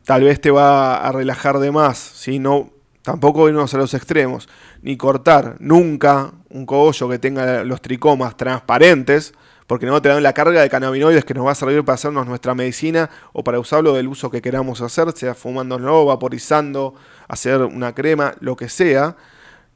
tal 0.05 0.24
vez 0.24 0.40
te 0.40 0.50
va 0.50 0.96
a 0.96 1.12
relajar 1.12 1.61
de 1.61 1.70
más, 1.70 2.26
no, 2.40 2.70
tampoco 3.03 3.48
irnos 3.48 3.72
a 3.74 3.79
los 3.79 3.94
extremos, 3.94 4.48
ni 4.83 4.96
cortar 4.96 5.57
nunca 5.61 6.33
un 6.48 6.66
cogollo 6.66 7.09
que 7.09 7.18
tenga 7.18 7.64
los 7.64 7.81
tricomas 7.81 8.37
transparentes, 8.37 9.35
porque 9.70 9.87
no 9.87 10.02
te 10.02 10.09
dan 10.09 10.20
la 10.24 10.33
carga 10.33 10.62
de 10.62 10.68
cannabinoides 10.68 11.24
que 11.24 11.33
nos 11.33 11.46
va 11.46 11.52
a 11.52 11.54
servir 11.54 11.85
para 11.85 11.94
hacernos 11.94 12.26
nuestra 12.26 12.56
medicina 12.56 13.09
o 13.33 13.44
para 13.44 13.61
usarlo 13.61 13.92
del 13.92 14.09
uso 14.09 14.28
que 14.28 14.42
queramos 14.42 14.80
hacer, 14.80 15.12
sea 15.12 15.33
fumándolo, 15.33 16.06
vaporizando, 16.06 16.96
hacer 17.28 17.61
una 17.61 17.94
crema, 17.94 18.35
lo 18.40 18.56
que 18.56 18.68
sea. 18.68 19.14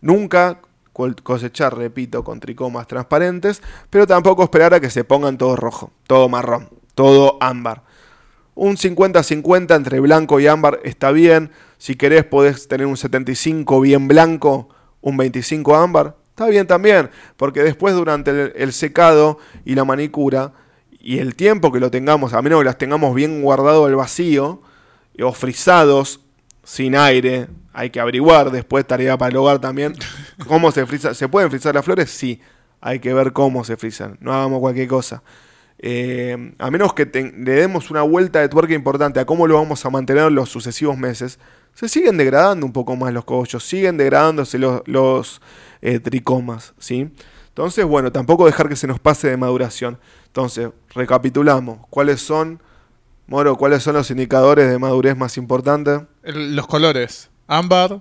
Nunca 0.01 0.59
cosechar, 1.23 1.77
repito, 1.77 2.25
con 2.25 2.41
tricomas 2.41 2.89
transparentes, 2.89 3.63
pero 3.89 4.05
tampoco 4.05 4.43
esperar 4.43 4.75
a 4.75 4.81
que 4.81 4.91
se 4.91 5.05
pongan 5.05 5.39
todo 5.39 5.55
rojo, 5.55 5.93
todo 6.09 6.29
marrón, 6.29 6.71
todo 6.97 7.39
ámbar. 7.41 7.85
Un 8.57 8.77
50-50 8.77 9.77
entre 9.77 10.01
blanco 10.01 10.41
y 10.41 10.49
ámbar 10.49 10.81
está 10.83 11.13
bien. 11.13 11.53
Si 11.79 11.95
querés 11.95 12.25
podés 12.25 12.67
tener 12.67 12.89
un 12.89 12.97
75 12.97 13.81
bien 13.81 14.09
blanco, 14.09 14.71
un 15.01 15.17
25 15.19 15.77
ámbar, 15.77 16.17
Está 16.35 16.49
bien 16.49 16.67
también, 16.67 17.11
porque 17.37 17.63
después 17.63 17.95
durante 17.95 18.61
el, 18.61 18.73
secado 18.73 19.39
y 19.65 19.77
la 19.77 19.85
manicura 19.85 20.53
y 20.91 21.21
el 21.21 21.37
tiempo 21.37 21.71
que 21.71 21.79
lo 21.79 21.93
tengamos, 21.93 22.33
a 22.33 22.43
menos 22.43 22.59
que 22.59 22.65
las 22.65 22.77
tengamos 22.77 23.15
bien 23.15 23.41
guardado 23.41 23.87
al 23.87 23.95
vacío 23.95 24.61
o 25.23 25.33
frisados 25.33 26.19
sin 26.65 26.97
aire, 26.97 27.47
hay 27.73 27.91
que 27.91 28.01
averiguar 28.01 28.51
después, 28.51 28.85
tarea 28.85 29.17
para 29.17 29.31
el 29.31 29.37
hogar 29.37 29.61
también, 29.61 29.95
cómo 30.49 30.73
se 30.73 30.85
frisa. 30.87 31.15
¿Se 31.15 31.29
pueden 31.29 31.51
frizar 31.51 31.73
las 31.73 31.85
flores? 31.85 32.11
Sí, 32.11 32.41
hay 32.81 32.99
que 32.99 33.15
ver 33.15 33.33
cómo 33.33 33.63
se 33.63 33.77
frisan, 33.77 34.19
no 34.21 34.35
hagamos 34.35 34.59
cualquier 34.59 34.89
cosa. 34.89 35.23
Eh, 35.79 36.53
a 36.59 36.69
menos 36.69 36.95
que 36.95 37.05
le 37.05 37.53
demos 37.53 37.93
una 37.93 38.03
vuelta 38.03 38.41
de 38.41 38.49
tuerca 38.49 38.75
importante 38.75 39.21
a 39.21 39.25
cómo 39.25 39.47
lo 39.47 39.55
vamos 39.55 39.87
a 39.87 39.91
mantener 39.91 40.33
los 40.33 40.49
sucesivos 40.49 40.99
meses, 40.99 41.39
se 41.75 41.89
siguen 41.89 42.17
degradando 42.17 42.67
un 42.67 42.73
poco 42.73 42.97
más 42.97 43.13
los 43.13 43.25
cogollos, 43.25 43.65
siguen 43.65 43.97
degradándose 43.97 44.59
los, 44.59 44.83
los 44.87 45.41
eh, 45.85 46.01
tricomas, 46.01 46.73
¿sí? 46.79 47.11
Entonces, 47.49 47.85
bueno, 47.85 48.11
tampoco 48.11 48.47
dejar 48.47 48.71
que 48.71 48.75
se 48.75 48.87
nos 48.87 48.99
pase 48.99 49.29
de 49.29 49.37
maduración. 49.37 49.99
Entonces, 50.27 50.71
recapitulamos, 50.95 51.87
¿cuáles 51.91 52.23
son, 52.23 52.63
Moro, 53.27 53.57
cuáles 53.57 53.83
son 53.83 53.95
los 53.95 54.11
indicadores 54.11 54.71
de 54.71 54.79
madurez 54.79 55.15
más 55.15 55.37
importantes? 55.37 56.01
los 56.23 56.67
colores, 56.67 57.29
ámbar 57.47 58.01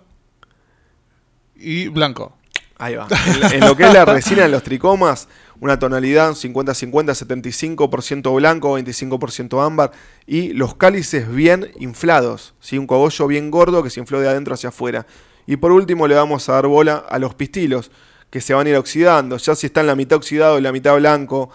y 1.57 1.89
blanco. 1.89 2.37
Ahí 2.77 2.95
va. 2.95 3.07
En, 3.51 3.59
lo 3.59 3.75
que 3.75 3.83
es 3.83 3.93
la 3.93 4.05
resina 4.05 4.43
de 4.43 4.49
los 4.49 4.63
tricomas, 4.63 5.27
una 5.59 5.77
tonalidad 5.77 6.31
50-50, 6.31 7.75
75% 7.77 8.35
blanco, 8.35 8.79
25% 8.79 9.65
ámbar 9.65 9.91
y 10.25 10.53
los 10.53 10.75
cálices 10.75 11.29
bien 11.29 11.69
inflados, 11.79 12.53
¿sí? 12.61 12.77
un 12.77 12.87
cogollo 12.87 13.27
bien 13.27 13.51
gordo 13.51 13.83
que 13.83 13.89
se 13.89 13.99
infló 13.99 14.21
de 14.21 14.29
adentro 14.29 14.53
hacia 14.53 14.69
afuera. 14.69 15.05
Y 15.45 15.57
por 15.57 15.71
último 15.71 16.07
le 16.07 16.15
vamos 16.15 16.47
a 16.49 16.53
dar 16.53 16.67
bola 16.67 17.05
a 17.09 17.19
los 17.19 17.33
pistilos, 17.35 17.91
que 18.29 18.41
se 18.41 18.53
van 18.53 18.65
a 18.67 18.69
ir 18.71 18.75
oxidando. 18.77 19.37
Ya 19.37 19.55
si 19.55 19.67
está 19.67 19.81
en 19.81 19.87
la 19.87 19.95
mitad 19.95 20.17
oxidado 20.17 20.57
y 20.57 20.61
la 20.61 20.71
mitad 20.71 20.95
blanco, 20.95 21.49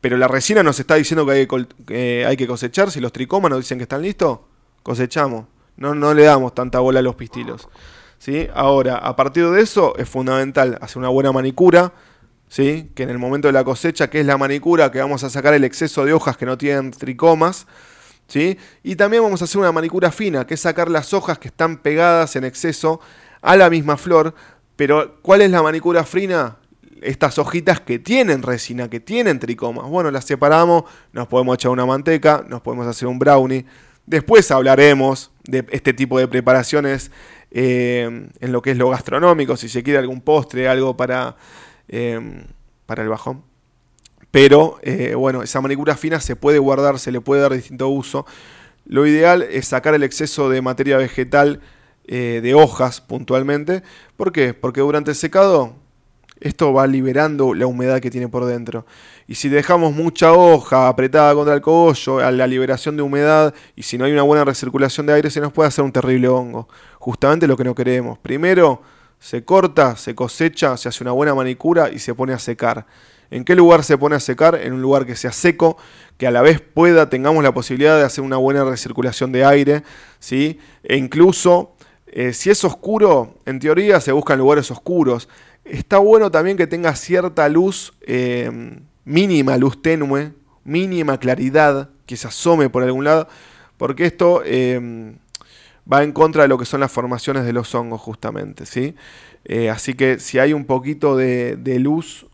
pero 0.00 0.16
la 0.16 0.28
resina 0.28 0.62
nos 0.62 0.78
está 0.78 0.94
diciendo 0.94 1.26
que 1.26 2.24
hay 2.26 2.36
que, 2.36 2.46
cosechar, 2.46 2.90
si 2.90 3.00
los 3.00 3.12
tricomas 3.12 3.50
nos 3.50 3.60
dicen 3.60 3.78
que 3.78 3.82
están 3.82 4.02
listos, 4.02 4.40
cosechamos. 4.82 5.46
No, 5.76 5.94
no 5.94 6.14
le 6.14 6.22
damos 6.22 6.54
tanta 6.54 6.78
bola 6.80 7.00
a 7.00 7.02
los 7.02 7.16
pistilos. 7.16 7.68
¿sí? 8.18 8.48
Ahora, 8.54 8.96
a 8.96 9.16
partir 9.16 9.48
de 9.50 9.60
eso 9.60 9.96
es 9.96 10.08
fundamental 10.08 10.78
hacer 10.80 10.98
una 10.98 11.08
buena 11.08 11.32
manicura, 11.32 11.92
¿sí? 12.48 12.90
que 12.94 13.02
en 13.02 13.10
el 13.10 13.18
momento 13.18 13.48
de 13.48 13.52
la 13.52 13.64
cosecha, 13.64 14.08
que 14.08 14.20
es 14.20 14.26
la 14.26 14.38
manicura, 14.38 14.90
que 14.90 15.00
vamos 15.00 15.24
a 15.24 15.30
sacar 15.30 15.54
el 15.54 15.64
exceso 15.64 16.04
de 16.04 16.12
hojas 16.12 16.36
que 16.36 16.46
no 16.46 16.56
tienen 16.56 16.92
tricomas, 16.92 17.66
¿sí? 18.28 18.58
y 18.82 18.96
también 18.96 19.22
vamos 19.22 19.42
a 19.42 19.44
hacer 19.44 19.60
una 19.60 19.72
manicura 19.72 20.10
fina, 20.10 20.46
que 20.46 20.54
es 20.54 20.60
sacar 20.60 20.90
las 20.90 21.12
hojas 21.14 21.38
que 21.38 21.48
están 21.48 21.78
pegadas 21.78 22.36
en 22.36 22.44
exceso 22.44 23.00
a 23.40 23.56
la 23.56 23.70
misma 23.70 23.96
flor, 23.96 24.34
pero 24.76 25.18
¿cuál 25.22 25.42
es 25.42 25.50
la 25.50 25.62
manicura 25.62 26.04
frina? 26.04 26.56
Estas 27.02 27.38
hojitas 27.38 27.80
que 27.80 27.98
tienen 27.98 28.42
resina, 28.42 28.88
que 28.88 29.00
tienen 29.00 29.38
tricomas. 29.38 29.86
Bueno, 29.86 30.10
las 30.10 30.24
separamos, 30.24 30.84
nos 31.12 31.26
podemos 31.28 31.54
echar 31.54 31.70
una 31.70 31.86
manteca, 31.86 32.44
nos 32.48 32.62
podemos 32.62 32.86
hacer 32.86 33.08
un 33.08 33.18
brownie. 33.18 33.66
Después 34.06 34.50
hablaremos 34.50 35.30
de 35.44 35.66
este 35.70 35.92
tipo 35.92 36.18
de 36.18 36.28
preparaciones 36.28 37.10
eh, 37.50 38.28
en 38.40 38.52
lo 38.52 38.62
que 38.62 38.72
es 38.72 38.76
lo 38.76 38.90
gastronómico, 38.90 39.56
si 39.56 39.68
se 39.68 39.82
quiere 39.82 39.98
algún 39.98 40.20
postre, 40.20 40.68
algo 40.68 40.96
para, 40.96 41.36
eh, 41.88 42.44
para 42.86 43.02
el 43.02 43.08
bajón. 43.08 43.42
Pero 44.30 44.78
eh, 44.82 45.14
bueno, 45.14 45.42
esa 45.42 45.60
manicura 45.60 45.96
fina 45.96 46.20
se 46.20 46.36
puede 46.36 46.58
guardar, 46.58 46.98
se 46.98 47.12
le 47.12 47.20
puede 47.20 47.42
dar 47.42 47.54
distinto 47.54 47.88
uso. 47.88 48.26
Lo 48.84 49.06
ideal 49.06 49.42
es 49.42 49.68
sacar 49.68 49.94
el 49.94 50.02
exceso 50.02 50.50
de 50.50 50.60
materia 50.60 50.96
vegetal 50.96 51.60
eh, 52.06 52.40
de 52.42 52.54
hojas 52.54 53.00
puntualmente. 53.00 53.82
¿Por 54.16 54.32
qué? 54.32 54.54
Porque 54.54 54.80
durante 54.80 55.10
el 55.10 55.16
secado 55.16 55.74
esto 56.40 56.72
va 56.72 56.86
liberando 56.86 57.54
la 57.54 57.66
humedad 57.66 58.00
que 58.00 58.10
tiene 58.10 58.28
por 58.28 58.44
dentro. 58.44 58.84
Y 59.26 59.36
si 59.36 59.48
dejamos 59.48 59.94
mucha 59.94 60.32
hoja 60.32 60.88
apretada 60.88 61.34
contra 61.34 61.54
el 61.54 61.62
cogollo, 61.62 62.18
a 62.18 62.30
la 62.30 62.46
liberación 62.46 62.96
de 62.96 63.02
humedad, 63.02 63.54
y 63.74 63.82
si 63.82 63.96
no 63.96 64.04
hay 64.04 64.12
una 64.12 64.22
buena 64.22 64.44
recirculación 64.44 65.06
de 65.06 65.14
aire, 65.14 65.30
se 65.30 65.40
nos 65.40 65.52
puede 65.52 65.68
hacer 65.68 65.84
un 65.84 65.92
terrible 65.92 66.28
hongo. 66.28 66.68
Justamente 66.98 67.46
lo 67.46 67.56
que 67.56 67.64
no 67.64 67.74
queremos. 67.74 68.18
Primero, 68.18 68.82
se 69.18 69.44
corta, 69.44 69.96
se 69.96 70.14
cosecha, 70.14 70.76
se 70.76 70.88
hace 70.88 71.02
una 71.02 71.12
buena 71.12 71.34
manicura 71.34 71.90
y 71.90 71.98
se 71.98 72.14
pone 72.14 72.34
a 72.34 72.38
secar. 72.38 72.86
¿En 73.30 73.44
qué 73.44 73.56
lugar 73.56 73.82
se 73.82 73.98
pone 73.98 74.14
a 74.14 74.20
secar? 74.20 74.54
En 74.56 74.74
un 74.74 74.82
lugar 74.82 75.06
que 75.06 75.16
sea 75.16 75.32
seco, 75.32 75.78
que 76.18 76.26
a 76.26 76.30
la 76.30 76.42
vez 76.42 76.60
pueda, 76.60 77.08
tengamos 77.08 77.42
la 77.42 77.52
posibilidad 77.52 77.96
de 77.96 78.04
hacer 78.04 78.22
una 78.22 78.36
buena 78.36 78.62
recirculación 78.64 79.32
de 79.32 79.44
aire, 79.44 79.82
¿sí? 80.20 80.60
E 80.84 80.96
incluso 80.96 81.75
eh, 82.18 82.32
si 82.32 82.48
es 82.48 82.64
oscuro, 82.64 83.34
en 83.44 83.58
teoría 83.58 84.00
se 84.00 84.10
buscan 84.10 84.38
lugares 84.38 84.70
oscuros. 84.70 85.28
Está 85.66 85.98
bueno 85.98 86.30
también 86.30 86.56
que 86.56 86.66
tenga 86.66 86.96
cierta 86.96 87.46
luz, 87.50 87.92
eh, 88.06 88.80
mínima 89.04 89.58
luz 89.58 89.82
tenue, 89.82 90.32
mínima 90.64 91.18
claridad, 91.18 91.90
que 92.06 92.16
se 92.16 92.26
asome 92.26 92.70
por 92.70 92.82
algún 92.82 93.04
lado, 93.04 93.28
porque 93.76 94.06
esto 94.06 94.40
eh, 94.46 95.14
va 95.92 96.04
en 96.04 96.12
contra 96.12 96.40
de 96.44 96.48
lo 96.48 96.56
que 96.56 96.64
son 96.64 96.80
las 96.80 96.90
formaciones 96.90 97.44
de 97.44 97.52
los 97.52 97.74
hongos 97.74 98.00
justamente. 98.00 98.64
¿sí? 98.64 98.94
así 99.70 99.92
que 99.92 100.18
si 100.18 100.38
hay 100.38 100.54
un 100.54 100.64
poquito 100.64 101.18
de, 101.18 101.56
de 101.56 101.78
luz, 101.78 102.24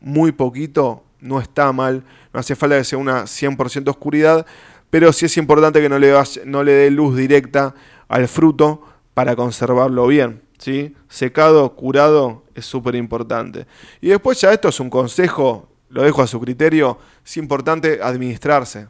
muy 0.00 0.32
poquito, 0.32 1.04
no 1.20 1.40
está 1.40 1.72
mal, 1.72 2.02
no 2.34 2.40
hace 2.40 2.56
falta 2.56 2.76
que 2.78 2.82
sea 2.82 2.98
una 2.98 3.26
100% 3.26 3.90
oscuridad, 3.90 4.44
pero 4.90 5.12
sí 5.12 5.26
es 5.26 5.36
importante 5.36 5.80
que 5.80 5.88
no 5.88 6.00
le, 6.00 6.12
no 6.46 6.64
le 6.64 6.72
dé 6.72 6.90
luz 6.90 7.16
directa 7.16 7.76
al 8.08 8.26
fruto 8.26 8.89
para 9.20 9.36
conservarlo 9.36 10.06
bien. 10.06 10.40
¿sí? 10.56 10.96
Secado, 11.10 11.76
curado, 11.76 12.42
es 12.54 12.64
súper 12.64 12.94
importante. 12.94 13.66
Y 14.00 14.08
después 14.08 14.40
ya 14.40 14.50
esto 14.50 14.70
es 14.70 14.80
un 14.80 14.88
consejo, 14.88 15.68
lo 15.90 16.02
dejo 16.02 16.22
a 16.22 16.26
su 16.26 16.40
criterio, 16.40 16.96
es 17.22 17.36
importante 17.36 18.00
administrarse. 18.02 18.88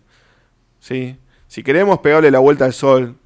¿sí? 0.78 1.18
Si 1.48 1.64
queremos 1.64 1.98
pegarle 1.98 2.30
la 2.30 2.38
vuelta 2.38 2.64
al 2.64 2.72
sol, 2.72 3.16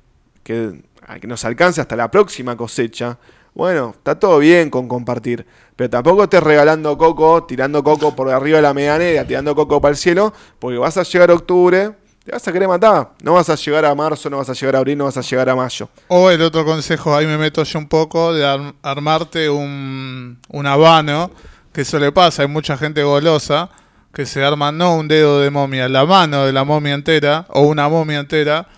que, 0.42 0.82
que 1.20 1.26
nos 1.26 1.44
alcance 1.44 1.82
hasta 1.82 1.94
la 1.94 2.10
próxima 2.10 2.56
cosecha, 2.56 3.18
bueno, 3.52 3.90
está 3.94 4.18
todo 4.18 4.38
bien 4.38 4.70
con 4.70 4.88
compartir, 4.88 5.44
pero 5.76 5.90
tampoco 5.90 6.22
estés 6.22 6.42
regalando 6.42 6.96
coco, 6.96 7.44
tirando 7.44 7.84
coco 7.84 8.16
por 8.16 8.30
arriba 8.30 8.56
de 8.56 8.62
la 8.62 8.72
medianera, 8.72 9.26
tirando 9.26 9.54
coco 9.54 9.78
para 9.78 9.90
el 9.90 9.98
cielo, 9.98 10.32
porque 10.58 10.78
vas 10.78 10.96
a 10.96 11.02
llegar 11.02 11.30
a 11.30 11.34
octubre, 11.34 11.96
te 12.24 12.32
vas 12.32 12.46
a 12.48 12.52
querer 12.52 12.68
matar. 12.68 13.10
No 13.22 13.34
vas 13.34 13.48
a 13.50 13.54
llegar 13.54 13.84
a 13.84 13.94
marzo, 13.94 14.30
no 14.30 14.38
vas 14.38 14.48
a 14.48 14.54
llegar 14.54 14.76
a 14.76 14.78
abril, 14.78 14.96
no 14.96 15.04
vas 15.04 15.16
a 15.16 15.20
llegar 15.20 15.48
a 15.48 15.54
mayo. 15.54 15.88
O 16.08 16.30
el 16.30 16.40
otro 16.42 16.64
consejo, 16.64 17.14
ahí 17.14 17.26
me 17.26 17.36
meto 17.36 17.62
yo 17.62 17.78
un 17.78 17.88
poco, 17.88 18.32
de 18.32 18.72
armarte 18.82 19.50
un, 19.50 20.38
un 20.48 20.66
habano, 20.66 21.30
que 21.72 21.82
eso 21.82 21.98
le 21.98 22.12
pasa, 22.12 22.42
hay 22.42 22.48
mucha 22.48 22.76
gente 22.76 23.02
golosa 23.02 23.70
que 24.14 24.26
se 24.26 24.44
arma 24.44 24.70
no 24.70 24.94
un 24.94 25.08
dedo 25.08 25.40
de 25.40 25.50
momia, 25.50 25.88
la 25.88 26.06
mano 26.06 26.46
de 26.46 26.52
la 26.52 26.64
momia 26.64 26.94
entera, 26.94 27.46
o 27.48 27.62
una 27.62 27.88
momia 27.88 28.20
entera, 28.20 28.68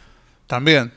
también. 0.47 0.93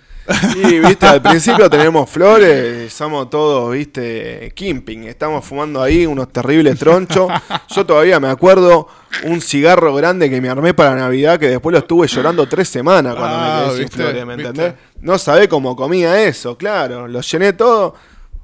Y, 0.56 0.80
viste, 0.80 1.06
al 1.08 1.22
principio 1.22 1.70
tenemos 1.70 2.10
flores, 2.10 2.94
somos 2.94 3.30
todos, 3.30 3.72
viste, 3.74 4.52
kimping. 4.56 5.06
Estamos 5.06 5.44
fumando 5.44 5.82
ahí 5.82 6.06
unos 6.06 6.32
terribles 6.32 6.78
tronchos. 6.78 7.32
Yo 7.70 7.86
todavía 7.86 8.20
me 8.20 8.30
acuerdo 8.30 8.88
un 9.24 9.42
cigarro 9.42 9.94
grande 9.96 10.30
que 10.30 10.40
me 10.40 10.50
armé 10.50 10.74
para 10.74 10.96
Navidad 10.96 11.40
que 11.40 11.50
después 11.50 11.74
lo 11.74 11.80
estuve 11.80 12.08
llorando 12.08 12.48
tres 12.48 12.70
semanas 12.70 13.16
cuando 13.16 13.38
me 13.38 13.44
quedé 13.44 13.54
ah, 13.54 13.74
sin 13.76 13.90
flores, 13.90 14.26
¿me 14.26 14.34
entendés? 14.34 14.74
No 15.02 15.18
sabés 15.18 15.48
cómo 15.48 15.76
comía 15.76 16.22
eso, 16.24 16.58
claro. 16.58 17.08
Lo 17.08 17.22
llené 17.22 17.54
todo. 17.54 17.96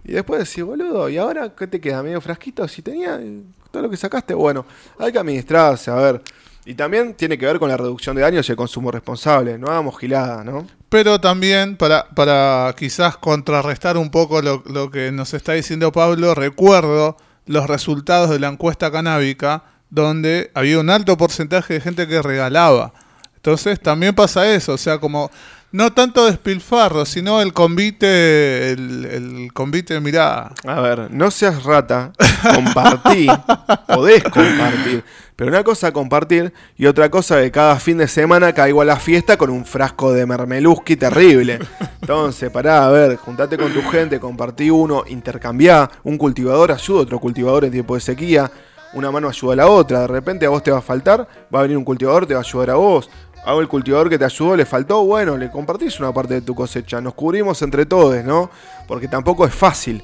Y 0.04 0.14
después 0.14 0.48
decís, 0.48 0.64
boludo, 0.64 1.10
¿y 1.10 1.18
ahora 1.18 1.54
qué 1.56 1.68
te 1.68 1.80
queda? 1.82 2.02
¿Medio 2.04 2.22
frasquito? 2.22 2.68
Si 2.68 2.82
tenía 2.82 3.20
todo 3.72 3.84
lo 3.84 3.90
que 3.90 3.98
sacaste, 3.98 4.34
bueno, 4.34 4.66
hay 5.00 5.12
que 5.12 5.20
administrarse, 5.20 5.92
a 5.92 5.96
ver. 5.96 6.22
Y 6.66 6.74
también 6.74 7.14
tiene 7.14 7.38
que 7.38 7.46
ver 7.46 7.60
con 7.60 7.70
la 7.70 7.78
reducción 7.78 8.16
de 8.16 8.24
daños 8.24 8.48
y 8.48 8.52
el 8.52 8.56
consumo 8.56 8.90
responsable. 8.90 9.58
No 9.58 9.68
hagamos 9.68 10.00
gilada, 10.00 10.44
¿no? 10.44 10.66
Pero 10.96 11.20
también, 11.20 11.76
para, 11.76 12.08
para 12.08 12.74
quizás 12.78 13.18
contrarrestar 13.18 13.98
un 13.98 14.10
poco 14.10 14.41
lo, 14.41 14.64
lo 14.66 14.89
que 14.91 15.12
nos 15.12 15.34
está 15.34 15.52
diciendo 15.52 15.91
Pablo, 15.91 16.34
recuerdo 16.34 17.18
los 17.46 17.68
resultados 17.68 18.30
de 18.30 18.39
la 18.39 18.48
encuesta 18.48 18.89
canábica, 18.89 19.66
donde 19.89 20.52
había 20.54 20.80
un 20.80 20.89
alto 20.89 21.18
porcentaje 21.18 21.74
de 21.74 21.82
gente 21.82 22.08
que 22.08 22.22
regalaba. 22.22 22.93
Entonces 23.36 23.78
también 23.82 24.16
pasa 24.16 24.50
eso, 24.50 24.72
o 24.72 24.78
sea, 24.78 25.00
como 25.00 25.32
no 25.76 25.92
tanto 25.92 26.26
despilfarro, 26.26 27.06
sino 27.06 27.42
el 27.42 27.52
convite, 27.52 28.72
el, 28.72 29.06
el 29.06 29.54
convite, 29.54 30.00
mirá. 30.00 30.54
A 30.66 30.80
ver, 30.80 31.12
no 31.12 31.30
seas 31.30 31.66
rata, 31.66 32.14
compartí, 32.42 33.28
podés 33.94 34.24
compartir. 34.24 35.04
Pero 35.36 35.50
una 35.50 35.66
cosa 35.66 35.92
compartir 35.92 36.54
y 36.78 36.86
otra 36.86 37.12
cosa 37.12 37.42
que 37.42 37.52
cada 37.52 37.78
fin 37.78 37.98
de 37.98 38.08
semana 38.08 38.54
caigo 38.54 38.82
a 38.82 38.86
la 38.86 38.96
fiesta 38.96 39.36
con 39.36 39.50
un 39.50 39.66
frasco 39.66 40.14
de 40.14 40.26
mermeluski 40.26 40.96
terrible. 40.96 41.60
Entonces, 42.00 42.50
pará, 42.52 42.86
a 42.86 42.90
ver, 42.90 43.18
juntate 43.18 43.58
con 43.58 43.74
tu 43.74 43.82
gente, 43.84 44.18
compartí 44.18 44.70
uno, 44.70 45.04
intercambiá. 45.08 45.92
Un 46.06 46.18
cultivador 46.18 46.72
ayuda 46.72 47.00
a 47.00 47.02
otro 47.02 47.20
cultivador 47.20 47.66
en 47.66 47.74
tiempo 47.74 47.96
de 47.96 48.00
sequía. 48.00 48.50
Una 48.94 49.12
mano 49.12 49.28
ayuda 49.28 49.52
a 49.52 49.56
la 49.58 49.68
otra. 49.68 50.00
De 50.00 50.08
repente 50.08 50.46
a 50.46 50.50
vos 50.50 50.64
te 50.64 50.72
va 50.72 50.78
a 50.78 50.82
faltar, 50.82 51.28
va 51.54 51.60
a 51.60 51.64
venir 51.64 51.76
un 51.76 51.84
cultivador, 51.84 52.26
te 52.26 52.34
va 52.34 52.40
a 52.40 52.44
ayudar 52.44 52.70
a 52.70 52.76
vos 52.76 53.10
hago 53.46 53.62
el 53.62 53.68
cultivador 53.68 54.10
que 54.10 54.18
te 54.18 54.26
ayudó, 54.26 54.56
le 54.56 54.66
faltó, 54.66 55.06
bueno, 55.06 55.38
le 55.38 55.52
compartís 55.52 56.00
una 56.00 56.12
parte 56.12 56.36
de 56.36 56.41
tu 56.41 56.56
cosecha, 56.56 57.00
nos 57.00 57.14
cubrimos 57.14 57.62
entre 57.62 57.86
todos, 57.86 58.24
¿no? 58.24 58.50
Porque 58.88 59.08
tampoco 59.08 59.46
es 59.46 59.54
fácil. 59.54 60.04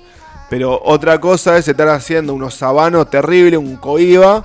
Pero 0.50 0.80
otra 0.84 1.20
cosa 1.20 1.58
es 1.58 1.68
estar 1.68 1.89
haciendo 1.89 2.34
unos 2.34 2.54
sabanos 2.54 3.10
terribles, 3.10 3.58
un 3.58 3.78
coiba, 3.78 4.44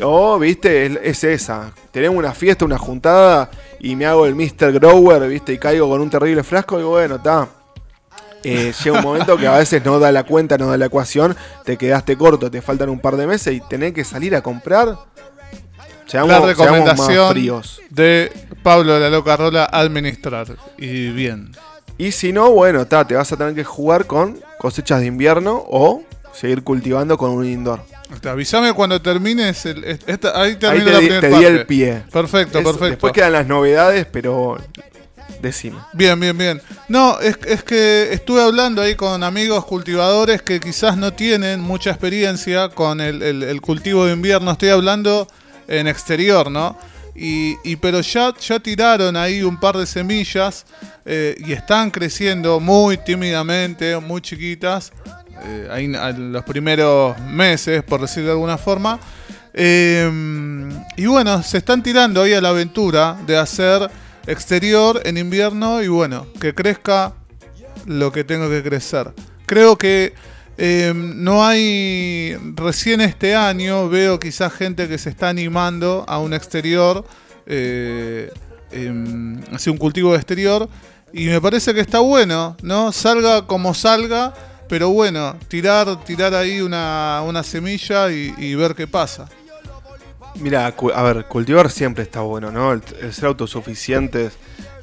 o, 0.00 0.38
viste, 0.38 1.08
es, 1.08 1.22
esa. 1.22 1.70
Tenemos 1.92 2.18
una 2.18 2.32
fiesta, 2.32 2.64
una 2.64 2.78
juntada, 2.78 3.50
y 3.78 3.94
me 3.94 4.06
hago 4.06 4.26
el 4.26 4.34
Mr. 4.34 4.72
Grower, 4.72 5.28
viste, 5.28 5.52
y 5.52 5.58
caigo 5.58 5.88
con 5.88 6.00
un 6.00 6.10
terrible 6.10 6.42
frasco, 6.42 6.80
y 6.80 6.82
bueno, 6.82 7.16
está. 7.16 7.48
Eh, 8.42 8.72
llega 8.84 8.98
un 8.98 9.04
momento 9.04 9.36
que 9.36 9.46
a 9.46 9.58
veces 9.58 9.84
no 9.84 9.98
da 9.98 10.10
la 10.10 10.24
cuenta, 10.24 10.58
no 10.58 10.66
da 10.66 10.76
la 10.76 10.86
ecuación, 10.86 11.36
te 11.64 11.76
quedaste 11.76 12.16
corto, 12.16 12.50
te 12.50 12.60
faltan 12.60 12.88
un 12.88 13.00
par 13.00 13.16
de 13.16 13.26
meses 13.26 13.54
y 13.54 13.60
tenés 13.60 13.92
que 13.92 14.04
salir 14.04 14.34
a 14.34 14.42
comprar 14.42 14.96
la 16.12 16.40
recomendación 16.40 17.62
de 17.90 18.32
Pablo 18.62 18.94
de 18.94 19.00
la 19.00 19.10
Loca 19.10 19.36
Rola 19.36 19.64
administrar. 19.64 20.46
Y 20.78 21.10
bien. 21.10 21.52
Y 21.96 22.12
si 22.12 22.32
no, 22.32 22.50
bueno, 22.50 22.86
te 22.86 23.14
vas 23.14 23.32
a 23.32 23.36
tener 23.36 23.54
que 23.54 23.64
jugar 23.64 24.06
con 24.06 24.40
cosechas 24.58 25.00
de 25.00 25.06
invierno 25.06 25.64
o 25.68 26.02
seguir 26.32 26.64
cultivando 26.64 27.16
con 27.16 27.30
un 27.30 27.46
indoor. 27.46 27.84
avísame 28.24 28.72
cuando 28.72 29.00
termines. 29.00 29.64
El, 29.66 29.98
ahí 30.34 30.58
la 30.60 30.70
primera 30.72 31.20
te 31.20 31.28
di 31.28 31.44
el 31.44 31.66
pie. 31.66 32.02
Perfecto, 32.12 32.62
perfecto. 32.62 32.86
Después 32.86 33.12
quedan 33.12 33.32
las 33.32 33.46
novedades, 33.46 34.06
pero 34.10 34.58
decime. 35.40 35.78
Bien, 35.92 36.18
bien, 36.18 36.36
bien. 36.36 36.62
No, 36.88 37.20
es, 37.20 37.38
es, 37.46 37.62
que 37.62 38.12
estuve 38.12 38.42
hablando 38.42 38.82
ahí 38.82 38.96
con 38.96 39.22
amigos 39.22 39.64
cultivadores 39.64 40.42
que 40.42 40.58
quizás 40.58 40.96
no 40.96 41.12
tienen 41.12 41.60
mucha 41.60 41.90
experiencia 41.90 42.70
con 42.70 43.00
el, 43.00 43.22
el 43.22 43.60
cultivo 43.60 44.06
de 44.06 44.14
invierno. 44.14 44.50
Estoy 44.50 44.70
hablando 44.70 45.28
en 45.68 45.86
exterior, 45.86 46.50
¿no? 46.50 46.76
Y, 47.16 47.76
pero 47.76 48.00
ya, 48.00 48.34
ya 48.40 48.58
tiraron 48.58 49.16
ahí 49.16 49.42
un 49.42 49.58
par 49.58 49.76
de 49.76 49.86
semillas 49.86 50.66
eh, 51.04 51.36
y 51.38 51.52
están 51.52 51.90
creciendo 51.90 52.58
muy 52.58 52.98
tímidamente, 52.98 53.96
muy 54.00 54.20
chiquitas, 54.20 54.92
eh, 55.44 55.68
ahí 55.70 55.84
en 55.84 56.32
los 56.32 56.42
primeros 56.42 57.16
meses, 57.20 57.84
por 57.84 58.00
decirlo 58.00 58.26
de 58.26 58.32
alguna 58.32 58.58
forma. 58.58 58.98
Em, 59.52 60.68
y 60.96 61.06
bueno, 61.06 61.40
se 61.44 61.58
están 61.58 61.84
tirando 61.84 62.22
ahí 62.22 62.32
a 62.32 62.40
la 62.40 62.48
aventura 62.48 63.16
de 63.24 63.36
hacer 63.36 63.88
exterior 64.26 65.00
en 65.04 65.16
invierno 65.16 65.80
y 65.82 65.86
bueno, 65.86 66.26
que 66.40 66.52
crezca 66.52 67.14
lo 67.86 68.10
que 68.10 68.24
tengo 68.24 68.48
que 68.48 68.64
crecer. 68.64 69.12
Creo 69.46 69.76
que 69.76 70.14
Em, 70.56 71.24
no 71.24 71.44
hay, 71.44 72.36
recién 72.54 73.00
este 73.00 73.34
año 73.34 73.88
veo 73.88 74.20
quizás 74.20 74.52
gente 74.52 74.88
que 74.88 74.98
se 74.98 75.10
está 75.10 75.28
animando 75.28 76.04
a 76.06 76.18
un 76.18 76.32
exterior, 76.32 77.04
eh, 77.46 78.32
em, 78.70 79.40
hacia 79.52 79.72
un 79.72 79.78
cultivo 79.78 80.14
exterior, 80.14 80.68
y 81.12 81.26
me 81.26 81.40
parece 81.40 81.74
que 81.74 81.80
está 81.80 81.98
bueno, 81.98 82.56
¿no? 82.62 82.92
Salga 82.92 83.46
como 83.46 83.74
salga, 83.74 84.32
pero 84.68 84.90
bueno, 84.90 85.36
tirar, 85.48 86.04
tirar 86.04 86.34
ahí 86.34 86.60
una, 86.60 87.42
semilla 87.42 88.10
y, 88.10 88.54
ver 88.54 88.74
qué 88.74 88.86
pasa. 88.86 89.28
Mira, 90.36 90.66
a 90.66 91.02
ver, 91.02 91.26
cultivar 91.26 91.70
siempre 91.70 92.04
está 92.04 92.20
bueno, 92.20 92.50
¿no? 92.50 92.72
El 92.72 93.12
ser 93.12 93.26
autosuficientes 93.26 94.32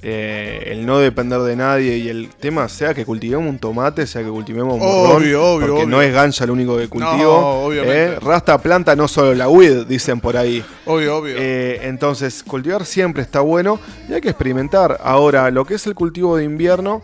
eh, 0.04 0.64
el 0.72 0.86
no 0.86 0.98
depender 0.98 1.40
de 1.42 1.56
nadie 1.56 1.98
y 1.98 2.10
el 2.10 2.30
tema 2.30 2.68
sea 2.70 2.94
que 2.96 3.06
cultivemos 3.06 3.48
un 3.48 3.60
tomate, 3.60 4.08
sea 4.08 4.24
que 4.24 4.30
cultivemos 4.30 4.74
un 4.74 4.80
morrón, 4.80 5.62
porque 5.62 5.86
no 5.86 6.02
es 6.02 6.12
gancha 6.12 6.46
lo 6.48 6.54
único 6.54 6.76
que 6.76 6.88
cultivo. 6.88 7.72
Eh, 7.72 8.18
rasta 8.20 8.58
planta 8.58 8.96
no 8.96 9.08
solo 9.08 9.36
la 9.36 9.48
weed, 9.48 9.86
dicen 9.86 10.20
por 10.20 10.38
ahí. 10.38 10.64
Obvio, 10.86 11.18
obvio. 11.18 11.36
Eh, 11.38 11.82
entonces, 11.84 12.42
cultivar 12.42 12.86
siempre 12.86 13.22
está 13.22 13.42
bueno 13.42 13.80
y 14.10 14.14
hay 14.14 14.22
que 14.22 14.30
experimentar. 14.30 15.00
Ahora, 15.04 15.52
lo 15.52 15.66
que 15.66 15.76
es 15.76 15.86
el 15.86 15.94
cultivo 15.94 16.36
de 16.36 16.46
invierno 16.46 17.04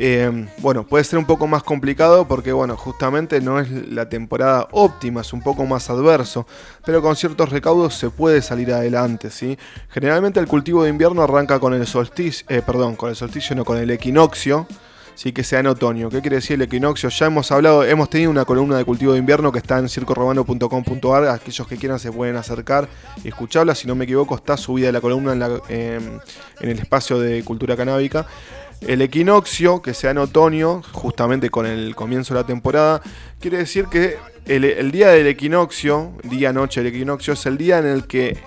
eh, 0.00 0.46
bueno, 0.58 0.86
puede 0.86 1.02
ser 1.02 1.18
un 1.18 1.24
poco 1.24 1.48
más 1.48 1.64
complicado 1.64 2.28
porque, 2.28 2.52
bueno, 2.52 2.76
justamente 2.76 3.40
no 3.40 3.58
es 3.58 3.68
la 3.90 4.08
temporada 4.08 4.68
óptima, 4.70 5.22
es 5.22 5.32
un 5.32 5.42
poco 5.42 5.66
más 5.66 5.90
adverso, 5.90 6.46
pero 6.86 7.02
con 7.02 7.16
ciertos 7.16 7.50
recaudos 7.50 7.94
se 7.94 8.08
puede 8.08 8.40
salir 8.40 8.72
adelante, 8.72 9.28
¿sí? 9.30 9.58
Generalmente 9.88 10.38
el 10.38 10.46
cultivo 10.46 10.84
de 10.84 10.90
invierno 10.90 11.22
arranca 11.22 11.58
con 11.58 11.74
el 11.74 11.84
solsticio, 11.84 12.46
eh, 12.48 12.62
perdón, 12.64 12.94
con 12.94 13.10
el 13.10 13.16
solsticio, 13.16 13.56
no, 13.56 13.64
con 13.64 13.76
el 13.76 13.90
equinoccio, 13.90 14.68
sí 15.16 15.32
que 15.32 15.42
sea 15.42 15.58
en 15.58 15.66
otoño. 15.66 16.10
¿Qué 16.10 16.20
quiere 16.20 16.36
decir 16.36 16.54
el 16.54 16.62
equinoccio? 16.62 17.08
Ya 17.08 17.26
hemos 17.26 17.50
hablado, 17.50 17.82
hemos 17.82 18.08
tenido 18.08 18.30
una 18.30 18.44
columna 18.44 18.76
de 18.76 18.84
cultivo 18.84 19.14
de 19.14 19.18
invierno 19.18 19.50
que 19.50 19.58
está 19.58 19.78
en 19.78 19.88
circorromano.com.ar. 19.88 21.26
Aquellos 21.26 21.66
que 21.66 21.76
quieran 21.76 21.98
se 21.98 22.12
pueden 22.12 22.36
acercar 22.36 22.88
y 23.24 23.28
escucharla. 23.28 23.74
Si 23.74 23.88
no 23.88 23.96
me 23.96 24.04
equivoco, 24.04 24.36
está 24.36 24.56
subida 24.56 24.92
la 24.92 25.00
columna 25.00 25.32
en, 25.32 25.42
em, 25.70 26.20
en 26.60 26.70
el 26.70 26.78
espacio 26.78 27.18
de 27.18 27.42
cultura 27.42 27.76
canábica. 27.76 28.26
El 28.80 29.02
equinoccio, 29.02 29.82
que 29.82 29.92
sea 29.92 30.12
en 30.12 30.18
otoño, 30.18 30.82
justamente 30.92 31.50
con 31.50 31.66
el 31.66 31.94
comienzo 31.94 32.34
de 32.34 32.40
la 32.40 32.46
temporada, 32.46 33.02
quiere 33.40 33.58
decir 33.58 33.86
que 33.86 34.16
el, 34.46 34.90
día 34.92 35.08
del 35.08 35.26
equinoccio, 35.26 36.12
día-noche 36.22 36.82
del 36.82 36.94
equinoccio, 36.94 37.34
es 37.34 37.44
el 37.46 37.58
día 37.58 37.78
en 37.78 37.86
el 37.86 38.06
que, 38.06 38.38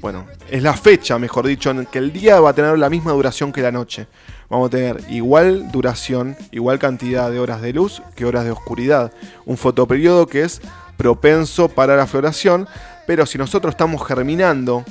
bueno, 0.00 0.26
es 0.48 0.62
la 0.62 0.74
fecha, 0.74 1.18
mejor 1.18 1.46
dicho, 1.46 1.70
en 1.70 1.86
que 1.86 1.98
el 1.98 2.12
día 2.12 2.40
va 2.40 2.50
a 2.50 2.54
tener 2.54 2.78
la 2.78 2.88
misma 2.88 3.12
duración 3.12 3.52
que 3.52 3.60
la 3.60 3.72
noche. 3.72 4.06
Vamos 4.48 4.68
a 4.68 4.70
tener 4.70 5.02
igual 5.10 5.70
duración, 5.72 6.36
igual 6.50 6.78
cantidad 6.78 7.30
de 7.30 7.40
horas 7.40 7.62
de 7.62 7.72
luz 7.72 8.02
que 8.14 8.24
horas 8.24 8.44
de 8.44 8.50
oscuridad. 8.50 9.12
Un 9.44 9.56
fotoperiodo 9.56 10.26
que 10.26 10.42
es 10.42 10.60
propenso 10.96 11.68
para 11.68 11.96
la 11.96 12.06
floración, 12.06 12.68
Pero 13.06 13.26
si 13.26 13.36
nosotros 13.36 13.72
estamos 13.72 14.06
germinando 14.06 14.84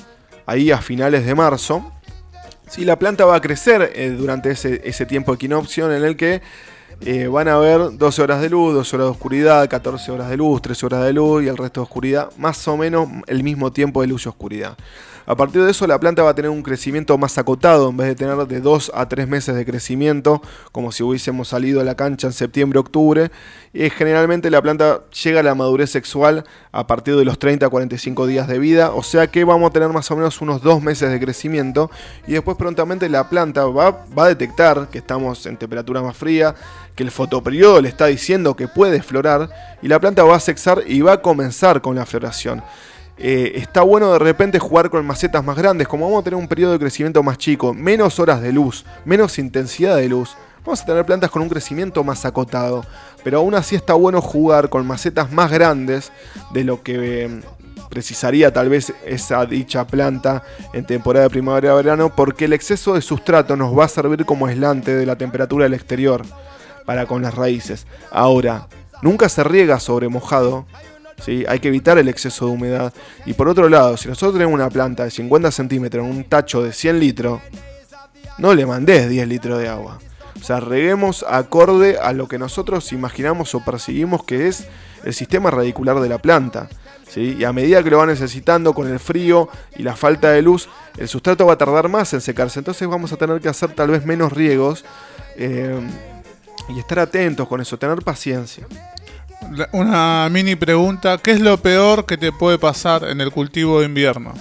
ahí 0.45 0.71
a 0.71 0.81
finales 0.81 1.25
de 1.25 1.33
marzo, 1.33 1.91
si 2.71 2.85
la 2.85 2.97
planta 2.97 3.25
va 3.25 3.35
a 3.35 3.41
crecer 3.41 3.91
eh, 3.95 4.11
durante 4.11 4.51
ese, 4.51 5.05
tiempo 5.05 5.33
equinoccio 5.33 5.91
en 5.91 6.03
el 6.03 6.15
que 6.15 6.41
eh, 7.01 7.27
van 7.27 7.49
a 7.49 7.55
haber 7.55 7.97
12 7.97 8.21
horas 8.21 8.41
de 8.41 8.49
luz, 8.49 8.73
12 8.73 8.95
horas 8.95 9.07
de 9.07 9.11
oscuridad, 9.11 9.69
14 9.69 10.09
horas 10.09 10.29
de 10.29 10.37
luz, 10.37 10.61
13 10.61 10.85
horas 10.85 11.03
de 11.03 11.11
luz 11.11 11.43
y 11.43 11.49
el 11.49 11.57
resto 11.57 11.81
de 11.81 11.83
oscuridad, 11.83 12.29
más 12.37 12.65
o 12.69 12.77
menos 12.77 13.09
el 13.27 13.43
mismo 13.43 13.73
tiempo 13.73 13.99
de 13.99 14.07
luz 14.07 14.25
y 14.25 14.29
oscuridad. 14.29 14.77
A 15.31 15.35
partir 15.37 15.63
de 15.63 15.71
eso 15.71 15.87
la 15.87 15.97
planta 15.97 16.23
va 16.23 16.31
a 16.31 16.35
tener 16.35 16.51
un 16.51 16.61
crecimiento 16.61 17.17
más 17.17 17.37
acotado, 17.37 17.87
en 17.87 17.95
vez 17.95 18.07
de 18.09 18.15
tener 18.15 18.35
de 18.35 18.59
2 18.59 18.91
a 18.93 19.07
3 19.07 19.29
meses 19.29 19.55
de 19.55 19.65
crecimiento, 19.65 20.41
como 20.73 20.91
si 20.91 21.03
hubiésemos 21.03 21.47
salido 21.47 21.79
a 21.79 21.85
la 21.85 21.95
cancha 21.95 22.27
en 22.27 22.33
septiembre, 22.33 22.79
octubre. 22.79 23.31
Y 23.71 23.89
generalmente 23.91 24.51
la 24.51 24.61
planta 24.61 25.03
llega 25.23 25.39
a 25.39 25.43
la 25.43 25.55
madurez 25.55 25.89
sexual 25.89 26.43
a 26.73 26.85
partir 26.85 27.15
de 27.15 27.23
los 27.23 27.39
30 27.39 27.65
a 27.65 27.69
45 27.69 28.27
días 28.27 28.49
de 28.49 28.59
vida, 28.59 28.91
o 28.91 29.03
sea 29.03 29.27
que 29.27 29.45
vamos 29.45 29.69
a 29.69 29.71
tener 29.71 29.87
más 29.87 30.11
o 30.11 30.17
menos 30.17 30.41
unos 30.41 30.61
2 30.63 30.83
meses 30.83 31.09
de 31.09 31.17
crecimiento 31.21 31.89
y 32.27 32.33
después 32.33 32.57
prontamente 32.57 33.07
la 33.07 33.29
planta 33.29 33.63
va, 33.67 34.03
va 34.13 34.25
a 34.25 34.27
detectar 34.27 34.89
que 34.89 34.97
estamos 34.97 35.45
en 35.45 35.55
temperatura 35.55 36.01
más 36.01 36.17
fría, 36.17 36.55
que 36.93 37.03
el 37.03 37.11
fotoperiodo 37.11 37.79
le 37.79 37.87
está 37.87 38.07
diciendo 38.07 38.57
que 38.57 38.67
puede 38.67 39.01
florar 39.01 39.49
y 39.81 39.87
la 39.87 39.97
planta 39.97 40.25
va 40.25 40.35
a 40.35 40.41
sexar 40.41 40.83
y 40.85 40.99
va 40.99 41.13
a 41.13 41.21
comenzar 41.21 41.79
con 41.81 41.95
la 41.95 42.05
floración. 42.05 42.61
Eh, 43.23 43.59
está 43.61 43.83
bueno 43.83 44.11
de 44.13 44.17
repente 44.17 44.57
jugar 44.57 44.89
con 44.89 45.05
macetas 45.05 45.45
más 45.45 45.55
grandes, 45.55 45.87
como 45.87 46.05
vamos 46.05 46.21
a 46.21 46.23
tener 46.23 46.39
un 46.39 46.47
periodo 46.47 46.71
de 46.71 46.79
crecimiento 46.79 47.21
más 47.21 47.37
chico, 47.37 47.71
menos 47.71 48.19
horas 48.19 48.41
de 48.41 48.51
luz, 48.51 48.83
menos 49.05 49.37
intensidad 49.37 49.95
de 49.97 50.09
luz. 50.09 50.35
Vamos 50.65 50.81
a 50.81 50.85
tener 50.85 51.05
plantas 51.05 51.29
con 51.29 51.43
un 51.43 51.49
crecimiento 51.49 52.03
más 52.03 52.25
acotado, 52.25 52.83
pero 53.23 53.37
aún 53.37 53.53
así 53.53 53.75
está 53.75 53.93
bueno 53.93 54.21
jugar 54.21 54.69
con 54.69 54.87
macetas 54.87 55.31
más 55.31 55.51
grandes 55.51 56.11
de 56.51 56.63
lo 56.63 56.81
que 56.81 57.25
eh, 57.25 57.41
precisaría 57.91 58.51
tal 58.51 58.69
vez 58.69 58.91
esa 59.05 59.45
dicha 59.45 59.85
planta 59.85 60.41
en 60.73 60.87
temporada 60.87 61.25
de 61.25 61.29
primavera-verano, 61.29 62.15
porque 62.15 62.45
el 62.45 62.53
exceso 62.53 62.95
de 62.95 63.03
sustrato 63.03 63.55
nos 63.55 63.77
va 63.77 63.85
a 63.85 63.89
servir 63.89 64.25
como 64.25 64.47
aislante 64.47 64.95
de 64.95 65.05
la 65.05 65.15
temperatura 65.15 65.65
del 65.65 65.75
exterior 65.75 66.23
para 66.87 67.05
con 67.05 67.21
las 67.21 67.35
raíces. 67.35 67.85
Ahora, 68.09 68.67
nunca 69.03 69.29
se 69.29 69.43
riega 69.43 69.79
sobre 69.79 70.09
mojado, 70.09 70.65
hay 71.27 71.59
que 71.59 71.67
evitar 71.67 71.97
el 71.97 72.07
exceso 72.07 72.45
de 72.45 72.51
humedad. 72.51 72.93
Y 73.25 73.33
por 73.33 73.47
otro 73.47 73.69
lado, 73.69 73.97
si 73.97 74.07
nosotros 74.07 74.33
tenemos 74.33 74.53
una 74.53 74.69
planta 74.69 75.03
de 75.03 75.11
50 75.11 75.51
centímetros 75.51 76.05
en 76.05 76.11
un 76.11 76.23
tacho 76.23 76.63
de 76.63 76.73
100 76.73 76.99
litros, 76.99 77.41
no 78.37 78.53
le 78.53 78.65
mandes 78.65 79.09
10 79.09 79.27
litros 79.27 79.59
de 79.59 79.69
agua. 79.69 79.99
O 80.39 80.43
sea, 80.43 80.59
reguemos 80.59 81.23
acorde 81.27 81.97
a 81.99 82.13
lo 82.13 82.27
que 82.27 82.39
nosotros 82.39 82.91
imaginamos 82.93 83.53
o 83.53 83.63
percibimos 83.63 84.23
que 84.23 84.47
es 84.47 84.65
el 85.03 85.13
sistema 85.13 85.51
radicular 85.51 85.99
de 85.99 86.09
la 86.09 86.17
planta. 86.17 86.67
¿sí? 87.07 87.35
Y 87.37 87.43
a 87.43 87.53
medida 87.53 87.83
que 87.83 87.91
lo 87.91 87.99
va 87.99 88.07
necesitando 88.07 88.73
con 88.73 88.87
el 88.87 88.99
frío 88.99 89.49
y 89.77 89.83
la 89.83 89.95
falta 89.95 90.31
de 90.31 90.41
luz, 90.41 90.69
el 90.97 91.07
sustrato 91.07 91.45
va 91.45 91.53
a 91.53 91.57
tardar 91.57 91.89
más 91.89 92.13
en 92.13 92.21
secarse. 92.21 92.59
Entonces 92.59 92.87
vamos 92.87 93.11
a 93.13 93.17
tener 93.17 93.39
que 93.39 93.49
hacer 93.49 93.73
tal 93.73 93.89
vez 93.89 94.05
menos 94.05 94.33
riegos 94.33 94.83
eh, 95.35 95.79
y 96.69 96.79
estar 96.79 96.99
atentos 96.99 97.47
con 97.47 97.61
eso, 97.61 97.77
tener 97.77 98.01
paciencia. 98.01 98.65
Una 99.73 100.29
mini 100.31 100.55
pregunta, 100.55 101.17
¿qué 101.17 101.31
es 101.31 101.41
lo 101.41 101.57
peor 101.57 102.05
que 102.05 102.17
te 102.17 102.31
puede 102.31 102.57
pasar 102.57 103.03
en 103.03 103.19
el 103.19 103.31
cultivo 103.31 103.79
de 103.79 103.85
invierno? 103.85 104.33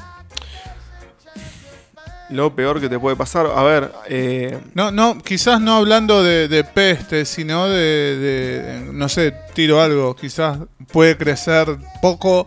Lo 2.29 2.55
peor 2.55 2.81
que 2.81 2.89
te 2.89 2.99
puede 2.99 3.17
pasar, 3.17 3.47
a 3.47 3.63
ver... 3.65 3.93
Eh, 4.09 4.57
no, 4.75 4.93
no, 4.93 5.19
quizás 5.19 5.61
no 5.61 5.77
hablando 5.77 6.23
de, 6.23 6.47
de 6.47 6.63
peste, 6.63 7.25
sino 7.25 7.69
de, 7.69 8.89
no 8.93 9.09
sé, 9.09 9.35
tiro 9.53 9.83
algo, 9.83 10.15
quizás 10.15 10.59
puede 10.93 11.17
crecer 11.17 11.67
poco... 12.01 12.47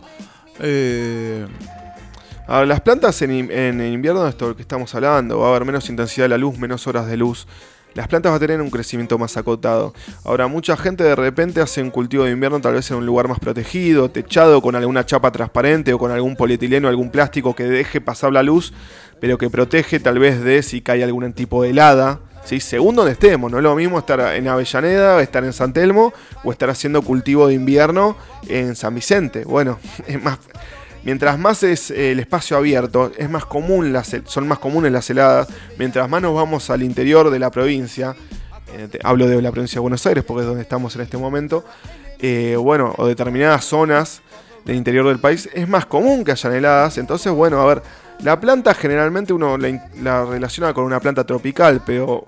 Eh... 0.60 1.46
las 2.48 2.80
plantas 2.80 3.20
en, 3.20 3.50
en, 3.50 3.92
invierno, 3.92 4.26
esto 4.26 4.48
lo 4.48 4.56
que 4.56 4.62
estamos 4.62 4.94
hablando, 4.94 5.40
va 5.40 5.48
a 5.48 5.50
haber 5.50 5.66
menos 5.66 5.90
intensidad 5.90 6.24
de 6.24 6.30
la 6.30 6.38
luz, 6.38 6.56
menos 6.58 6.86
horas 6.86 7.06
de 7.06 7.18
luz 7.18 7.46
las 7.94 8.08
plantas 8.08 8.30
van 8.30 8.36
a 8.36 8.40
tener 8.40 8.60
un 8.60 8.70
crecimiento 8.70 9.18
más 9.18 9.36
acotado. 9.36 9.94
Ahora, 10.24 10.46
mucha 10.46 10.76
gente 10.76 11.04
de 11.04 11.14
repente 11.14 11.60
hace 11.60 11.80
un 11.82 11.90
cultivo 11.90 12.24
de 12.24 12.32
invierno 12.32 12.60
tal 12.60 12.74
vez 12.74 12.90
en 12.90 12.98
un 12.98 13.06
lugar 13.06 13.28
más 13.28 13.38
protegido, 13.38 14.10
techado, 14.10 14.60
con 14.60 14.74
alguna 14.74 15.06
chapa 15.06 15.30
transparente 15.32 15.92
o 15.92 15.98
con 15.98 16.10
algún 16.10 16.36
polietileno, 16.36 16.88
algún 16.88 17.10
plástico 17.10 17.54
que 17.54 17.64
deje 17.64 18.00
pasar 18.00 18.32
la 18.32 18.42
luz, 18.42 18.72
pero 19.20 19.38
que 19.38 19.48
protege 19.50 20.00
tal 20.00 20.18
vez 20.18 20.42
de 20.42 20.62
si 20.62 20.80
cae 20.80 21.04
algún 21.04 21.32
tipo 21.32 21.62
de 21.62 21.70
helada. 21.70 22.20
¿sí? 22.44 22.60
Según 22.60 22.96
donde 22.96 23.12
estemos, 23.12 23.50
no 23.50 23.58
es 23.58 23.62
lo 23.62 23.74
mismo 23.74 23.98
estar 23.98 24.20
en 24.34 24.48
Avellaneda, 24.48 25.22
estar 25.22 25.44
en 25.44 25.52
San 25.52 25.72
Telmo 25.72 26.12
o 26.42 26.52
estar 26.52 26.70
haciendo 26.70 27.02
cultivo 27.02 27.46
de 27.46 27.54
invierno 27.54 28.16
en 28.48 28.74
San 28.74 28.94
Vicente. 28.94 29.44
Bueno, 29.44 29.78
es 30.06 30.22
más 30.22 30.38
Mientras 31.04 31.38
más 31.38 31.62
es 31.62 31.90
eh, 31.90 32.12
el 32.12 32.20
espacio 32.20 32.56
abierto, 32.56 33.12
es 33.16 33.28
más 33.28 33.44
común 33.44 33.94
son 34.26 34.48
más 34.48 34.58
comunes 34.58 34.90
las 34.90 35.08
heladas. 35.10 35.48
Mientras 35.78 36.08
más 36.08 36.22
nos 36.22 36.34
vamos 36.34 36.70
al 36.70 36.82
interior 36.82 37.30
de 37.30 37.38
la 37.38 37.50
provincia, 37.50 38.16
eh, 38.74 38.88
hablo 39.02 39.28
de 39.28 39.40
la 39.42 39.52
provincia 39.52 39.76
de 39.76 39.80
Buenos 39.80 40.06
Aires 40.06 40.24
porque 40.24 40.40
es 40.40 40.46
donde 40.46 40.62
estamos 40.62 40.96
en 40.96 41.02
este 41.02 41.18
momento, 41.18 41.64
eh, 42.20 42.56
bueno, 42.58 42.94
o 42.96 43.06
determinadas 43.06 43.66
zonas 43.66 44.22
del 44.64 44.76
interior 44.76 45.06
del 45.06 45.18
país, 45.18 45.50
es 45.52 45.68
más 45.68 45.84
común 45.84 46.24
que 46.24 46.32
hayan 46.32 46.54
heladas. 46.54 46.96
Entonces, 46.96 47.30
bueno, 47.32 47.60
a 47.60 47.66
ver, 47.66 47.82
la 48.20 48.40
planta 48.40 48.72
generalmente 48.72 49.34
uno 49.34 49.58
la 49.58 50.24
relaciona 50.24 50.72
con 50.72 50.84
una 50.84 51.00
planta 51.00 51.24
tropical, 51.24 51.82
pero 51.84 52.26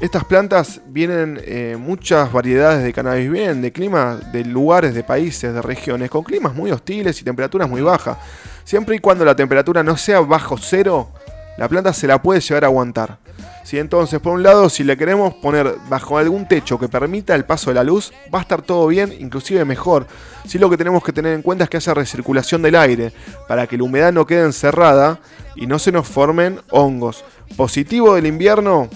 estas 0.00 0.24
plantas 0.24 0.80
vienen 0.86 1.40
eh, 1.44 1.76
muchas 1.78 2.32
variedades 2.32 2.84
de 2.84 2.92
cannabis, 2.92 3.30
vienen 3.30 3.60
de 3.60 3.72
climas, 3.72 4.32
de 4.32 4.44
lugares, 4.44 4.94
de 4.94 5.02
países, 5.02 5.52
de 5.52 5.60
regiones, 5.60 6.08
con 6.08 6.22
climas 6.22 6.54
muy 6.54 6.70
hostiles 6.70 7.20
y 7.20 7.24
temperaturas 7.24 7.68
muy 7.68 7.82
bajas. 7.82 8.16
Siempre 8.62 8.94
y 8.94 8.98
cuando 9.00 9.24
la 9.24 9.34
temperatura 9.34 9.82
no 9.82 9.96
sea 9.96 10.20
bajo 10.20 10.56
cero, 10.56 11.08
la 11.56 11.68
planta 11.68 11.92
se 11.92 12.06
la 12.06 12.22
puede 12.22 12.40
llegar 12.40 12.62
a 12.62 12.68
aguantar. 12.68 13.18
Si 13.64 13.78
entonces, 13.78 14.20
por 14.20 14.34
un 14.34 14.42
lado, 14.44 14.70
si 14.70 14.84
le 14.84 14.96
queremos 14.96 15.34
poner 15.34 15.74
bajo 15.88 16.16
algún 16.16 16.46
techo 16.46 16.78
que 16.78 16.88
permita 16.88 17.34
el 17.34 17.44
paso 17.44 17.70
de 17.70 17.74
la 17.74 17.84
luz, 17.84 18.12
va 18.32 18.38
a 18.38 18.42
estar 18.42 18.62
todo 18.62 18.86
bien, 18.86 19.12
inclusive 19.18 19.64
mejor. 19.64 20.06
Si 20.46 20.58
lo 20.58 20.70
que 20.70 20.76
tenemos 20.76 21.02
que 21.02 21.12
tener 21.12 21.34
en 21.34 21.42
cuenta 21.42 21.64
es 21.64 21.70
que 21.70 21.76
haya 21.76 21.92
recirculación 21.92 22.62
del 22.62 22.76
aire, 22.76 23.12
para 23.48 23.66
que 23.66 23.76
la 23.76 23.82
humedad 23.82 24.12
no 24.12 24.26
quede 24.26 24.44
encerrada 24.44 25.18
y 25.56 25.66
no 25.66 25.80
se 25.80 25.90
nos 25.90 26.06
formen 26.06 26.60
hongos. 26.70 27.24
Positivo 27.56 28.14
del 28.14 28.26
invierno, 28.26 28.88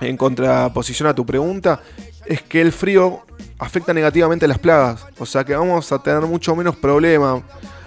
en 0.00 0.16
contraposición 0.16 1.08
a 1.08 1.14
tu 1.14 1.24
pregunta, 1.24 1.80
es 2.26 2.42
que 2.42 2.60
el 2.60 2.72
frío 2.72 3.24
afecta 3.58 3.92
negativamente 3.92 4.44
a 4.44 4.48
las 4.48 4.58
plagas. 4.58 5.04
O 5.18 5.26
sea 5.26 5.44
que 5.44 5.54
vamos 5.54 5.90
a 5.92 6.02
tener 6.02 6.22
mucho 6.22 6.54
menos 6.56 6.76
problema. 6.76 7.42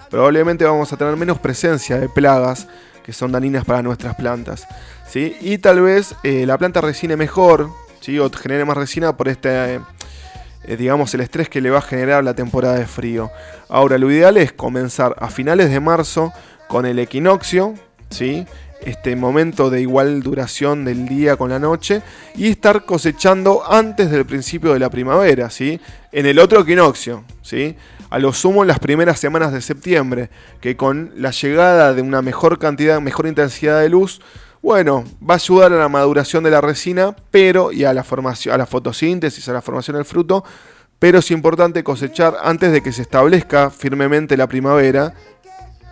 Probablemente 0.09 0.65
vamos 0.65 0.91
a 0.93 0.97
tener 0.97 1.15
menos 1.15 1.39
presencia 1.39 1.97
de 1.97 2.09
plagas 2.09 2.67
que 3.03 3.13
son 3.13 3.31
dañinas 3.31 3.65
para 3.65 3.81
nuestras 3.81 4.15
plantas. 4.15 4.67
¿sí? 5.07 5.35
Y 5.41 5.57
tal 5.59 5.81
vez 5.81 6.15
eh, 6.23 6.45
la 6.45 6.57
planta 6.57 6.81
resine 6.81 7.15
mejor, 7.15 7.69
¿sí? 7.99 8.17
o 8.19 8.29
genere 8.31 8.65
más 8.65 8.77
resina 8.77 9.15
por 9.15 9.27
este, 9.27 9.75
eh, 9.75 10.77
digamos, 10.77 11.13
el 11.13 11.21
estrés 11.21 11.49
que 11.49 11.61
le 11.61 11.69
va 11.69 11.79
a 11.79 11.81
generar 11.81 12.23
la 12.23 12.33
temporada 12.33 12.75
de 12.75 12.87
frío. 12.87 13.29
Ahora, 13.69 13.97
lo 13.97 14.09
ideal 14.09 14.37
es 14.37 14.51
comenzar 14.51 15.15
a 15.19 15.29
finales 15.29 15.69
de 15.69 15.79
marzo 15.79 16.33
con 16.67 16.85
el 16.85 16.97
equinoccio, 16.97 17.75
¿sí? 18.09 18.47
Este 18.81 19.15
momento 19.15 19.69
de 19.69 19.81
igual 19.81 20.21
duración 20.21 20.85
del 20.85 21.07
día 21.07 21.37
con 21.37 21.49
la 21.49 21.59
noche 21.59 22.01
y 22.35 22.47
estar 22.47 22.85
cosechando 22.85 23.63
antes 23.69 24.11
del 24.11 24.25
principio 24.25 24.73
de 24.73 24.79
la 24.79 24.89
primavera, 24.89 25.49
¿sí? 25.49 25.79
En 26.11 26.25
el 26.25 26.39
otro 26.39 26.61
equinoccio, 26.61 27.23
¿sí? 27.41 27.75
A 28.09 28.19
lo 28.19 28.33
sumo 28.33 28.61
en 28.61 28.67
las 28.67 28.79
primeras 28.79 29.19
semanas 29.19 29.51
de 29.51 29.61
septiembre, 29.61 30.29
que 30.61 30.77
con 30.77 31.11
la 31.15 31.31
llegada 31.31 31.93
de 31.93 32.01
una 32.01 32.21
mejor 32.21 32.59
cantidad, 32.59 33.01
mejor 33.01 33.27
intensidad 33.27 33.81
de 33.81 33.89
luz, 33.89 34.21
bueno, 34.61 35.03
va 35.21 35.35
a 35.35 35.37
ayudar 35.37 35.73
a 35.73 35.77
la 35.77 35.89
maduración 35.89 36.43
de 36.43 36.51
la 36.51 36.61
resina, 36.61 37.15
pero 37.31 37.71
y 37.71 37.83
a 37.83 37.93
la 37.93 38.03
formación, 38.03 38.55
a 38.55 38.57
la 38.57 38.65
fotosíntesis, 38.65 39.47
a 39.47 39.53
la 39.53 39.61
formación 39.61 39.95
del 39.95 40.05
fruto, 40.05 40.43
pero 40.99 41.19
es 41.19 41.29
importante 41.31 41.83
cosechar 41.83 42.35
antes 42.41 42.71
de 42.71 42.81
que 42.81 42.91
se 42.91 43.01
establezca 43.01 43.69
firmemente 43.69 44.37
la 44.37 44.47
primavera 44.47 45.13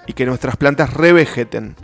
y 0.07 0.13
que 0.13 0.25
nuestras 0.25 0.57
plantas 0.57 0.93
revegeten. 0.93 1.75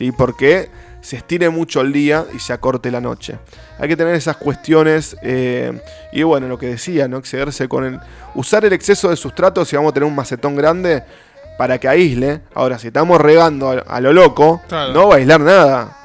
¿Sí? 0.00 0.12
Porque 0.12 0.70
se 1.02 1.16
estire 1.16 1.50
mucho 1.50 1.82
el 1.82 1.92
día 1.92 2.24
y 2.34 2.38
se 2.38 2.54
acorte 2.54 2.90
la 2.90 3.02
noche. 3.02 3.38
Hay 3.78 3.86
que 3.86 3.96
tener 3.98 4.14
esas 4.14 4.38
cuestiones 4.38 5.14
eh, 5.22 5.78
y 6.10 6.22
bueno, 6.22 6.48
lo 6.48 6.58
que 6.58 6.68
decía, 6.68 7.06
no 7.06 7.18
excederse 7.18 7.68
con 7.68 7.84
el 7.84 8.00
usar 8.34 8.64
el 8.64 8.72
exceso 8.72 9.10
de 9.10 9.16
sustrato 9.16 9.62
si 9.66 9.76
vamos 9.76 9.90
a 9.90 9.94
tener 9.94 10.06
un 10.08 10.14
macetón 10.14 10.56
grande 10.56 11.04
para 11.58 11.78
que 11.78 11.86
aísle. 11.86 12.40
Ahora, 12.54 12.78
si 12.78 12.86
estamos 12.86 13.20
regando 13.20 13.82
a, 13.86 14.00
lo 14.00 14.14
loco, 14.14 14.62
no 14.70 15.08
va 15.08 15.16
a 15.16 15.18
aislar 15.18 15.40
nada. 15.40 15.96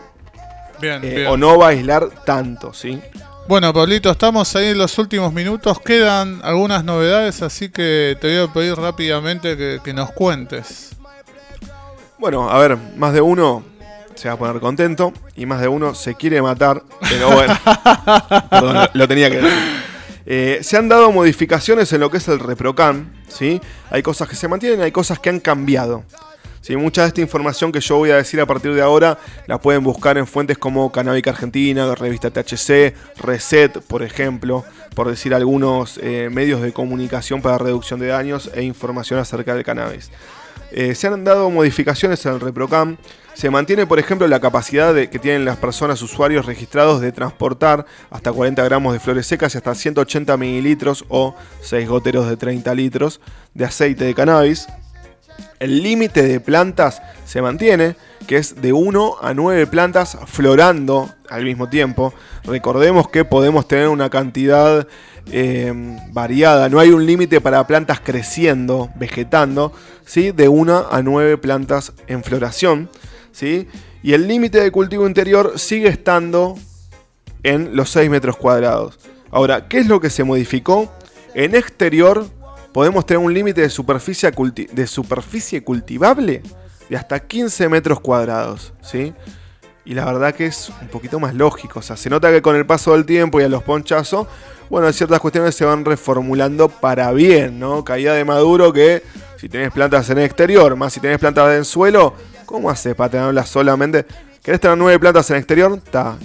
Eh, 0.81 1.25
o 1.29 1.37
no 1.37 1.57
va 1.57 1.67
a 1.67 1.69
aislar 1.69 2.09
tanto, 2.25 2.73
¿sí? 2.73 3.01
Bueno, 3.47 3.73
Pablito, 3.73 4.11
estamos 4.11 4.53
ahí 4.57 4.67
en 4.67 4.77
los 4.77 4.97
últimos 4.97 5.31
minutos. 5.31 5.79
Quedan 5.79 6.41
algunas 6.43 6.83
novedades, 6.83 7.41
así 7.41 7.69
que 7.69 8.17
te 8.19 8.27
voy 8.27 8.49
a 8.49 8.53
pedir 8.53 8.75
rápidamente 8.75 9.79
que 9.81 9.93
nos 9.93 10.11
cuentes. 10.11 10.97
Bueno, 12.17 12.49
a 12.49 12.57
ver, 12.59 12.77
más 12.97 13.13
de 13.13 13.21
uno 13.21 13.74
se 14.15 14.27
va 14.27 14.33
a 14.33 14.37
poner 14.37 14.59
contento 14.59 15.13
y 15.35 15.45
más 15.45 15.61
de 15.61 15.67
uno 15.67 15.93
se 15.93 16.15
quiere 16.15 16.41
matar, 16.41 16.83
pero 17.09 17.31
bueno, 17.31 17.57
perdón, 18.49 18.89
lo 18.93 19.07
tenía 19.07 19.29
que 19.29 19.37
decir. 19.37 19.85
Eh, 20.25 20.59
se 20.61 20.77
han 20.77 20.89
dado 20.89 21.11
modificaciones 21.11 21.93
en 21.93 21.99
lo 21.99 22.09
que 22.09 22.17
es 22.17 22.27
el 22.27 22.39
ReproCam, 22.39 23.11
¿sí? 23.27 23.61
Hay 23.91 24.01
cosas 24.01 24.27
que 24.27 24.35
se 24.35 24.47
mantienen, 24.47 24.81
hay 24.81 24.91
cosas 24.91 25.19
que 25.19 25.29
han 25.29 25.39
cambiado. 25.39 26.03
¿sí? 26.65 26.75
Mucha 26.75 27.03
de 27.03 27.09
esta 27.09 27.21
información 27.21 27.71
que 27.71 27.79
yo 27.79 27.97
voy 27.97 28.09
a 28.09 28.15
decir 28.15 28.41
a 28.41 28.47
partir 28.47 28.73
de 28.73 28.81
ahora 28.81 29.19
la 29.45 29.59
pueden 29.59 29.83
buscar 29.83 30.17
en 30.17 30.25
fuentes 30.25 30.57
como 30.57 30.91
Canábica 30.91 31.29
Argentina, 31.29 31.93
revista 31.93 32.31
THC, 32.31 32.95
Reset, 33.17 33.79
por 33.81 34.01
ejemplo, 34.01 34.65
por 34.95 35.07
decir 35.07 35.35
algunos 35.35 35.99
eh, 36.01 36.29
medios 36.31 36.61
de 36.61 36.73
comunicación 36.73 37.43
para 37.43 37.59
reducción 37.59 37.99
de 37.99 38.07
daños 38.07 38.49
e 38.55 38.63
información 38.63 39.19
acerca 39.19 39.53
del 39.53 39.63
cannabis. 39.63 40.09
Eh, 40.71 40.95
se 40.95 41.05
han 41.05 41.23
dado 41.23 41.51
modificaciones 41.51 42.25
en 42.25 42.33
el 42.33 42.39
ReproCam. 42.39 42.97
Se 43.35 43.49
mantiene, 43.49 43.85
por 43.85 43.99
ejemplo, 43.99 44.25
la 44.29 44.39
capacidad 44.39 44.93
de, 44.93 45.09
que 45.09 45.19
tienen 45.19 45.43
las 45.43 45.57
personas 45.57 46.01
usuarios 46.01 46.45
registrados 46.45 47.01
de 47.01 47.11
transportar 47.11 47.85
hasta 48.09 48.31
40 48.31 48.63
gramos 48.63 48.93
de 48.93 49.01
flores 49.01 49.27
secas 49.27 49.53
y 49.53 49.57
hasta 49.57 49.75
180 49.75 50.37
mililitros 50.37 51.03
o 51.09 51.35
6 51.59 51.87
goteros 51.89 52.29
de 52.29 52.37
30 52.37 52.73
litros 52.73 53.19
de 53.53 53.65
aceite 53.65 54.05
de 54.05 54.13
cannabis. 54.13 54.67
El 55.59 55.83
límite 55.83 56.23
de 56.23 56.39
plantas 56.39 57.01
se 57.25 57.41
mantiene, 57.41 57.97
que 58.25 58.37
es 58.37 58.61
de 58.61 58.71
1 58.71 59.17
a 59.21 59.33
9 59.33 59.67
plantas 59.67 60.17
florando 60.27 61.13
al 61.29 61.43
mismo 61.43 61.67
tiempo. 61.67 62.13
Recordemos 62.45 63.09
que 63.09 63.25
podemos 63.25 63.67
tener 63.67 63.89
una 63.89 64.09
cantidad 64.09 64.87
eh, 65.29 65.73
variada, 66.13 66.69
no 66.69 66.79
hay 66.79 66.91
un 66.91 67.05
límite 67.05 67.41
para 67.41 67.67
plantas 67.67 67.99
creciendo, 67.99 68.91
vegetando, 68.95 69.73
¿sí? 70.05 70.31
de 70.31 70.47
1 70.47 70.87
a 70.89 71.01
9 71.01 71.37
plantas 71.37 71.91
en 72.07 72.23
floración. 72.23 72.89
¿Sí? 73.35 73.67
Y 74.01 74.13
el 74.13 74.27
límite 74.27 74.61
de 74.61 74.71
cultivo 74.71 75.05
interior 75.05 75.59
sigue 75.59 75.89
estando 75.89 76.55
en 77.43 77.75
los 77.75 77.89
6 77.89 78.09
metros 78.09 78.37
cuadrados. 78.37 78.97
Ahora, 79.29 79.67
¿qué 79.67 79.79
es 79.79 79.87
lo 79.87 79.99
que 79.99 80.09
se 80.09 80.23
modificó? 80.23 80.91
En 81.33 81.53
exterior 81.53 82.25
podemos 82.71 83.05
tener 83.05 83.23
un 83.23 83.33
límite 83.33 83.61
de, 83.61 83.69
superficie 83.69 84.31
de 84.71 84.87
superficie 84.87 85.63
cultivable 85.63 86.41
de 86.89 86.95
hasta 86.95 87.19
15 87.19 87.67
metros 87.67 87.99
cuadrados. 87.99 88.73
¿sí? 88.81 89.13
Y 89.83 89.95
la 89.95 90.05
verdad 90.05 90.33
que 90.33 90.45
es 90.45 90.71
un 90.81 90.87
poquito 90.87 91.19
más 91.19 91.33
lógico. 91.33 91.79
O 91.79 91.81
sea, 91.81 91.97
se 91.97 92.09
nota 92.09 92.31
que 92.31 92.41
con 92.41 92.55
el 92.55 92.65
paso 92.65 92.93
del 92.93 93.05
tiempo 93.05 93.41
y 93.41 93.43
a 93.43 93.49
los 93.49 93.63
ponchazos, 93.63 94.27
bueno, 94.69 94.91
ciertas 94.93 95.19
cuestiones 95.19 95.55
se 95.55 95.65
van 95.65 95.83
reformulando 95.83 96.69
para 96.69 97.11
bien, 97.11 97.59
¿no? 97.59 97.83
Caída 97.83 98.13
de 98.13 98.23
maduro 98.23 98.71
que 98.71 99.03
si 99.37 99.49
tenés 99.49 99.71
plantas 99.71 100.09
en 100.09 100.19
exterior, 100.19 100.75
más 100.77 100.93
si 100.93 101.01
tenés 101.01 101.19
plantas 101.19 101.53
en 101.55 101.65
suelo, 101.65 102.15
¿cómo 102.45 102.69
haces 102.69 102.95
para 102.95 103.09
tenerlas 103.09 103.49
solamente? 103.49 104.05
¿Querés 104.41 104.61
tener 104.61 104.77
nueve 104.77 104.99
plantas 104.99 105.29
en 105.31 105.37
exterior? 105.37 105.81
Está. 105.83 106.17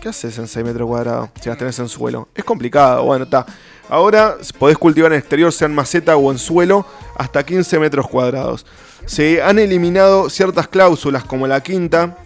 ¿Qué 0.00 0.10
haces 0.10 0.38
en 0.38 0.46
6 0.46 0.64
metros 0.64 0.86
cuadrados 0.86 1.30
si 1.40 1.48
las 1.48 1.58
tenés 1.58 1.78
en 1.80 1.88
suelo? 1.88 2.28
Es 2.34 2.44
complicado, 2.44 3.02
bueno, 3.04 3.24
está. 3.24 3.44
Ahora 3.88 4.36
podés 4.58 4.78
cultivar 4.78 5.12
en 5.12 5.18
exterior, 5.18 5.52
sea 5.52 5.66
en 5.66 5.74
maceta 5.74 6.16
o 6.16 6.30
en 6.30 6.38
suelo, 6.38 6.86
hasta 7.16 7.44
15 7.44 7.78
metros 7.80 8.06
cuadrados. 8.06 8.64
Se 9.06 9.42
han 9.42 9.58
eliminado 9.58 10.30
ciertas 10.30 10.68
cláusulas 10.68 11.24
como 11.24 11.46
la 11.46 11.62
quinta, 11.62 12.16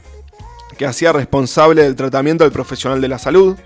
que 0.76 0.84
hacía 0.84 1.12
responsable 1.12 1.82
del 1.82 1.96
tratamiento 1.96 2.44
del 2.44 2.52
profesional 2.52 3.00
de 3.00 3.08
la 3.08 3.18
salud. 3.18 3.56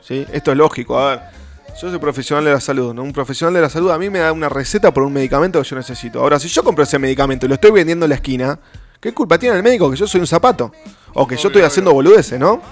¿Sí? 0.00 0.24
Esto 0.32 0.52
es 0.52 0.56
lógico, 0.56 0.98
a 0.98 1.10
ver. 1.10 1.35
Yo 1.80 1.90
soy 1.90 1.98
profesional 1.98 2.42
de 2.42 2.52
la 2.52 2.60
salud, 2.60 2.94
¿no? 2.94 3.02
Un 3.02 3.12
profesional 3.12 3.52
de 3.52 3.60
la 3.60 3.68
salud 3.68 3.90
a 3.90 3.98
mí 3.98 4.08
me 4.08 4.20
da 4.20 4.32
una 4.32 4.48
receta 4.48 4.94
por 4.94 5.02
un 5.02 5.12
medicamento 5.12 5.60
que 5.60 5.68
yo 5.68 5.76
necesito. 5.76 6.20
Ahora, 6.20 6.38
si 6.38 6.48
yo 6.48 6.64
compro 6.64 6.84
ese 6.84 6.98
medicamento 6.98 7.44
y 7.44 7.50
lo 7.50 7.56
estoy 7.56 7.70
vendiendo 7.70 8.06
en 8.06 8.10
la 8.10 8.14
esquina, 8.14 8.58
¿qué 8.98 9.12
culpa 9.12 9.38
tiene 9.38 9.56
el 9.56 9.62
médico 9.62 9.90
que 9.90 9.96
yo 9.96 10.06
soy 10.06 10.22
un 10.22 10.26
zapato? 10.26 10.72
O 11.12 11.26
que 11.26 11.36
yo 11.36 11.48
estoy 11.48 11.62
haciendo 11.62 11.92
boludeces, 11.92 12.40
¿no? 12.40 12.62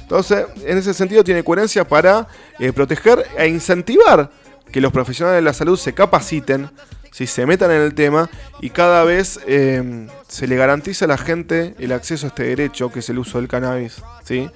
Entonces, 0.00 0.46
en 0.64 0.78
ese 0.78 0.94
sentido 0.94 1.22
tiene 1.22 1.44
coherencia 1.44 1.86
para 1.86 2.26
eh, 2.58 2.72
proteger 2.72 3.26
e 3.36 3.48
incentivar 3.48 4.30
que 4.72 4.80
los 4.80 4.92
profesionales 4.92 5.38
de 5.38 5.42
la 5.42 5.52
salud 5.52 5.78
se 5.78 5.92
capaciten, 5.92 6.70
si 7.12 7.26
se 7.26 7.44
metan 7.44 7.70
en 7.70 7.82
el 7.82 7.94
tema 7.94 8.28
y 8.60 8.70
cada 8.70 9.04
vez 9.04 9.38
eh, 9.46 10.08
se 10.26 10.46
le 10.46 10.56
garantiza 10.56 11.04
a 11.04 11.08
la 11.08 11.18
gente 11.18 11.74
el 11.78 11.92
acceso 11.92 12.26
a 12.26 12.28
este 12.28 12.42
derecho 12.42 12.90
que 12.90 12.98
es 13.00 13.08
el 13.08 13.18
uso 13.18 13.38
del 13.38 13.46
cannabis, 13.46 14.02
¿sí? 14.24 14.50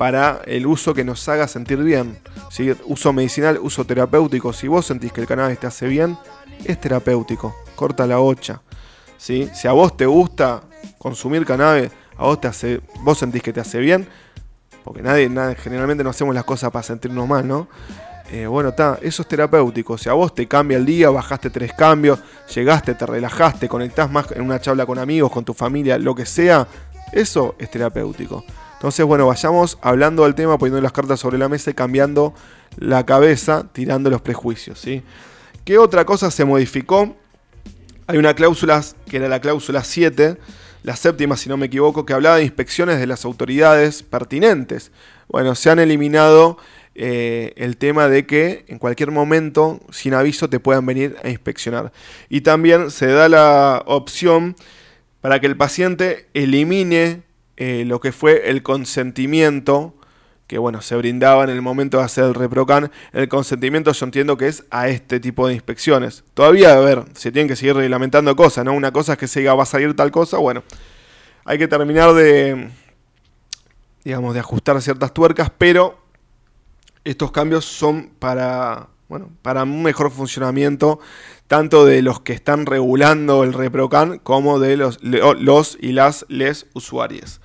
Para 0.00 0.40
el 0.46 0.66
uso 0.66 0.94
que 0.94 1.04
nos 1.04 1.28
haga 1.28 1.46
sentir 1.46 1.76
bien. 1.76 2.16
¿sí? 2.48 2.74
Uso 2.86 3.12
medicinal, 3.12 3.58
uso 3.60 3.84
terapéutico. 3.84 4.50
Si 4.54 4.66
vos 4.66 4.86
sentís 4.86 5.12
que 5.12 5.20
el 5.20 5.26
cannabis 5.26 5.58
te 5.58 5.66
hace 5.66 5.86
bien, 5.88 6.16
es 6.64 6.80
terapéutico. 6.80 7.54
Corta 7.76 8.06
la 8.06 8.18
ocha. 8.18 8.62
¿sí? 9.18 9.50
Si 9.52 9.68
a 9.68 9.72
vos 9.72 9.98
te 9.98 10.06
gusta 10.06 10.62
consumir 10.96 11.44
cannabis, 11.44 11.90
a 12.16 12.24
vos, 12.24 12.40
te 12.40 12.48
hace, 12.48 12.80
vos 13.02 13.18
sentís 13.18 13.42
que 13.42 13.52
te 13.52 13.60
hace 13.60 13.78
bien, 13.78 14.08
porque 14.84 15.02
nadie, 15.02 15.28
nadie 15.28 15.54
generalmente 15.56 16.02
no 16.02 16.08
hacemos 16.08 16.34
las 16.34 16.44
cosas 16.44 16.70
para 16.70 16.82
sentirnos 16.82 17.28
mal, 17.28 17.46
¿no? 17.46 17.68
Eh, 18.32 18.46
bueno, 18.46 18.70
está, 18.70 18.98
eso 19.02 19.20
es 19.20 19.28
terapéutico. 19.28 19.98
Si 19.98 20.08
a 20.08 20.14
vos 20.14 20.34
te 20.34 20.48
cambia 20.48 20.78
el 20.78 20.86
día, 20.86 21.10
bajaste 21.10 21.50
tres 21.50 21.74
cambios, 21.74 22.20
llegaste, 22.54 22.94
te 22.94 23.04
relajaste, 23.04 23.68
conectás 23.68 24.10
más 24.10 24.32
en 24.32 24.40
una 24.40 24.62
charla 24.62 24.86
con 24.86 24.98
amigos, 24.98 25.30
con 25.30 25.44
tu 25.44 25.52
familia, 25.52 25.98
lo 25.98 26.14
que 26.14 26.24
sea, 26.24 26.66
eso 27.12 27.54
es 27.58 27.70
terapéutico. 27.70 28.42
Entonces, 28.80 29.04
bueno, 29.04 29.26
vayamos 29.26 29.76
hablando 29.82 30.24
del 30.24 30.34
tema, 30.34 30.56
poniendo 30.56 30.80
las 30.80 30.92
cartas 30.92 31.20
sobre 31.20 31.36
la 31.36 31.50
mesa 31.50 31.70
y 31.70 31.74
cambiando 31.74 32.32
la 32.78 33.04
cabeza, 33.04 33.66
tirando 33.74 34.08
los 34.08 34.22
prejuicios. 34.22 34.80
¿sí? 34.80 35.02
¿Qué 35.66 35.76
otra 35.76 36.06
cosa 36.06 36.30
se 36.30 36.46
modificó? 36.46 37.14
Hay 38.06 38.16
una 38.16 38.32
cláusula 38.32 38.82
que 39.06 39.18
era 39.18 39.28
la 39.28 39.38
cláusula 39.42 39.84
7, 39.84 40.38
la 40.82 40.96
séptima 40.96 41.36
si 41.36 41.50
no 41.50 41.58
me 41.58 41.66
equivoco, 41.66 42.06
que 42.06 42.14
hablaba 42.14 42.36
de 42.36 42.44
inspecciones 42.44 42.98
de 42.98 43.06
las 43.06 43.26
autoridades 43.26 44.02
pertinentes. 44.02 44.92
Bueno, 45.28 45.54
se 45.56 45.68
han 45.68 45.78
eliminado 45.78 46.56
eh, 46.94 47.52
el 47.56 47.76
tema 47.76 48.08
de 48.08 48.24
que 48.24 48.64
en 48.68 48.78
cualquier 48.78 49.10
momento, 49.10 49.78
sin 49.90 50.14
aviso, 50.14 50.48
te 50.48 50.58
puedan 50.58 50.86
venir 50.86 51.18
a 51.22 51.28
inspeccionar. 51.28 51.92
Y 52.30 52.40
también 52.40 52.90
se 52.90 53.08
da 53.08 53.28
la 53.28 53.82
opción 53.84 54.56
para 55.20 55.38
que 55.38 55.48
el 55.48 55.58
paciente 55.58 56.28
elimine 56.32 57.28
eh, 57.62 57.84
lo 57.84 58.00
que 58.00 58.10
fue 58.10 58.48
el 58.48 58.62
consentimiento 58.62 59.94
que 60.46 60.56
bueno, 60.56 60.80
se 60.80 60.96
brindaba 60.96 61.44
en 61.44 61.50
el 61.50 61.60
momento 61.60 61.98
de 61.98 62.04
hacer 62.04 62.24
el 62.24 62.34
ReproCan, 62.34 62.90
el 63.12 63.28
consentimiento 63.28 63.92
yo 63.92 64.04
entiendo 64.04 64.38
que 64.38 64.48
es 64.48 64.64
a 64.70 64.88
este 64.88 65.20
tipo 65.20 65.46
de 65.46 65.52
inspecciones. 65.54 66.24
Todavía, 66.32 66.74
a 66.74 66.80
ver, 66.80 67.04
se 67.14 67.30
tienen 67.30 67.48
que 67.48 67.54
seguir 67.54 67.76
reglamentando 67.76 68.34
cosas, 68.34 68.64
¿no? 68.64 68.72
Una 68.72 68.92
cosa 68.92 69.12
es 69.12 69.18
que 69.18 69.28
se 69.28 69.40
diga 69.40 69.54
va 69.54 69.62
a 69.64 69.66
salir 69.66 69.94
tal 69.94 70.10
cosa, 70.10 70.38
bueno, 70.38 70.64
hay 71.44 71.58
que 71.58 71.68
terminar 71.68 72.14
de, 72.14 72.70
digamos, 74.04 74.32
de 74.32 74.40
ajustar 74.40 74.80
ciertas 74.80 75.12
tuercas, 75.12 75.52
pero 75.56 76.02
estos 77.04 77.30
cambios 77.30 77.66
son 77.66 78.10
para, 78.18 78.88
bueno, 79.08 79.30
para 79.42 79.64
un 79.64 79.82
mejor 79.82 80.10
funcionamiento 80.10 80.98
tanto 81.46 81.84
de 81.84 82.00
los 82.00 82.20
que 82.22 82.32
están 82.32 82.64
regulando 82.64 83.44
el 83.44 83.52
ReproCan 83.52 84.18
como 84.18 84.58
de 84.58 84.78
los, 84.78 84.98
los 85.02 85.78
y 85.78 85.92
las 85.92 86.24
les 86.28 86.66
usuarios. 86.72 87.40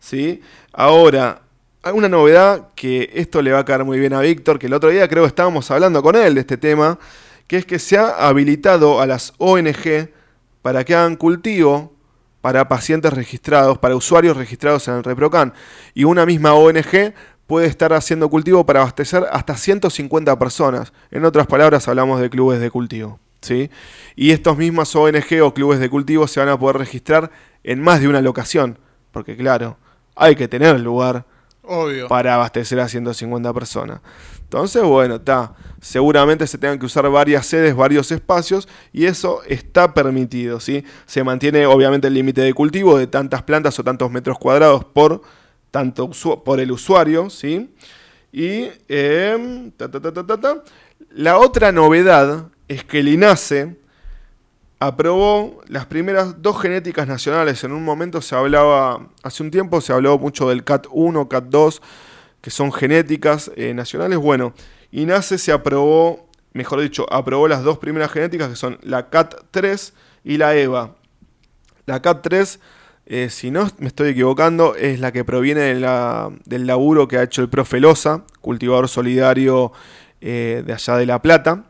¿Sí? 0.00 0.40
Ahora, 0.72 1.42
hay 1.82 1.92
una 1.92 2.08
novedad 2.08 2.68
que 2.74 3.10
esto 3.14 3.40
le 3.42 3.52
va 3.52 3.60
a 3.60 3.64
caer 3.64 3.84
muy 3.84 3.98
bien 3.98 4.12
a 4.12 4.20
Víctor, 4.20 4.58
que 4.58 4.66
el 4.66 4.74
otro 4.74 4.90
día 4.90 5.08
creo 5.08 5.24
que 5.24 5.28
estábamos 5.28 5.70
hablando 5.70 6.02
con 6.02 6.16
él 6.16 6.34
de 6.34 6.40
este 6.40 6.56
tema, 6.56 6.98
que 7.46 7.56
es 7.56 7.66
que 7.66 7.78
se 7.78 7.96
ha 7.96 8.28
habilitado 8.28 9.00
a 9.00 9.06
las 9.06 9.32
ONG 9.38 10.10
para 10.62 10.84
que 10.84 10.94
hagan 10.94 11.16
cultivo 11.16 11.92
para 12.40 12.68
pacientes 12.68 13.12
registrados, 13.12 13.78
para 13.78 13.96
usuarios 13.96 14.36
registrados 14.36 14.86
en 14.88 14.94
el 14.94 15.04
ReproCan. 15.04 15.54
Y 15.94 16.04
una 16.04 16.26
misma 16.26 16.54
ONG 16.54 17.14
puede 17.46 17.66
estar 17.66 17.92
haciendo 17.92 18.28
cultivo 18.28 18.64
para 18.66 18.80
abastecer 18.80 19.24
hasta 19.32 19.56
150 19.56 20.38
personas. 20.38 20.92
En 21.10 21.24
otras 21.24 21.46
palabras, 21.46 21.88
hablamos 21.88 22.20
de 22.20 22.30
clubes 22.30 22.60
de 22.60 22.70
cultivo. 22.70 23.18
¿sí? 23.40 23.70
Y 24.14 24.32
estos 24.32 24.56
mismos 24.56 24.94
ONG 24.94 25.42
o 25.42 25.54
clubes 25.54 25.80
de 25.80 25.88
cultivo 25.88 26.26
se 26.28 26.40
van 26.40 26.50
a 26.50 26.58
poder 26.58 26.76
registrar 26.76 27.30
en 27.64 27.80
más 27.80 28.00
de 28.00 28.08
una 28.08 28.20
locación. 28.20 28.78
Porque 29.12 29.36
claro, 29.36 29.78
hay 30.18 30.34
que 30.34 30.48
tener 30.48 30.78
lugar 30.80 31.24
para 32.08 32.34
abastecer 32.34 32.80
a 32.80 32.88
150 32.88 33.52
personas. 33.52 34.00
Entonces, 34.42 34.82
bueno, 34.82 35.16
está. 35.16 35.54
Seguramente 35.80 36.46
se 36.46 36.56
tengan 36.56 36.78
que 36.78 36.86
usar 36.86 37.08
varias 37.10 37.46
sedes, 37.46 37.76
varios 37.76 38.10
espacios, 38.10 38.66
y 38.92 39.04
eso 39.04 39.42
está 39.46 39.92
permitido, 39.92 40.58
¿sí? 40.58 40.84
Se 41.06 41.22
mantiene 41.22 41.66
obviamente 41.66 42.08
el 42.08 42.14
límite 42.14 42.40
de 42.40 42.54
cultivo 42.54 42.98
de 42.98 43.06
tantas 43.06 43.42
plantas 43.42 43.78
o 43.78 43.84
tantos 43.84 44.10
metros 44.10 44.38
cuadrados 44.38 44.84
por, 44.84 45.22
tanto 45.70 46.10
por 46.44 46.60
el 46.60 46.72
usuario, 46.72 47.28
¿sí? 47.28 47.70
Y 48.32 48.68
em, 48.88 49.70
la 51.10 51.38
otra 51.38 51.70
novedad 51.70 52.46
es 52.66 52.84
que 52.84 53.00
el 53.00 53.08
INASE 53.08 53.76
aprobó 54.80 55.60
las 55.66 55.86
primeras 55.86 56.40
dos 56.40 56.60
genéticas 56.60 57.08
nacionales. 57.08 57.64
En 57.64 57.72
un 57.72 57.84
momento 57.84 58.22
se 58.22 58.34
hablaba, 58.34 59.08
hace 59.22 59.42
un 59.42 59.50
tiempo 59.50 59.80
se 59.80 59.92
habló 59.92 60.18
mucho 60.18 60.48
del 60.48 60.64
CAT1, 60.64 61.28
CAT2, 61.28 61.80
que 62.40 62.50
son 62.50 62.72
genéticas 62.72 63.50
eh, 63.56 63.74
nacionales. 63.74 64.18
Bueno, 64.18 64.54
INASE 64.92 65.38
se 65.38 65.52
aprobó, 65.52 66.28
mejor 66.52 66.80
dicho, 66.80 67.12
aprobó 67.12 67.48
las 67.48 67.64
dos 67.64 67.78
primeras 67.78 68.12
genéticas 68.12 68.50
que 68.50 68.56
son 68.56 68.78
la 68.82 69.10
CAT3 69.10 69.92
y 70.24 70.36
la 70.36 70.54
EVA. 70.54 70.94
La 71.86 72.00
CAT3, 72.00 72.60
eh, 73.06 73.30
si 73.30 73.50
no 73.50 73.68
me 73.78 73.88
estoy 73.88 74.10
equivocando, 74.10 74.76
es 74.76 75.00
la 75.00 75.10
que 75.10 75.24
proviene 75.24 75.62
del 75.62 76.66
laburo 76.66 77.08
que 77.08 77.18
ha 77.18 77.22
hecho 77.24 77.42
el 77.42 77.48
profe 77.48 77.80
Loza, 77.80 78.24
cultivador 78.40 78.88
solidario 78.88 79.72
de 80.20 80.72
allá 80.74 80.96
de 80.96 81.06
La 81.06 81.22
Plata, 81.22 81.64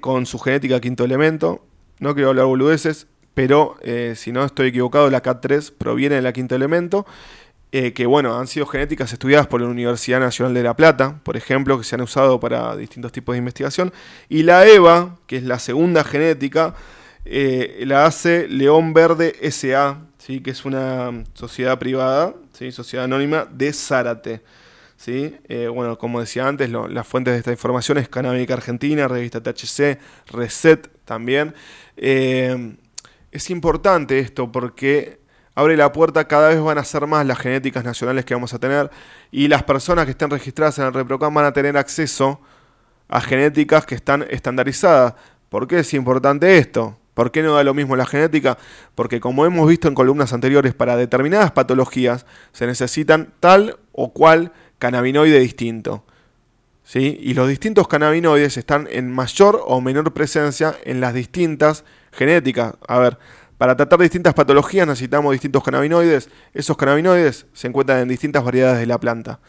con 0.00 0.24
su 0.24 0.38
genética 0.38 0.80
quinto 0.80 1.04
elemento. 1.04 1.67
No 2.00 2.14
quiero 2.14 2.30
hablar 2.30 2.46
boludeces, 2.46 3.06
pero 3.34 3.76
si 4.14 4.32
no 4.32 4.44
estoy 4.44 4.68
equivocado, 4.68 5.10
la 5.10 5.22
CAT3 5.22 5.72
proviene 5.76 6.16
de 6.16 6.22
la 6.22 6.32
quinto 6.32 6.54
elemento 6.54 7.06
eh, 7.70 7.92
que 7.92 8.06
bueno, 8.06 8.38
han 8.38 8.46
sido 8.46 8.64
genéticas 8.64 9.12
estudiadas 9.12 9.46
por 9.46 9.60
la 9.60 9.66
Universidad 9.66 10.20
Nacional 10.20 10.54
de 10.54 10.62
La 10.62 10.74
Plata, 10.74 11.20
por 11.22 11.36
ejemplo, 11.36 11.76
que 11.76 11.84
se 11.84 11.96
han 11.96 12.00
usado 12.00 12.40
para 12.40 12.74
distintos 12.76 13.12
tipos 13.12 13.34
de 13.34 13.40
investigación. 13.40 13.92
Y 14.30 14.42
la 14.44 14.66
EVA, 14.66 15.18
que 15.26 15.36
es 15.36 15.42
la 15.42 15.58
segunda 15.58 16.02
genética, 16.02 16.74
eh, 17.26 17.82
la 17.86 18.06
hace 18.06 18.48
León 18.48 18.94
Verde 18.94 19.34
SA, 19.50 20.00
¿sí? 20.16 20.40
que 20.40 20.52
es 20.52 20.64
una 20.64 21.24
sociedad 21.34 21.78
privada, 21.78 22.34
¿sí? 22.52 22.72
sociedad 22.72 23.04
anónima 23.04 23.46
de 23.50 23.74
Zárate. 23.74 24.40
¿Sí? 24.98 25.34
Eh, 25.48 25.68
bueno, 25.68 25.96
como 25.96 26.20
decía 26.20 26.46
antes, 26.46 26.68
las 26.70 27.06
fuentes 27.06 27.32
de 27.32 27.38
esta 27.38 27.52
información 27.52 27.96
es 27.96 28.10
Canábica 28.10 28.52
Argentina, 28.52 29.08
revista 29.08 29.42
THC, 29.42 29.98
Reset 30.26 30.90
también. 31.06 31.54
es 31.96 33.50
importante 33.50 34.18
esto 34.18 34.52
porque 34.52 35.20
abre 35.54 35.76
la 35.76 35.90
puerta, 35.90 36.28
cada 36.28 36.50
vez 36.50 36.60
van 36.60 36.78
a 36.78 36.84
ser 36.84 37.06
más 37.06 37.26
las 37.26 37.38
genéticas 37.38 37.82
nacionales 37.82 38.24
que 38.24 38.34
vamos 38.34 38.54
a 38.54 38.58
tener 38.58 38.90
y 39.32 39.48
las 39.48 39.64
personas 39.64 40.04
que 40.04 40.12
estén 40.12 40.30
registradas 40.30 40.78
en 40.78 40.84
el 40.84 40.94
ReproCam 40.94 41.34
van 41.34 41.46
a 41.46 41.52
tener 41.52 41.76
acceso 41.76 42.40
a 43.08 43.20
genéticas 43.20 43.86
que 43.86 43.94
están 43.94 44.24
estandarizadas. 44.30 45.14
¿Por 45.48 45.66
qué 45.66 45.80
es 45.80 45.94
importante 45.94 46.58
esto? 46.58 46.96
¿Por 47.14 47.32
qué 47.32 47.42
no 47.42 47.54
da 47.54 47.64
lo 47.64 47.74
mismo 47.74 47.96
la 47.96 48.06
genética? 48.06 48.56
Porque 48.94 49.18
como 49.18 49.44
hemos 49.44 49.68
visto 49.68 49.88
en 49.88 49.96
columnas 49.96 50.32
anteriores, 50.32 50.74
para 50.74 50.96
determinadas 50.96 51.50
patologías 51.50 52.26
se 52.52 52.68
necesitan 52.68 53.32
tal 53.40 53.78
o 53.90 54.12
cual 54.12 54.52
cannabinoide 54.78 55.40
distinto. 55.40 56.04
¿sí? 56.84 57.18
Y 57.20 57.34
los 57.34 57.48
distintos 57.48 57.88
cannabinoides 57.88 58.56
están 58.56 58.88
en 58.90 59.12
mayor 59.12 59.62
o 59.66 59.80
menor 59.80 60.12
presencia 60.12 60.76
en 60.84 61.00
las 61.00 61.14
distintas 61.14 61.84
genéticas. 62.12 62.74
A 62.86 62.98
ver, 62.98 63.18
para 63.58 63.76
tratar 63.76 63.98
distintas 63.98 64.34
patologías 64.34 64.86
necesitamos 64.86 65.32
distintos 65.32 65.62
cannabinoides. 65.62 66.30
Esos 66.54 66.76
cannabinoides 66.76 67.46
se 67.52 67.66
encuentran 67.66 68.00
en 68.00 68.08
distintas 68.08 68.44
variedades 68.44 68.78
de 68.78 68.86
la 68.86 68.98
planta. 68.98 69.40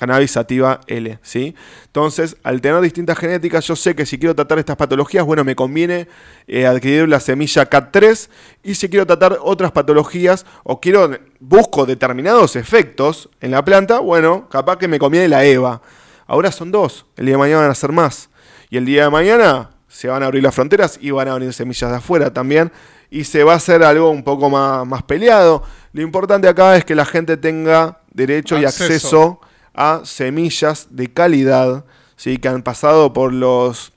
Cannabis 0.00 0.30
sativa 0.30 0.80
L, 0.86 1.18
¿sí? 1.20 1.54
Entonces, 1.84 2.38
al 2.42 2.62
tener 2.62 2.80
distintas 2.80 3.18
genéticas, 3.18 3.66
yo 3.66 3.76
sé 3.76 3.94
que 3.94 4.06
si 4.06 4.18
quiero 4.18 4.34
tratar 4.34 4.58
estas 4.58 4.76
patologías, 4.76 5.26
bueno, 5.26 5.44
me 5.44 5.54
conviene 5.54 6.08
eh, 6.46 6.66
adquirir 6.66 7.06
la 7.06 7.20
semilla 7.20 7.68
CAT3 7.68 8.30
y 8.62 8.76
si 8.76 8.88
quiero 8.88 9.06
tratar 9.06 9.36
otras 9.42 9.72
patologías 9.72 10.46
o 10.62 10.80
quiero 10.80 11.10
busco 11.38 11.84
determinados 11.84 12.56
efectos 12.56 13.28
en 13.42 13.50
la 13.50 13.62
planta, 13.62 13.98
bueno, 13.98 14.48
capaz 14.48 14.78
que 14.78 14.88
me 14.88 14.98
conviene 14.98 15.28
la 15.28 15.44
EVA. 15.44 15.82
Ahora 16.26 16.50
son 16.50 16.72
dos, 16.72 17.04
el 17.18 17.26
día 17.26 17.34
de 17.34 17.38
mañana 17.38 17.60
van 17.60 17.70
a 17.70 17.74
ser 17.74 17.92
más. 17.92 18.30
Y 18.70 18.78
el 18.78 18.86
día 18.86 19.04
de 19.04 19.10
mañana 19.10 19.68
se 19.86 20.08
van 20.08 20.22
a 20.22 20.26
abrir 20.26 20.42
las 20.42 20.54
fronteras 20.54 20.98
y 20.98 21.10
van 21.10 21.28
a 21.28 21.34
venir 21.34 21.52
semillas 21.52 21.90
de 21.90 21.96
afuera 21.98 22.32
también 22.32 22.72
y 23.10 23.24
se 23.24 23.44
va 23.44 23.52
a 23.52 23.56
hacer 23.56 23.82
algo 23.82 24.08
un 24.08 24.24
poco 24.24 24.48
más, 24.48 24.86
más 24.86 25.02
peleado. 25.02 25.62
Lo 25.92 26.00
importante 26.00 26.48
acá 26.48 26.74
es 26.78 26.86
que 26.86 26.94
la 26.94 27.04
gente 27.04 27.36
tenga 27.36 28.00
derecho 28.14 28.58
y 28.58 28.64
acceso 28.64 29.40
a 29.80 30.02
semillas 30.04 30.88
de 30.90 31.10
calidad, 31.10 31.86
¿sí? 32.14 32.36
que 32.36 32.48
han 32.48 32.62
pasado 32.62 33.14
por 33.14 33.32
los 33.32 33.94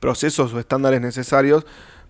procesos 0.00 0.52
o 0.52 0.60
estándares 0.60 1.00
necesarios 1.00 1.64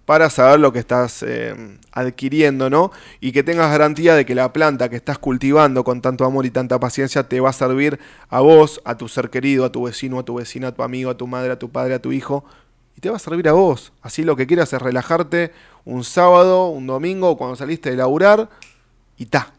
para 0.05 0.31
saber 0.31 0.59
lo 0.59 0.73
que 0.73 0.81
estás 0.81 1.23
eh, 1.23 1.79
adquiriendo, 1.93 2.71
¿no? 2.71 2.91
Y 3.21 3.31
que 3.31 3.45
tengas 3.45 3.71
garantía 3.71 4.17
de 4.17 4.27
que 4.27 4.35
la 4.35 4.53
planta 4.53 4.89
que 4.89 4.97
estás 4.97 5.19
cultivando 5.19 5.85
con 5.85 6.01
tanto 6.01 6.25
amor 6.25 6.45
y 6.45 6.51
tanta 6.51 6.81
paciencia 6.81 7.29
te 7.29 7.39
va 7.39 7.51
a 7.51 7.53
servir 7.53 8.01
a 8.31 8.41
vos, 8.41 8.81
a 8.85 8.97
tu 8.97 9.07
ser 9.07 9.31
querido, 9.31 9.65
a 9.65 9.71
tu 9.71 9.85
vecino, 9.85 10.19
a 10.19 10.25
tu 10.25 10.35
vecina, 10.35 10.69
a 10.69 10.73
tu 10.73 10.83
amigo, 10.83 11.11
a 11.11 11.17
tu 11.17 11.29
madre, 11.29 11.53
a 11.53 11.59
tu 11.59 11.71
padre, 11.71 11.95
a 11.95 12.03
tu 12.03 12.11
hijo, 12.11 12.45
y 12.97 13.01
te 13.01 13.11
va 13.11 13.17
a 13.17 13.21
servir 13.21 13.49
a 13.49 13.53
vos. 13.53 13.93
Así 14.03 14.25
lo 14.25 14.35
que 14.35 14.49
quieras 14.49 14.73
es 14.73 14.83
relajarte 14.83 15.53
un 15.85 16.03
sábado, 16.03 16.67
un 16.67 16.89
domingo, 16.89 17.37
cuando 17.37 17.55
saliste 17.55 17.91
de 17.91 17.97
laburar 17.97 18.49
y 19.19 19.27
ta. 19.27 19.53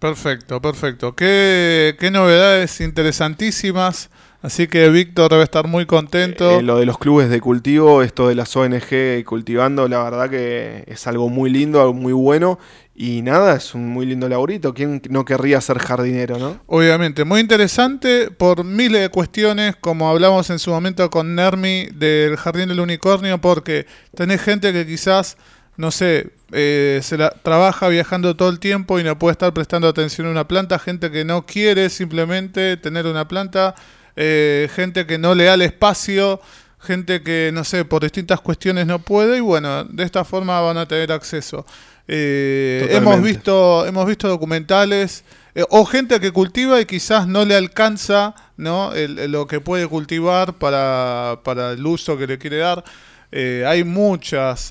Perfecto, 0.00 0.60
perfecto. 0.62 1.14
Qué, 1.14 1.94
qué 2.00 2.10
novedades 2.10 2.80
interesantísimas. 2.80 4.10
Así 4.42 4.68
que 4.68 4.88
Víctor 4.88 5.30
debe 5.30 5.44
estar 5.44 5.66
muy 5.66 5.84
contento. 5.84 6.58
Eh, 6.58 6.62
lo 6.62 6.78
de 6.78 6.86
los 6.86 6.96
clubes 6.96 7.28
de 7.28 7.42
cultivo, 7.42 8.02
esto 8.02 8.28
de 8.28 8.34
las 8.34 8.56
ONG 8.56 9.22
cultivando, 9.26 9.86
la 9.86 10.02
verdad 10.02 10.30
que 10.30 10.84
es 10.86 11.06
algo 11.06 11.28
muy 11.28 11.50
lindo, 11.50 11.82
algo 11.82 11.92
muy 11.92 12.14
bueno. 12.14 12.58
Y 12.94 13.20
nada, 13.20 13.56
es 13.56 13.74
un 13.74 13.90
muy 13.90 14.06
lindo 14.06 14.28
laburito. 14.30 14.72
¿Quién 14.72 15.02
no 15.10 15.26
querría 15.26 15.60
ser 15.60 15.78
jardinero, 15.78 16.38
no? 16.38 16.60
Obviamente, 16.66 17.24
muy 17.24 17.40
interesante 17.40 18.30
por 18.30 18.64
miles 18.64 19.02
de 19.02 19.08
cuestiones, 19.10 19.76
como 19.76 20.08
hablamos 20.08 20.48
en 20.48 20.58
su 20.58 20.70
momento 20.70 21.10
con 21.10 21.34
Nermi 21.34 21.88
del 21.92 22.38
Jardín 22.38 22.68
del 22.68 22.80
Unicornio, 22.80 23.38
porque 23.42 23.86
tenés 24.14 24.40
gente 24.40 24.72
que 24.72 24.86
quizás, 24.86 25.36
no 25.76 25.90
sé, 25.90 26.30
eh, 26.52 27.00
se 27.02 27.16
la 27.16 27.30
trabaja 27.30 27.88
viajando 27.88 28.36
todo 28.36 28.48
el 28.48 28.58
tiempo 28.58 28.98
y 28.98 29.04
no 29.04 29.18
puede 29.18 29.32
estar 29.32 29.52
prestando 29.52 29.88
atención 29.88 30.26
a 30.26 30.30
una 30.30 30.48
planta, 30.48 30.78
gente 30.78 31.10
que 31.10 31.24
no 31.24 31.46
quiere 31.46 31.90
simplemente 31.90 32.76
tener 32.76 33.06
una 33.06 33.28
planta 33.28 33.74
eh, 34.16 34.68
gente 34.74 35.06
que 35.06 35.18
no 35.18 35.34
le 35.34 35.44
da 35.44 35.54
el 35.54 35.62
espacio, 35.62 36.40
gente 36.78 37.22
que, 37.22 37.50
no 37.54 37.64
sé, 37.64 37.84
por 37.84 38.02
distintas 38.02 38.40
cuestiones 38.40 38.86
no 38.86 38.98
puede 38.98 39.38
y 39.38 39.40
bueno, 39.40 39.84
de 39.84 40.04
esta 40.04 40.24
forma 40.24 40.60
van 40.60 40.78
a 40.78 40.86
tener 40.86 41.12
acceso. 41.12 41.64
Eh, 42.06 42.88
hemos, 42.90 43.22
visto, 43.22 43.86
hemos 43.86 44.04
visto 44.04 44.28
documentales 44.28 45.24
eh, 45.54 45.64
o 45.70 45.84
gente 45.84 46.18
que 46.18 46.32
cultiva 46.32 46.80
y 46.80 46.84
quizás 46.84 47.28
no 47.28 47.44
le 47.44 47.54
alcanza 47.54 48.34
¿no? 48.56 48.92
lo 48.94 49.46
que 49.46 49.60
puede 49.60 49.86
cultivar 49.86 50.54
para, 50.54 51.40
para, 51.44 51.72
el 51.72 51.86
uso 51.86 52.18
que 52.18 52.26
le 52.26 52.36
quiere 52.36 52.58
dar. 52.58 52.84
hay 53.32 53.84
muchas 53.84 54.70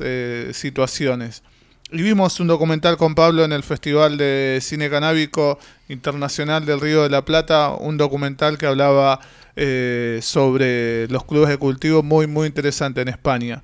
situaciones. 0.52 1.44
Y 1.92 2.04
vimos 2.04 2.40
un 2.40 2.46
documental 2.46 2.98
con 2.98 3.16
Pablo 3.16 3.44
en 3.44 3.52
el 3.52 3.64
Festival 3.64 4.16
de 4.16 4.60
Cine 4.62 4.92
Canábico 4.92 5.58
Internacional 5.88 6.64
del 6.64 6.80
Río 6.80 7.02
de 7.02 7.10
la 7.10 7.26
Plata, 7.26 7.72
un 7.72 7.98
documental 7.98 8.60
que 8.60 8.68
hablaba 8.68 9.20
eh, 9.56 10.20
sobre 10.22 11.08
los 11.08 11.26
clubes 11.26 11.50
de 11.50 11.58
cultivo 11.58 12.04
muy, 12.04 12.28
muy 12.28 12.46
interesante 12.46 13.02
en 13.02 13.08
España. 13.08 13.60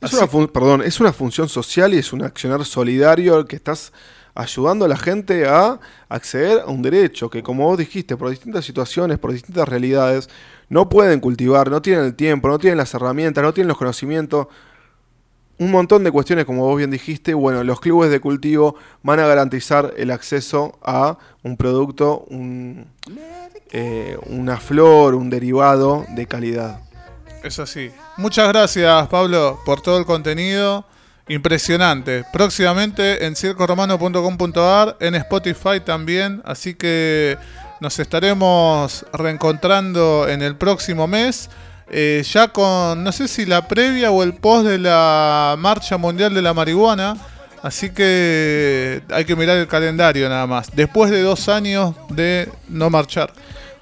Es 0.00 0.12
una, 0.12 0.26
perdón, 0.48 0.82
es 0.82 0.98
una 0.98 1.12
función 1.12 1.48
social 1.48 1.94
y 1.94 1.98
es 1.98 2.12
un 2.12 2.24
accionar 2.24 2.64
solidario 2.64 3.46
que 3.46 3.54
estás 3.54 3.92
ayudando 4.34 4.84
a 4.84 4.88
la 4.88 4.96
gente 4.96 5.46
a 5.46 5.78
acceder 6.08 6.62
a 6.62 6.66
un 6.66 6.82
derecho 6.82 7.30
que, 7.30 7.44
como 7.44 7.64
vos 7.64 7.78
dijiste, 7.78 8.16
por 8.16 8.28
distintas 8.30 8.64
situaciones, 8.64 9.20
por 9.20 9.30
distintas 9.30 9.68
realidades, 9.68 10.28
no 10.68 10.88
pueden 10.88 11.20
cultivar, 11.20 11.70
no 11.70 11.80
tienen 11.80 12.06
el 12.06 12.16
tiempo, 12.16 12.48
no 12.48 12.58
tienen 12.58 12.78
las 12.78 12.92
herramientas, 12.94 13.44
no 13.44 13.54
tienen 13.54 13.68
los 13.68 13.78
conocimientos 13.78 14.48
un 15.58 15.70
montón 15.70 16.04
de 16.04 16.12
cuestiones, 16.12 16.44
como 16.44 16.64
vos 16.64 16.76
bien 16.76 16.90
dijiste. 16.90 17.34
Bueno, 17.34 17.64
los 17.64 17.80
clubes 17.80 18.10
de 18.10 18.20
cultivo 18.20 18.76
van 19.02 19.20
a 19.20 19.26
garantizar 19.26 19.94
el 19.96 20.10
acceso 20.10 20.78
a 20.82 21.18
un 21.42 21.56
producto, 21.56 22.26
eh, 23.70 24.18
una 24.26 24.58
flor, 24.58 25.14
un 25.14 25.30
derivado 25.30 26.06
de 26.10 26.26
calidad. 26.26 26.80
Es 27.42 27.58
así. 27.58 27.90
Muchas 28.16 28.48
gracias, 28.48 29.08
Pablo, 29.08 29.60
por 29.64 29.80
todo 29.80 29.98
el 29.98 30.04
contenido. 30.04 30.84
Impresionante. 31.28 32.24
Próximamente 32.32 33.26
en 33.26 33.36
circoromano.com.ar, 33.36 34.96
en 35.00 35.14
Spotify 35.14 35.80
también. 35.84 36.40
Así 36.44 36.74
que 36.74 37.36
nos 37.80 37.98
estaremos 37.98 39.04
reencontrando 39.12 40.26
en 40.28 40.42
el 40.42 40.56
próximo 40.56 41.06
mes. 41.06 41.50
Eh, 41.90 42.22
ya 42.30 42.48
con, 42.48 43.02
no 43.02 43.12
sé 43.12 43.28
si 43.28 43.46
la 43.46 43.66
previa 43.66 44.10
o 44.10 44.22
el 44.22 44.34
post 44.34 44.66
de 44.66 44.78
la 44.78 45.56
Marcha 45.58 45.96
Mundial 45.96 46.34
de 46.34 46.42
la 46.42 46.52
Marihuana. 46.52 47.16
Así 47.62 47.90
que 47.90 49.02
hay 49.10 49.24
que 49.24 49.34
mirar 49.34 49.56
el 49.56 49.66
calendario 49.66 50.28
nada 50.28 50.46
más. 50.46 50.70
Después 50.74 51.10
de 51.10 51.22
dos 51.22 51.48
años 51.48 51.94
de 52.10 52.48
no 52.68 52.90
marchar. 52.90 53.32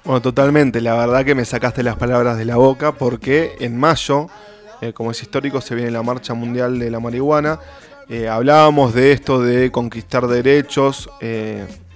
Bueno, 0.03 0.21
totalmente. 0.21 0.81
La 0.81 0.95
verdad 0.95 1.25
que 1.25 1.35
me 1.35 1.45
sacaste 1.45 1.83
las 1.83 1.97
palabras 1.97 2.37
de 2.37 2.45
la 2.45 2.55
boca 2.55 2.93
porque 2.93 3.55
en 3.59 3.77
mayo, 3.77 4.29
eh, 4.81 4.93
como 4.93 5.11
es 5.11 5.21
histórico, 5.21 5.61
se 5.61 5.75
viene 5.75 5.91
la 5.91 6.01
Marcha 6.01 6.33
Mundial 6.33 6.79
de 6.79 6.89
la 6.89 6.99
Marihuana. 6.99 7.59
Eh, 8.09 8.29
hablábamos 8.29 8.93
de 8.93 9.11
esto 9.11 9.41
de 9.41 9.69
conquistar 9.69 10.27
derechos, 10.27 11.09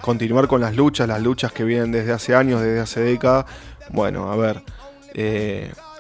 continuar 0.02 0.50
con 0.50 0.60
las 0.60 0.76
luchas, 0.76 1.08
las 1.08 1.22
luchas 1.22 1.54
que 1.54 1.64
vienen 1.64 1.94
desde 1.94 2.12
hace 2.12 2.36
años, 2.36 2.62
desde 2.62 2.82
hace 2.82 3.00
décadas. 3.00 3.46
Bueno, 3.90 4.30
a 4.30 4.36
ver 4.36 4.62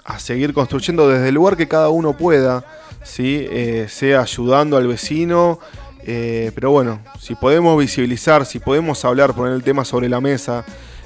a 0.03 0.19
seguir 0.19 0.53
construyendo 0.53 1.07
desde 1.07 1.29
el 1.29 1.35
lugar 1.35 1.57
que 1.57 1.67
cada 1.67 1.89
uno 1.89 2.15
pueda, 2.17 2.63
¿sí? 3.03 3.47
Eh, 3.49 3.87
sea 3.89 4.21
ayudando 4.21 4.77
al 4.77 4.87
vecino. 4.87 5.59
Eh, 6.03 6.51
pero 6.55 6.71
bueno, 6.71 6.99
si 7.19 7.35
podemos 7.35 7.79
visibilizar, 7.79 8.45
si 8.45 8.59
podemos 8.59 9.05
hablar, 9.05 9.35
poner 9.35 9.53
el 9.53 9.63
tema 9.63 9.85
sobre 9.85 10.09
la 10.09 10.19
mesa, 10.19 10.65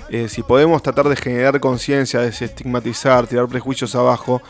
eh, 0.10 0.30
si 0.30 0.42
podemos 0.42 0.82
tratar 0.82 1.10
de 1.10 1.16
generar 1.16 1.60
conciencia, 1.60 2.22
desestigmatizar, 2.22 3.28
tirar 3.28 3.48
prejuicios 3.48 3.94
abajo, 3.96 4.42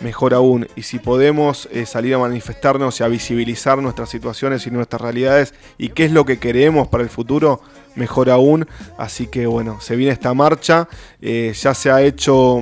mejor 0.00 0.34
aún. 0.34 0.66
Y 0.74 0.82
si 0.82 0.98
podemos 0.98 1.68
salir 1.86 2.14
a 2.14 2.18
manifestarnos 2.18 2.98
y 2.98 3.04
a 3.04 3.08
visibilizar 3.08 3.78
nuestras 3.78 4.08
situaciones 4.08 4.66
y 4.66 4.72
nuestras 4.72 5.00
realidades 5.00 5.54
y 5.78 5.90
qué 5.90 6.06
es 6.06 6.12
lo 6.12 6.24
que 6.24 6.40
queremos 6.40 6.88
para 6.88 7.04
el 7.04 7.10
futuro, 7.10 7.60
mejor 7.94 8.30
aún. 8.30 8.66
Así 8.98 9.26
que 9.26 9.46
bueno, 9.46 9.80
se 9.80 9.96
viene 9.96 10.12
esta 10.12 10.34
marcha. 10.34 10.88
Eh, 11.20 11.52
ya 11.58 11.74
se 11.74 11.90
ha 11.90 12.02
hecho, 12.02 12.60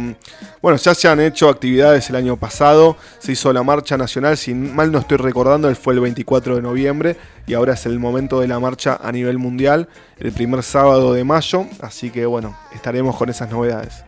bueno, 0.62 0.78
ya 0.78 0.94
se 0.94 1.08
han 1.08 1.20
hecho 1.20 1.48
actividades 1.48 2.08
el 2.10 2.16
año 2.16 2.36
pasado. 2.36 2.96
Se 3.18 3.32
hizo 3.32 3.52
la 3.52 3.62
marcha 3.62 3.96
nacional, 3.96 4.36
si 4.36 4.54
mal 4.54 4.92
no 4.92 4.98
estoy 4.98 5.18
recordando, 5.18 5.74
fue 5.74 5.94
el 5.94 6.00
24 6.00 6.56
de 6.56 6.62
noviembre 6.62 7.16
y 7.46 7.54
ahora 7.54 7.74
es 7.74 7.86
el 7.86 7.98
momento 7.98 8.40
de 8.40 8.48
la 8.48 8.60
marcha 8.60 8.98
a 9.02 9.10
nivel 9.12 9.38
mundial, 9.38 9.88
el 10.18 10.32
primer 10.32 10.62
sábado 10.62 11.12
de 11.12 11.24
mayo. 11.24 11.66
Así 11.80 12.10
que 12.10 12.26
bueno, 12.26 12.56
estaremos 12.74 13.16
con 13.16 13.28
esas 13.28 13.50
novedades. 13.50 14.04